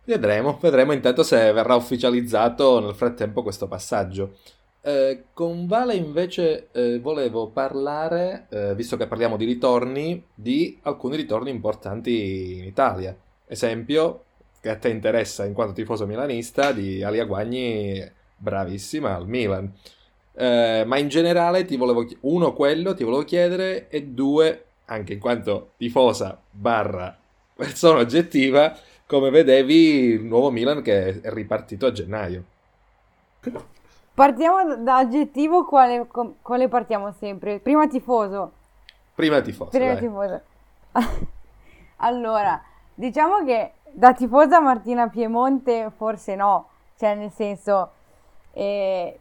Vedremo, 0.02 0.58
vedremo 0.60 0.90
intanto 0.90 1.22
se 1.22 1.52
verrà 1.52 1.76
ufficializzato 1.76 2.80
nel 2.80 2.96
frattempo 2.96 3.44
questo 3.44 3.68
passaggio. 3.68 4.38
Eh, 4.80 5.26
con 5.32 5.68
Vale 5.68 5.94
invece 5.94 6.70
eh, 6.72 6.98
volevo 6.98 7.50
parlare, 7.50 8.46
eh, 8.50 8.74
visto 8.74 8.96
che 8.96 9.06
parliamo 9.06 9.36
di 9.36 9.44
ritorni, 9.44 10.20
di 10.34 10.76
alcuni 10.82 11.14
ritorni 11.14 11.50
importanti 11.50 12.56
in 12.58 12.64
Italia. 12.64 13.16
Esempio, 13.46 14.24
che 14.60 14.70
a 14.70 14.76
te 14.76 14.88
interessa 14.88 15.44
in 15.44 15.52
quanto 15.52 15.72
tifoso 15.72 16.04
milanista, 16.04 16.72
di 16.72 17.04
Alia 17.04 17.26
Guagni, 17.26 18.04
bravissima 18.36 19.14
al 19.14 19.28
Milan. 19.28 19.72
Eh, 20.36 20.84
ma 20.86 20.98
in 20.98 21.08
generale 21.08 21.64
ti 21.64 21.76
volevo 21.76 22.04
uno 22.22 22.52
quello 22.54 22.92
ti 22.92 23.04
volevo 23.04 23.22
chiedere 23.22 23.88
e 23.88 24.02
due 24.02 24.64
anche 24.86 25.12
in 25.12 25.20
quanto 25.20 25.74
tifosa 25.76 26.36
barra 26.50 27.16
persona 27.54 28.00
oggettiva 28.00 28.76
come 29.06 29.30
vedevi 29.30 29.74
il 30.14 30.24
nuovo 30.24 30.50
Milan 30.50 30.82
che 30.82 31.20
è 31.20 31.30
ripartito 31.30 31.86
a 31.86 31.92
gennaio 31.92 32.44
Partiamo 34.14 34.76
da 34.76 34.98
aggettivo, 34.98 35.64
quale, 35.64 36.06
quale 36.40 36.68
partiamo 36.68 37.12
sempre? 37.18 37.58
Prima 37.58 37.88
tifoso. 37.88 38.52
Prima 39.12 39.40
tifoso. 39.40 39.70
Prima 39.70 39.96
tifoso. 39.96 40.40
allora, 41.98 42.62
diciamo 42.94 43.44
che 43.44 43.72
da 43.90 44.14
tifosa 44.14 44.60
Martina 44.60 45.08
Piemonte 45.08 45.90
forse 45.96 46.36
no, 46.36 46.68
cioè 46.96 47.16
nel 47.16 47.32
senso, 47.32 47.90
eh, 48.52 49.18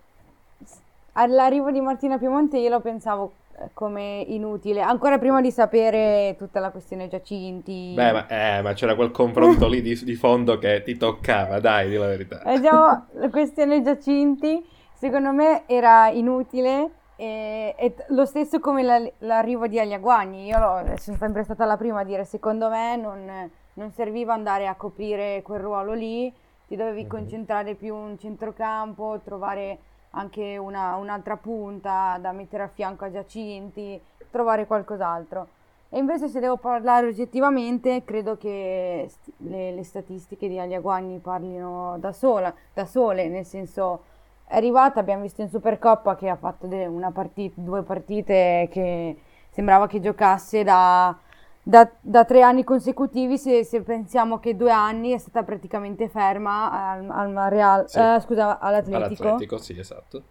all'arrivo 1.13 1.71
di 1.71 1.81
Martina 1.81 2.17
Piemonte 2.17 2.57
io 2.57 2.69
lo 2.69 2.79
pensavo 2.79 3.33
eh, 3.59 3.69
come 3.73 4.23
inutile, 4.27 4.81
ancora 4.81 5.17
prima 5.19 5.41
di 5.41 5.51
sapere 5.51 6.35
tutta 6.37 6.59
la 6.59 6.71
questione 6.71 7.07
Giacinti. 7.07 7.93
Beh, 7.95 8.11
ma, 8.11 8.27
eh, 8.27 8.61
ma 8.61 8.73
c'era 8.73 8.95
quel 8.95 9.11
confronto 9.11 9.67
lì 9.67 9.81
di, 9.81 9.99
di, 10.03 10.15
fondo 10.15 10.57
che 10.57 10.81
ti 10.83 10.97
toccava, 10.97 11.59
dai, 11.59 11.89
di 11.89 11.95
la 11.95 12.07
verità. 12.07 12.41
Eh, 12.43 12.59
diciamo, 12.59 13.05
la 13.11 13.29
questione 13.29 13.81
Giacinti, 13.83 14.65
secondo 14.93 15.31
me 15.31 15.63
era 15.67 16.09
inutile 16.09 16.89
e, 17.15 17.75
e 17.77 17.95
lo 18.07 18.25
stesso 18.25 18.59
come 18.59 18.81
la, 18.81 18.99
l'arrivo 19.19 19.67
di 19.67 19.79
Agliaguagni. 19.79 20.45
Io 20.45 20.57
lo, 20.57 20.83
sono 20.97 21.17
sempre 21.17 21.43
stata 21.43 21.65
la 21.65 21.77
prima 21.77 21.99
a 21.99 22.03
dire, 22.03 22.25
secondo 22.25 22.69
me 22.69 22.95
non, 22.95 23.49
non 23.73 23.91
serviva 23.91 24.33
andare 24.33 24.65
a 24.67 24.73
coprire 24.73 25.43
quel 25.43 25.59
ruolo 25.59 25.93
lì, 25.93 26.33
ti 26.67 26.75
dovevi 26.75 27.01
mm-hmm. 27.01 27.09
concentrare 27.09 27.75
più 27.75 27.95
in 27.95 28.17
centrocampo, 28.17 29.21
trovare 29.23 29.77
anche 30.15 30.57
una, 30.57 30.95
un'altra 30.95 31.37
punta 31.37 32.17
da 32.19 32.31
mettere 32.31 32.63
a 32.63 32.67
fianco 32.67 33.05
a 33.05 33.11
Giacinti, 33.11 34.01
trovare 34.29 34.65
qualcos'altro. 34.65 35.47
E 35.89 35.99
invece 35.99 36.27
se 36.27 36.39
devo 36.39 36.57
parlare 36.57 37.07
oggettivamente, 37.07 38.03
credo 38.03 38.35
che 38.35 39.07
le, 39.37 39.71
le 39.71 39.83
statistiche 39.83 40.47
di 40.47 40.57
Alia 40.57 40.79
Guagni 40.79 41.19
parlino 41.19 41.97
da, 41.99 42.11
sola, 42.11 42.53
da 42.73 42.85
sole, 42.85 43.27
nel 43.27 43.45
senso 43.45 44.05
è 44.45 44.55
arrivata, 44.55 44.99
abbiamo 44.99 45.21
visto 45.21 45.41
in 45.41 45.49
Supercoppa 45.49 46.15
che 46.15 46.29
ha 46.29 46.35
fatto 46.35 46.67
partita, 47.13 47.61
due 47.61 47.83
partite 47.83 48.67
che 48.71 49.17
sembrava 49.51 49.87
che 49.87 49.99
giocasse 49.99 50.63
da 50.63 51.15
da, 51.63 51.89
da, 52.01 52.25
tre 52.25 52.41
anni 52.41 52.65
consecutivi, 52.65 53.37
se, 53.37 53.63
se, 53.63 53.81
pensiamo 53.81 54.37
che 54.39 54.55
due 54.57 54.71
anni 54.71 55.11
è 55.11 55.17
stata 55.17 55.43
praticamente 55.43 56.09
ferma 56.09 56.91
al, 56.91 57.09
al 57.09 57.49
Real, 57.49 57.89
sì. 57.89 57.99
eh, 57.99 58.19
scusa, 58.19 58.59
all'Atletico. 58.59 59.23
All'Atletico, 59.23 59.57
sì, 59.57 59.79
esatto. 59.79 60.21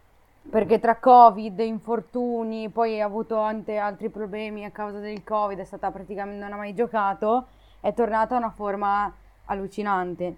Perché 0.51 0.79
tra 0.79 0.97
Covid, 0.97 1.59
infortuni, 1.61 2.69
poi 2.69 3.01
ha 3.01 3.07
avuto 3.07 3.39
anche 3.39 3.77
altri 3.77 4.11
problemi 4.11 4.65
a 4.65 4.71
causa 4.71 4.99
del 4.99 5.25
Covid, 5.25 5.59
è 5.59 5.65
stata 5.65 5.91
praticamente 5.91 6.43
non 6.43 6.53
ha 6.53 6.57
mai 6.57 6.75
giocato, 6.75 7.47
è 7.81 7.95
tornata 7.95 8.35
a 8.35 8.39
una 8.39 8.51
forma 8.51 9.11
allucinante. 9.47 10.37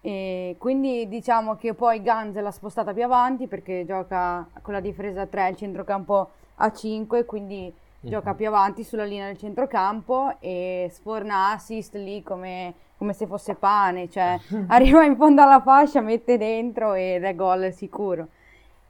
E 0.00 0.54
quindi 0.58 1.08
diciamo 1.08 1.56
che 1.56 1.74
poi 1.74 2.00
Ganz 2.02 2.38
l'ha 2.38 2.50
spostata 2.52 2.92
più 2.92 3.02
avanti 3.02 3.48
perché 3.48 3.84
gioca 3.84 4.46
con 4.62 4.74
la 4.74 4.80
difesa 4.80 5.26
3 5.26 5.48
il 5.48 5.56
centrocampo 5.56 6.30
a 6.56 6.72
5, 6.72 7.24
quindi 7.24 7.74
gioca 8.00 8.34
più 8.34 8.46
avanti 8.46 8.84
sulla 8.84 9.04
linea 9.04 9.26
del 9.26 9.38
centrocampo 9.38 10.36
e 10.40 10.88
sforna 10.92 11.50
assist 11.50 11.94
lì 11.94 12.22
come, 12.22 12.74
come 12.96 13.12
se 13.12 13.26
fosse 13.26 13.54
pane, 13.54 14.08
cioè 14.08 14.38
arriva 14.68 15.04
in 15.04 15.16
fondo 15.16 15.42
alla 15.42 15.60
fascia, 15.60 16.00
mette 16.00 16.38
dentro 16.38 16.94
ed 16.94 17.24
è 17.24 17.34
gol 17.34 17.72
sicuro. 17.72 18.28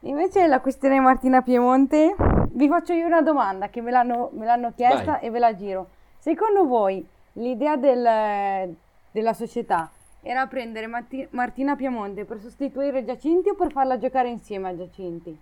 Invece 0.01 0.47
la 0.47 0.61
questione 0.61 0.99
Martina 0.99 1.41
Piemonte, 1.41 2.15
vi 2.51 2.67
faccio 2.69 2.93
io 2.93 3.05
una 3.05 3.21
domanda 3.21 3.69
che 3.69 3.81
me 3.81 3.91
l'hanno, 3.91 4.29
me 4.33 4.45
l'hanno 4.45 4.71
chiesta 4.73 5.13
Vai. 5.13 5.23
e 5.23 5.29
ve 5.29 5.39
la 5.39 5.55
giro. 5.55 5.89
Secondo 6.17 6.65
voi 6.65 7.05
l'idea 7.33 7.75
del, 7.75 8.75
della 9.11 9.33
società 9.33 9.89
era 10.21 10.47
prendere 10.47 10.87
Marti, 10.87 11.27
Martina 11.31 11.75
Piemonte 11.75 12.25
per 12.25 12.39
sostituire 12.39 13.03
Giacinti 13.03 13.49
o 13.49 13.55
per 13.55 13.71
farla 13.71 13.97
giocare 13.97 14.29
insieme 14.29 14.69
a 14.69 14.75
Giacinti? 14.75 15.37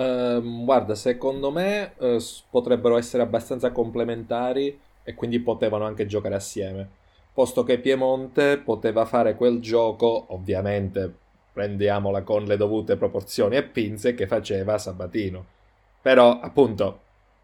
Uh, 0.00 0.64
guarda, 0.64 0.94
secondo 0.94 1.50
me 1.50 1.92
uh, 1.98 2.16
potrebbero 2.48 2.96
essere 2.96 3.22
abbastanza 3.22 3.70
complementari 3.70 4.78
e 5.02 5.14
quindi 5.14 5.40
potevano 5.40 5.84
anche 5.84 6.06
giocare 6.06 6.36
assieme. 6.36 6.88
Posto 7.34 7.64
che 7.64 7.78
Piemonte 7.78 8.56
poteva 8.58 9.04
fare 9.04 9.34
quel 9.34 9.60
gioco, 9.60 10.26
ovviamente 10.28 11.12
prendiamola 11.52 12.22
con 12.22 12.44
le 12.44 12.56
dovute 12.56 12.96
proporzioni 12.96 13.56
e 13.56 13.62
pinze, 13.62 14.14
che 14.14 14.26
faceva 14.26 14.78
Sabatino. 14.78 15.44
Però, 16.00 16.40
appunto, 16.40 17.00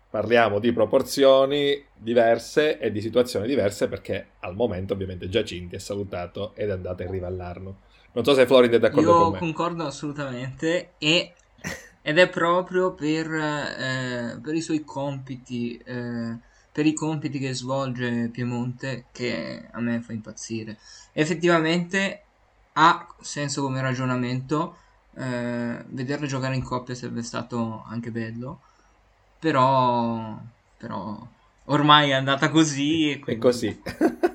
parliamo 0.09 0.59
di 0.59 0.73
proporzioni 0.73 1.85
diverse 1.95 2.79
e 2.79 2.91
di 2.91 3.03
situazioni 3.03 3.47
diverse 3.47 3.87
perché 3.87 4.29
al 4.41 4.55
momento 4.55 4.95
ovviamente 4.95 5.29
Giacinti 5.29 5.77
è 5.77 5.79
salutato 5.79 6.53
ed 6.55 6.71
è 6.71 6.73
andato 6.73 7.03
in 7.03 7.11
riva 7.11 7.27
all'Arno. 7.27 7.81
Non 8.13 8.25
so 8.25 8.33
se 8.33 8.47
Florin 8.47 8.71
è 8.71 8.79
d'accordo 8.79 9.11
Io 9.11 9.19
con 9.19 9.33
me. 9.33 9.35
Io 9.35 9.39
concordo 9.41 9.85
assolutamente 9.85 10.93
e 10.97 11.35
ed 12.07 12.19
è 12.21 12.29
proprio 12.29 12.93
per, 12.93 13.29
eh, 13.35 14.39
per 14.41 14.55
i 14.55 14.61
suoi 14.61 14.85
compiti, 14.85 15.77
eh, 15.77 16.37
per 16.71 16.87
i 16.87 16.95
compiti 16.95 17.41
che 17.41 17.53
svolge 17.53 18.29
Piemonte 18.29 19.07
che 19.11 19.67
a 19.69 19.81
me 19.81 20.01
fa 20.01 20.13
impazzire. 20.13 20.79
Effettivamente 21.13 22.23
ha 22.75 23.13
senso 23.21 23.63
come 23.63 23.81
ragionamento, 23.81 24.77
eh, 25.17 25.83
vederlo 25.89 26.27
giocare 26.29 26.55
in 26.55 26.63
coppia 26.63 26.95
sarebbe 26.95 27.25
stato 27.25 27.83
anche 27.89 28.13
bello, 28.13 28.61
però, 29.41 30.39
però 30.77 31.27
ormai 31.65 32.11
è 32.11 32.13
andata 32.13 32.51
così. 32.51 33.11
E 33.11 33.19
quindi... 33.19 33.41
È 33.41 33.45
così. 33.45 33.83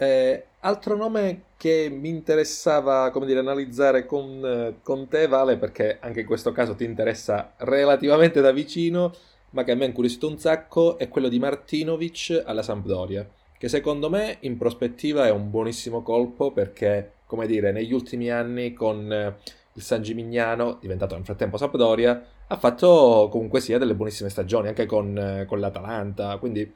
Eh, 0.00 0.47
altro 0.60 0.96
nome 0.96 1.42
che 1.56 1.88
mi 1.90 2.08
interessava, 2.08 3.10
come 3.10 3.26
dire, 3.26 3.40
analizzare 3.40 4.06
con, 4.06 4.76
con, 4.82 5.08
te, 5.08 5.26
Vale, 5.26 5.56
perché 5.56 5.98
anche 6.00 6.20
in 6.20 6.26
questo 6.26 6.52
caso 6.52 6.74
ti 6.74 6.84
interessa 6.84 7.52
relativamente 7.58 8.40
da 8.40 8.52
vicino, 8.52 9.12
ma 9.50 9.64
che 9.64 9.72
a 9.72 9.74
me 9.74 9.84
ha 9.84 9.88
incuriosito 9.88 10.28
un 10.28 10.38
sacco, 10.38 10.98
è 10.98 11.08
quello 11.08 11.28
di 11.28 11.38
Martinovic 11.38 12.42
alla 12.44 12.62
Sampdoria, 12.62 13.28
che 13.56 13.68
secondo 13.68 14.10
me 14.10 14.38
in 14.40 14.56
prospettiva 14.56 15.26
è 15.26 15.30
un 15.30 15.50
buonissimo 15.50 16.02
colpo 16.02 16.52
perché, 16.52 17.12
come 17.26 17.46
dire, 17.46 17.72
negli 17.72 17.92
ultimi 17.92 18.30
anni 18.30 18.72
con 18.72 19.36
il 19.72 19.82
San 19.82 20.02
Gimignano, 20.02 20.78
diventato 20.80 21.14
nel 21.14 21.24
frattempo 21.24 21.56
Sampdoria, 21.56 22.24
ha 22.46 22.56
fatto 22.56 23.28
comunque 23.30 23.60
sia 23.60 23.78
delle 23.78 23.94
buonissime 23.94 24.28
stagioni, 24.28 24.68
anche 24.68 24.86
con, 24.86 25.44
con 25.46 25.60
l'Atalanta, 25.60 26.36
quindi 26.38 26.72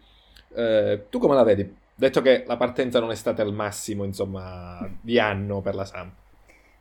eh, 0.55 1.07
tu 1.09 1.19
come 1.19 1.35
la 1.35 1.43
vedi? 1.43 1.81
Detto 1.95 2.21
che 2.23 2.45
la 2.47 2.57
partenza 2.57 3.01
non 3.01 3.11
è 3.11 3.15
stata 3.15 3.43
il 3.43 3.53
massimo, 3.53 4.05
insomma, 4.05 4.89
di 5.01 5.19
anno 5.19 5.61
per 5.61 5.75
la 5.75 5.85
Samp. 5.85 6.13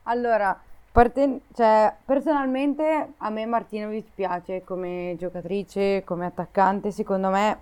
Allora, 0.04 0.60
parten- 0.92 1.42
cioè, 1.54 1.94
personalmente 2.04 3.14
a 3.18 3.30
me 3.30 3.46
Martinovic 3.46 4.08
piace 4.16 4.64
come 4.64 5.16
giocatrice, 5.20 6.04
come 6.04 6.26
attaccante, 6.26 6.92
secondo 6.92 7.30
me 7.30 7.60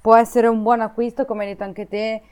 può 0.00 0.16
essere 0.16 0.46
un 0.46 0.62
buon 0.62 0.80
acquisto, 0.80 1.24
come 1.24 1.44
hai 1.44 1.50
detto 1.50 1.64
anche 1.64 1.86
te, 1.86 2.22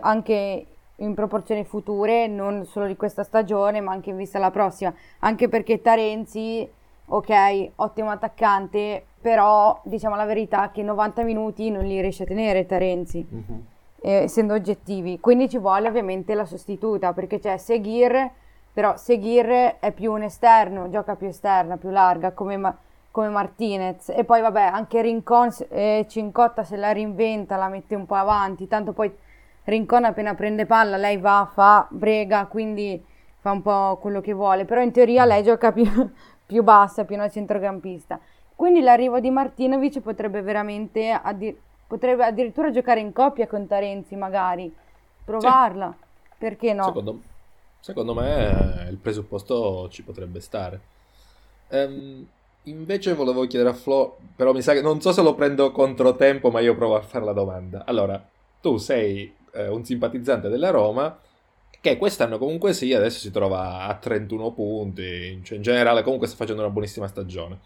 anche 0.00 0.66
in 0.96 1.14
proporzioni 1.14 1.64
future, 1.64 2.26
non 2.26 2.66
solo 2.66 2.86
di 2.86 2.96
questa 2.96 3.22
stagione, 3.22 3.80
ma 3.80 3.92
anche 3.92 4.10
in 4.10 4.16
vista 4.16 4.36
della 4.36 4.50
prossima. 4.50 4.92
Anche 5.20 5.48
perché 5.48 5.80
Tarenzi, 5.80 6.68
ok, 7.06 7.70
ottimo 7.76 8.10
attaccante, 8.10 9.06
però 9.20 9.80
diciamo 9.84 10.16
la 10.16 10.24
verità 10.24 10.70
che 10.70 10.82
90 10.82 11.22
minuti 11.22 11.70
non 11.70 11.84
li 11.84 12.00
riesce 12.00 12.22
a 12.22 12.26
tenere 12.26 12.64
Terenzi, 12.66 13.26
uh-huh. 13.28 13.64
eh, 14.00 14.22
essendo 14.22 14.54
oggettivi. 14.54 15.20
Quindi 15.20 15.48
ci 15.48 15.58
vuole 15.58 15.88
ovviamente 15.88 16.34
la 16.34 16.44
sostituta, 16.44 17.12
perché 17.12 17.38
c'è 17.38 17.56
Seguir, 17.58 18.30
però 18.72 18.96
Seguir 18.96 19.76
è 19.78 19.92
più 19.92 20.12
un 20.12 20.22
esterno, 20.22 20.88
gioca 20.88 21.16
più 21.16 21.26
esterna, 21.26 21.76
più 21.76 21.90
larga, 21.90 22.32
come, 22.32 22.56
ma- 22.56 22.76
come 23.10 23.28
Martinez. 23.28 24.08
E 24.08 24.24
poi 24.24 24.40
vabbè, 24.40 24.62
anche 24.62 25.02
Rincon 25.02 25.50
e 25.68 26.06
Cincotta 26.08 26.64
se 26.64 26.76
la 26.76 26.92
reinventa, 26.92 27.56
la 27.56 27.68
mette 27.68 27.94
un 27.94 28.06
po' 28.06 28.14
avanti, 28.14 28.68
tanto 28.68 28.92
poi 28.92 29.12
Rincon 29.64 30.04
appena 30.04 30.34
prende 30.34 30.64
palla, 30.64 30.96
lei 30.96 31.18
va, 31.18 31.48
fa, 31.52 31.86
brega, 31.90 32.46
quindi 32.46 33.04
fa 33.38 33.52
un 33.52 33.60
po' 33.62 33.98
quello 34.00 34.20
che 34.20 34.32
vuole, 34.32 34.64
però 34.64 34.80
in 34.80 34.92
teoria 34.92 35.26
lei 35.26 35.42
gioca 35.42 35.72
più, 35.72 35.84
più 36.46 36.62
bassa, 36.62 37.04
più 37.04 37.16
una 37.16 37.28
centrocampista. 37.28 38.18
Quindi 38.60 38.82
l'arrivo 38.82 39.20
di 39.20 39.30
Martinovic 39.30 40.00
potrebbe 40.00 40.42
veramente 40.42 41.08
addir- 41.08 41.56
potrebbe 41.86 42.26
addirittura 42.26 42.70
giocare 42.70 43.00
in 43.00 43.10
coppia 43.10 43.46
con 43.46 43.66
Tarenzi, 43.66 44.16
magari 44.16 44.70
provarla. 45.24 45.96
Sì. 45.98 46.28
Perché 46.36 46.74
no? 46.74 46.84
Secondo, 46.84 47.20
secondo, 47.80 48.12
me 48.12 48.86
il 48.90 48.98
presupposto 48.98 49.88
ci 49.88 50.02
potrebbe 50.02 50.40
stare. 50.40 50.78
Ehm, 51.68 52.26
invece 52.64 53.14
volevo 53.14 53.46
chiedere 53.46 53.70
a 53.70 53.72
Flo, 53.72 54.18
però 54.36 54.52
mi 54.52 54.60
sa 54.60 54.74
che 54.74 54.82
non 54.82 55.00
so 55.00 55.10
se 55.12 55.22
lo 55.22 55.34
prendo 55.34 55.72
controtempo, 55.72 56.50
ma 56.50 56.60
io 56.60 56.74
provo 56.74 56.96
a 56.96 57.00
fare 57.00 57.24
la 57.24 57.32
domanda. 57.32 57.84
Allora, 57.86 58.22
tu 58.60 58.76
sei 58.76 59.34
eh, 59.54 59.68
un 59.68 59.86
simpatizzante 59.86 60.50
della 60.50 60.68
Roma 60.68 61.18
che 61.80 61.96
quest'anno 61.96 62.36
comunque 62.36 62.74
sì, 62.74 62.92
adesso 62.92 63.20
si 63.20 63.30
trova 63.30 63.86
a 63.86 63.94
31 63.94 64.52
punti, 64.52 65.40
cioè 65.42 65.56
in 65.56 65.62
generale 65.62 66.02
comunque 66.02 66.26
sta 66.26 66.36
facendo 66.36 66.60
una 66.60 66.70
buonissima 66.70 67.08
stagione. 67.08 67.60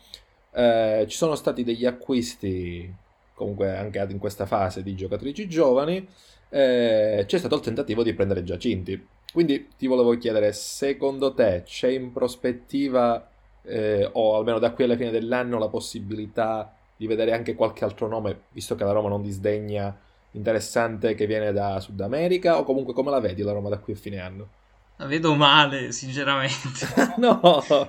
Eh, 0.55 1.05
ci 1.09 1.17
sono 1.17 1.35
stati 1.35 1.65
degli 1.65 1.85
acquisti, 1.85 2.93
comunque 3.35 3.77
anche 3.77 3.99
in 4.09 4.19
questa 4.19 4.47
fase, 4.47 4.83
di 4.83 4.95
giocatrici 4.95 5.49
giovani. 5.49 6.07
Eh, 6.49 7.25
c'è 7.27 7.39
stato 7.39 7.57
il 7.57 7.61
tentativo 7.61 8.03
di 8.03 8.15
prendere 8.15 8.45
Giacinti. 8.45 9.07
Quindi 9.33 9.71
ti 9.77 9.89
volevo 9.89 10.17
chiedere, 10.17 10.53
secondo 10.53 11.35
te 11.35 11.63
c'è 11.65 11.89
in 11.89 12.13
prospettiva, 12.13 13.29
eh, 13.63 14.09
o 14.13 14.37
almeno 14.37 14.61
da 14.61 14.71
qui 14.71 14.85
alla 14.85 14.97
fine 14.97 15.11
dell'anno, 15.11 15.59
la 15.59 15.69
possibilità 15.69 16.73
di 16.97 17.09
vedere 17.09 17.33
anche 17.33 17.57
qualche 17.57 17.85
altro 17.85 18.07
nome, 18.07 18.43
visto 18.53 18.77
che 18.77 18.85
la 18.85 18.93
Roma 18.93 19.09
non 19.09 19.23
disdegna, 19.23 19.97
interessante 20.33 21.15
che 21.15 21.27
viene 21.27 21.53
da 21.53 21.81
Sud 21.81 22.01
America, 22.01 22.59
o 22.59 22.63
comunque 22.63 22.95
come 22.95 23.11
la 23.11 23.19
vedi 23.19 23.43
la 23.43 23.53
Roma 23.53 23.69
da 23.69 23.79
qui 23.79 23.95
a 23.95 23.97
fine 23.97 24.21
anno? 24.21 24.49
La 24.97 25.07
vedo 25.07 25.35
male, 25.35 25.91
sinceramente. 25.91 26.87
no, 27.19 27.41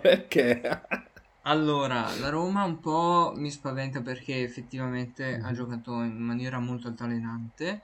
perché? 0.01 0.61
Allora, 1.47 2.09
la 2.19 2.29
Roma 2.29 2.63
un 2.63 2.79
po' 2.79 3.33
mi 3.35 3.51
spaventa 3.51 4.01
perché 4.01 4.41
effettivamente 4.41 5.39
ha 5.43 5.51
giocato 5.53 6.01
in 6.01 6.17
maniera 6.17 6.57
molto 6.57 6.87
altalenante. 6.87 7.81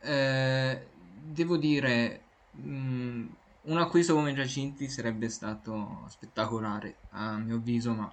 Eh, 0.00 0.86
devo 1.18 1.56
dire, 1.56 2.20
mh, 2.52 3.26
un 3.62 3.78
acquisto 3.78 4.14
come 4.14 4.34
Giacinti 4.34 4.88
sarebbe 4.90 5.30
stato 5.30 6.04
spettacolare, 6.08 6.96
a 7.12 7.38
mio 7.38 7.56
avviso, 7.56 7.94
ma 7.94 8.12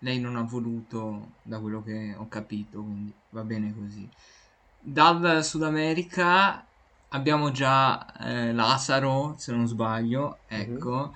lei 0.00 0.20
non 0.20 0.36
ha 0.36 0.42
voluto, 0.42 1.30
da 1.42 1.58
quello 1.58 1.82
che 1.82 2.14
ho 2.14 2.28
capito, 2.28 2.82
quindi 2.82 3.14
va 3.30 3.42
bene 3.42 3.74
così. 3.74 4.06
Dal 4.78 5.42
Sud 5.42 5.62
America 5.62 6.62
abbiamo 7.08 7.50
già 7.52 8.12
eh, 8.18 8.52
Lazaro, 8.52 9.34
se 9.38 9.52
non 9.52 9.66
sbaglio, 9.66 10.40
ecco. 10.46 11.14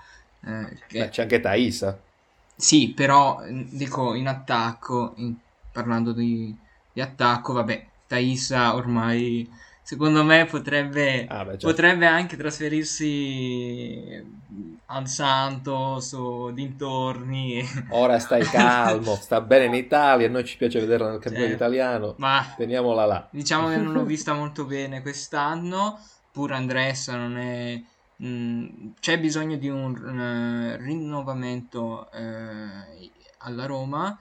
Mm-hmm. 0.48 0.64
Eh, 0.64 0.78
che... 0.86 1.08
C'è 1.10 1.22
anche 1.22 1.40
Thaisa. 1.40 2.03
Sì, 2.56 2.92
però 2.94 3.42
dico 3.48 4.14
in 4.14 4.28
attacco, 4.28 5.14
in, 5.16 5.34
parlando 5.72 6.12
di, 6.12 6.56
di, 6.92 7.00
attacco, 7.00 7.52
vabbè, 7.52 7.86
Thaisa 8.06 8.74
ormai 8.74 9.48
secondo 9.84 10.24
me 10.24 10.46
potrebbe, 10.46 11.26
ah, 11.28 11.44
beh, 11.44 11.50
certo. 11.50 11.66
potrebbe 11.66 12.06
anche 12.06 12.38
trasferirsi 12.38 14.22
al 14.86 15.06
Santos 15.06 16.12
o 16.12 16.50
dintorni. 16.50 17.62
Ora 17.90 18.18
stai 18.18 18.44
calmo, 18.44 19.14
sta 19.14 19.40
bene 19.42 19.66
in 19.66 19.74
Italia, 19.74 20.26
a 20.26 20.30
noi 20.30 20.44
ci 20.44 20.56
piace 20.56 20.80
vederla 20.80 21.10
nel 21.10 21.18
campionato 21.18 21.50
certo. 21.50 21.64
italiano, 21.64 22.14
ma 22.16 22.54
teniamola 22.56 23.04
là. 23.04 23.28
Diciamo 23.30 23.68
che 23.68 23.76
non 23.76 23.92
l'ho 23.92 24.04
vista 24.06 24.32
molto 24.32 24.64
bene 24.64 25.02
quest'anno, 25.02 26.00
pur 26.32 26.52
Andressa 26.52 27.16
non 27.16 27.36
è... 27.36 27.82
Mm, 28.24 28.66
c'è 29.00 29.18
bisogno 29.18 29.56
di 29.56 29.68
un 29.68 29.92
uh, 29.92 30.82
rinnovamento 30.82 32.08
uh, 32.12 33.08
alla 33.38 33.66
Roma 33.66 34.18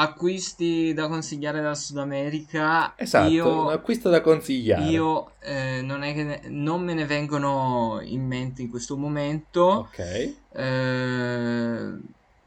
acquisti 0.00 0.94
da 0.94 1.08
consigliare 1.08 1.60
dal 1.60 1.76
Sud 1.76 1.98
America. 1.98 2.94
Esatto, 2.96 3.30
io, 3.30 3.62
un 3.64 3.72
acquisto 3.72 4.08
da 4.08 4.20
consigliare. 4.20 4.84
Io 4.84 5.32
eh, 5.40 5.80
non, 5.82 6.02
è 6.02 6.14
che 6.14 6.22
ne, 6.22 6.40
non 6.46 6.82
me 6.82 6.94
ne 6.94 7.04
vengono 7.04 7.98
in 8.02 8.24
mente 8.24 8.62
in 8.62 8.70
questo 8.70 8.96
momento. 8.96 9.88
Ok. 9.90 10.34
Eh, 10.52 11.92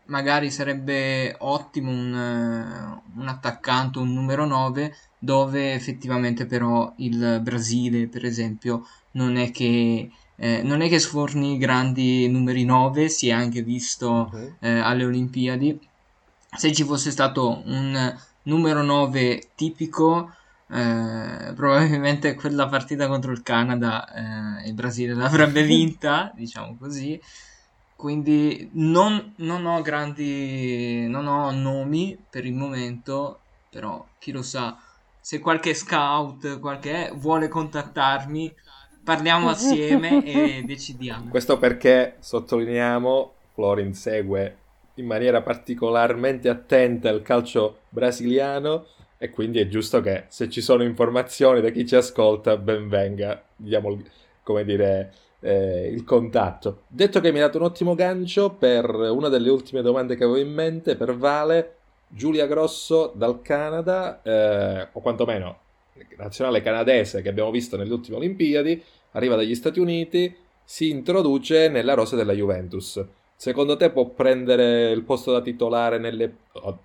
magari 0.05 0.49
sarebbe 0.49 1.35
ottimo 1.39 1.91
un, 1.91 3.01
un, 3.15 3.27
attaccante, 3.27 3.99
un 3.99 4.13
numero 4.13 4.45
9, 4.45 4.95
dove 5.19 5.73
effettivamente 5.73 6.45
però 6.45 6.93
il 6.97 7.39
Brasile, 7.41 8.07
per 8.07 8.25
esempio, 8.25 8.87
non 9.11 9.35
è 9.37 9.51
che... 9.51 10.09
Eh, 10.35 10.61
non 10.63 10.81
è 10.81 10.89
che 10.89 10.99
sforni 10.99 11.57
grandi 11.57 12.27
numeri 12.27 12.65
9, 12.65 13.09
si 13.09 13.29
è 13.29 13.31
anche 13.31 13.61
visto 13.61 14.29
uh-huh. 14.31 14.53
eh, 14.59 14.79
alle 14.79 15.05
Olimpiadi, 15.05 15.79
se 16.57 16.73
ci 16.73 16.83
fosse 16.83 17.11
stato 17.11 17.61
un 17.65 18.17
numero 18.43 18.81
9 18.81 19.49
tipico, 19.55 20.33
eh, 20.69 21.53
probabilmente 21.53 22.33
quella 22.35 22.67
partita 22.67 23.07
contro 23.07 23.31
il 23.31 23.43
Canada 23.43 24.61
eh, 24.61 24.67
il 24.67 24.73
Brasile 24.73 25.13
l'avrebbe 25.13 25.63
vinta, 25.63 26.31
diciamo 26.33 26.75
così. 26.77 27.19
Quindi 27.95 28.69
non, 28.73 29.33
non, 29.37 29.65
ho 29.67 29.81
grandi, 29.81 31.05
non 31.07 31.27
ho 31.27 31.51
nomi 31.51 32.17
per 32.29 32.45
il 32.47 32.53
momento, 32.53 33.41
però 33.69 34.03
chi 34.17 34.31
lo 34.31 34.41
sa, 34.41 34.75
se 35.19 35.37
qualche 35.39 35.75
scout 35.75 36.59
qualche, 36.59 37.11
vuole 37.13 37.47
contattarmi, 37.47 38.51
parliamo 39.11 39.49
assieme 39.51 40.23
e 40.23 40.63
decidiamo. 40.65 41.29
Questo 41.29 41.57
perché 41.57 42.15
sottolineiamo, 42.19 43.33
Florin 43.53 43.93
segue 43.93 44.57
in 44.95 45.05
maniera 45.05 45.41
particolarmente 45.41 46.47
attenta 46.47 47.09
al 47.09 47.21
calcio 47.21 47.79
brasiliano 47.89 48.85
e 49.17 49.29
quindi 49.29 49.59
è 49.59 49.67
giusto 49.67 50.01
che 50.01 50.25
se 50.27 50.49
ci 50.49 50.61
sono 50.61 50.83
informazioni 50.83 51.61
da 51.61 51.69
chi 51.69 51.85
ci 51.85 51.95
ascolta, 51.95 52.57
ben 52.57 52.87
venga, 52.87 53.43
diamo 53.55 54.01
come 54.43 54.63
dire, 54.63 55.13
eh, 55.41 55.89
il 55.91 56.03
contatto. 56.03 56.83
Detto 56.87 57.19
che 57.19 57.31
mi 57.31 57.39
ha 57.39 57.43
dato 57.45 57.57
un 57.57 57.65
ottimo 57.65 57.93
gancio 57.95 58.51
per 58.51 58.89
una 58.89 59.27
delle 59.27 59.49
ultime 59.49 59.81
domande 59.81 60.15
che 60.15 60.23
avevo 60.23 60.39
in 60.39 60.51
mente, 60.51 60.95
per 60.95 61.15
Vale, 61.15 61.75
Giulia 62.07 62.47
Grosso 62.47 63.11
dal 63.15 63.41
Canada, 63.41 64.21
eh, 64.23 64.87
o 64.91 64.99
quantomeno 65.01 65.57
nazionale 66.17 66.61
canadese 66.61 67.21
che 67.21 67.29
abbiamo 67.29 67.51
visto 67.51 67.77
nelle 67.77 67.93
ultime 67.93 68.17
Olimpiadi, 68.17 68.83
arriva 69.11 69.35
dagli 69.35 69.55
Stati 69.55 69.79
Uniti, 69.79 70.35
si 70.63 70.89
introduce 70.89 71.69
nella 71.69 71.93
rosa 71.93 72.15
della 72.15 72.33
Juventus 72.33 73.03
secondo 73.41 73.75
te 73.75 73.89
può 73.89 74.05
prendere 74.05 74.91
il 74.91 75.01
posto 75.01 75.31
da 75.31 75.41
titolare 75.41 75.97
nelle... 75.97 76.31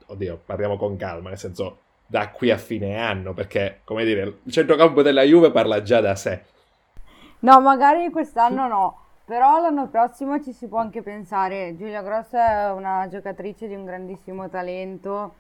Oddio, 0.06 0.40
parliamo 0.46 0.78
con 0.78 0.96
calma, 0.96 1.28
nel 1.28 1.36
senso 1.36 1.80
da 2.06 2.30
qui 2.30 2.50
a 2.50 2.56
fine 2.56 2.98
anno, 2.98 3.34
perché, 3.34 3.80
come 3.84 4.06
dire, 4.06 4.38
il 4.42 4.50
centrocampo 4.50 5.02
della 5.02 5.20
Juve 5.20 5.50
parla 5.50 5.82
già 5.82 6.00
da 6.00 6.14
sé. 6.14 6.44
No, 7.40 7.60
magari 7.60 8.08
quest'anno 8.08 8.68
no, 8.68 9.00
però 9.26 9.60
l'anno 9.60 9.88
prossimo 9.88 10.42
ci 10.42 10.54
si 10.54 10.66
può 10.66 10.78
anche 10.78 11.02
pensare. 11.02 11.76
Giulia 11.76 12.00
Grossa 12.00 12.68
è 12.68 12.72
una 12.72 13.06
giocatrice 13.10 13.68
di 13.68 13.74
un 13.74 13.84
grandissimo 13.84 14.48
talento, 14.48 15.34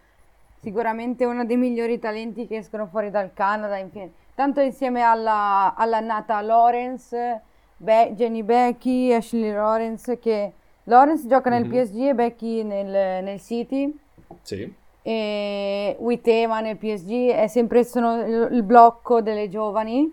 sicuramente 0.60 1.24
uno 1.24 1.46
dei 1.46 1.56
migliori 1.56 1.98
talenti 1.98 2.46
che 2.46 2.58
escono 2.58 2.88
fuori 2.88 3.08
dal 3.10 3.32
Canada, 3.32 3.78
infine. 3.78 4.12
Tanto 4.36 4.60
insieme 4.60 5.00
alla, 5.00 5.74
alla 5.74 6.00
nata 6.00 6.42
Lawrence, 6.42 7.40
Be- 7.78 8.12
Jenny 8.14 8.42
Becky, 8.42 9.14
Ashley 9.14 9.50
Lawrence 9.50 10.18
che 10.18 10.52
Lawrence 10.84 11.26
gioca 11.26 11.48
nel 11.48 11.66
mm-hmm. 11.66 11.82
PSG 11.82 11.96
e 12.00 12.14
Becky 12.14 12.62
nel, 12.62 13.24
nel 13.24 13.40
City. 13.40 13.98
Sì. 14.42 14.72
E 15.00 15.96
Uitema 15.98 16.60
nel 16.60 16.76
PSG 16.76 17.30
è 17.30 17.46
sempre 17.46 17.82
sono 17.82 18.20
il, 18.20 18.48
il 18.52 18.62
blocco 18.62 19.22
delle 19.22 19.48
giovani. 19.48 20.12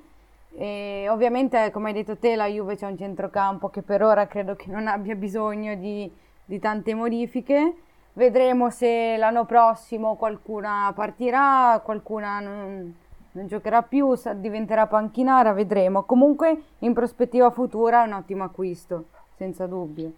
E 0.55 1.07
ovviamente, 1.09 1.69
come 1.71 1.89
hai 1.89 1.93
detto 1.93 2.15
te, 2.15 2.38
la 2.38 2.47
Juve 2.47 2.78
c'è 2.78 2.86
un 2.86 2.97
centrocampo 2.97 3.69
che 3.69 3.82
per 3.82 4.03
ora 4.03 4.26
credo 4.28 4.55
che 4.55 4.71
non 4.71 4.88
abbia 4.88 5.15
bisogno 5.15 5.76
di, 5.76 6.09
di 6.45 6.59
tante 6.59 6.93
modifiche. 6.93 7.74
Vedremo 8.13 8.69
se 8.69 9.17
l'anno 9.17 9.43
prossimo 9.43 10.15
qualcuna 10.15 10.93
partirà, 10.95 11.82
qualcuna 11.84 12.39
non, 12.39 12.93
non 13.34 13.48
giocherà 13.48 13.84
più, 13.84 14.14
diventerà 14.36 14.88
panchinara, 14.88 15.54
vedremo. 15.54 16.04
Comunque, 16.04 16.62
in 16.80 16.94
prospettiva 16.94 17.50
futura 17.52 18.04
è 18.04 18.08
un 18.08 18.14
ottimo 18.14 18.44
acquisto, 18.44 19.06
senza 19.36 19.66
dubbio. 19.66 20.14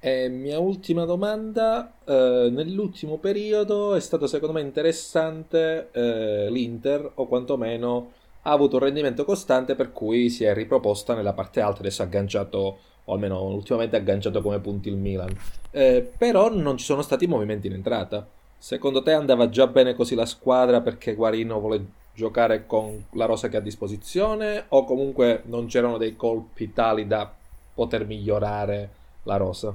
E 0.00 0.28
mia 0.28 0.60
ultima 0.60 1.04
domanda, 1.04 1.92
eh, 2.04 2.48
nell'ultimo 2.52 3.16
periodo 3.16 3.94
è 3.94 4.00
stato 4.00 4.28
secondo 4.28 4.54
me 4.54 4.60
interessante 4.60 5.88
eh, 5.90 6.48
l'Inter, 6.50 7.10
o 7.14 7.26
quantomeno 7.26 8.12
ha 8.42 8.52
avuto 8.52 8.76
un 8.76 8.82
rendimento 8.82 9.24
costante 9.24 9.74
per 9.74 9.90
cui 9.90 10.30
si 10.30 10.44
è 10.44 10.54
riproposta 10.54 11.14
nella 11.14 11.32
parte 11.32 11.60
alta, 11.60 11.80
adesso 11.80 12.02
ha 12.02 12.04
agganciato, 12.04 12.78
o 13.04 13.12
almeno 13.12 13.42
ultimamente 13.42 13.96
ha 13.96 13.98
agganciato 13.98 14.40
come 14.40 14.60
punti 14.60 14.88
il 14.88 14.96
Milan, 14.96 15.36
eh, 15.72 16.08
però 16.16 16.48
non 16.48 16.76
ci 16.76 16.84
sono 16.84 17.02
stati 17.02 17.26
movimenti 17.26 17.66
in 17.66 17.72
entrata. 17.72 18.24
Secondo 18.56 19.02
te 19.02 19.12
andava 19.12 19.48
già 19.48 19.66
bene 19.66 19.94
così 19.94 20.14
la 20.14 20.26
squadra 20.26 20.80
perché 20.80 21.14
Guarino 21.14 21.58
vuole 21.60 21.86
giocare 22.18 22.66
con 22.66 23.04
la 23.12 23.26
rosa 23.26 23.46
che 23.46 23.56
ha 23.56 23.60
a 23.60 23.62
disposizione 23.62 24.64
o 24.70 24.84
comunque 24.84 25.42
non 25.44 25.66
c'erano 25.66 25.98
dei 25.98 26.16
colpi 26.16 26.72
tali 26.72 27.06
da 27.06 27.30
poter 27.72 28.06
migliorare 28.06 28.90
la 29.22 29.36
rosa? 29.36 29.72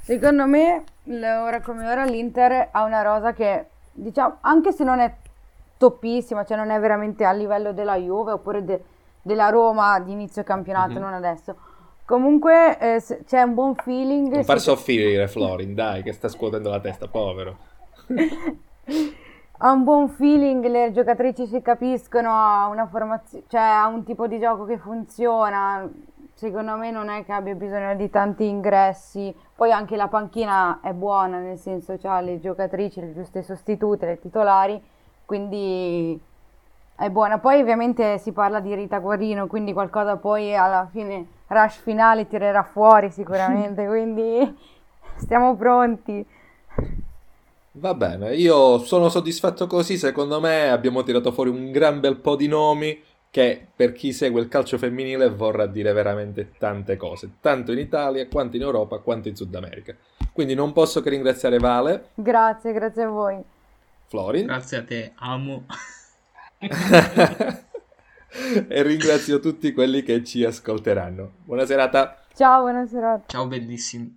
Secondo 0.00 0.46
me, 0.46 0.84
ora 1.04 1.60
come 1.60 1.90
ora, 1.90 2.04
l'Inter 2.04 2.68
ha 2.70 2.84
una 2.84 3.02
rosa 3.02 3.32
che, 3.32 3.64
diciamo, 3.90 4.36
anche 4.42 4.70
se 4.70 4.84
non 4.84 5.00
è 5.00 5.12
toppissima, 5.76 6.44
cioè 6.44 6.56
non 6.56 6.70
è 6.70 6.78
veramente 6.78 7.24
a 7.24 7.32
livello 7.32 7.72
della 7.72 7.96
Juve 7.96 8.32
oppure 8.32 8.64
de- 8.64 8.82
della 9.20 9.48
Roma 9.48 9.98
di 9.98 10.12
inizio 10.12 10.44
campionato, 10.44 10.92
mm-hmm. 10.92 11.02
non 11.02 11.12
adesso. 11.12 11.56
Comunque 12.04 12.78
eh, 12.78 13.02
c'è 13.26 13.42
un 13.42 13.54
buon 13.54 13.74
feeling. 13.74 14.32
Non 14.32 14.44
far 14.44 14.60
soffrire 14.60 15.26
Florin, 15.26 15.74
dai, 15.74 16.04
che 16.04 16.12
sta 16.12 16.28
scuotendo 16.28 16.70
la 16.70 16.78
testa, 16.78 17.08
povero. 17.08 17.56
ha 19.62 19.72
un 19.72 19.84
buon 19.84 20.08
feeling, 20.08 20.64
le 20.66 20.92
giocatrici 20.92 21.46
si 21.46 21.60
capiscono, 21.60 22.30
ha 22.30 22.66
una 22.68 22.86
formazione, 22.86 23.44
cioè 23.48 23.60
ha 23.60 23.86
un 23.86 24.04
tipo 24.04 24.26
di 24.26 24.38
gioco 24.38 24.64
che 24.64 24.78
funziona 24.78 25.88
secondo 26.40 26.74
me 26.76 26.90
non 26.90 27.10
è 27.10 27.22
che 27.26 27.32
abbia 27.32 27.54
bisogno 27.54 27.94
di 27.94 28.08
tanti 28.08 28.46
ingressi. 28.46 29.34
Poi 29.54 29.70
anche 29.72 29.94
la 29.96 30.08
panchina 30.08 30.80
è 30.80 30.94
buona, 30.94 31.38
nel 31.38 31.58
senso 31.58 31.98
ha 32.04 32.20
le 32.20 32.40
giocatrici, 32.40 33.00
le 33.02 33.12
giuste 33.12 33.42
sostitute, 33.42 34.06
le 34.06 34.18
titolari, 34.18 34.82
quindi 35.26 36.18
è 36.96 37.10
buona. 37.10 37.38
Poi 37.38 37.60
ovviamente 37.60 38.16
si 38.16 38.32
parla 38.32 38.60
di 38.60 38.74
Rita 38.74 39.00
Guarino, 39.00 39.46
quindi 39.48 39.74
qualcosa 39.74 40.16
poi 40.16 40.56
alla 40.56 40.88
fine, 40.90 41.26
rush 41.48 41.76
finale, 41.82 42.26
tirerà 42.26 42.62
fuori 42.62 43.10
sicuramente, 43.10 43.84
quindi 43.86 44.58
stiamo 45.16 45.54
pronti. 45.56 46.26
Va 47.72 47.94
bene, 47.94 48.34
io 48.34 48.78
sono 48.78 49.08
soddisfatto 49.08 49.68
così, 49.68 49.96
secondo 49.96 50.40
me 50.40 50.70
abbiamo 50.70 51.04
tirato 51.04 51.30
fuori 51.30 51.50
un 51.50 51.70
gran 51.70 52.00
bel 52.00 52.16
po' 52.16 52.34
di 52.34 52.48
nomi 52.48 53.00
che 53.30 53.64
per 53.74 53.92
chi 53.92 54.12
segue 54.12 54.40
il 54.40 54.48
calcio 54.48 54.76
femminile 54.76 55.30
vorrà 55.30 55.66
dire 55.66 55.92
veramente 55.92 56.50
tante 56.58 56.96
cose, 56.96 57.34
tanto 57.40 57.70
in 57.70 57.78
Italia 57.78 58.26
quanto 58.26 58.56
in 58.56 58.62
Europa 58.62 58.98
quanto 58.98 59.28
in 59.28 59.36
Sud 59.36 59.54
America. 59.54 59.94
Quindi 60.32 60.54
non 60.54 60.72
posso 60.72 61.00
che 61.00 61.10
ringraziare 61.10 61.58
Vale. 61.58 62.08
Grazie, 62.14 62.72
grazie 62.72 63.02
a 63.04 63.08
voi. 63.08 63.40
Florin. 64.06 64.46
Grazie 64.46 64.76
a 64.76 64.84
te, 64.84 65.12
amo. 65.16 65.66
e 68.68 68.82
ringrazio 68.82 69.38
tutti 69.38 69.72
quelli 69.72 70.02
che 70.02 70.24
ci 70.24 70.44
ascolteranno. 70.44 71.34
Buona 71.44 71.64
serata. 71.66 72.24
Ciao, 72.34 72.62
buona 72.62 72.86
serata. 72.86 73.24
Ciao 73.26 73.46
bellissimi. 73.46 74.12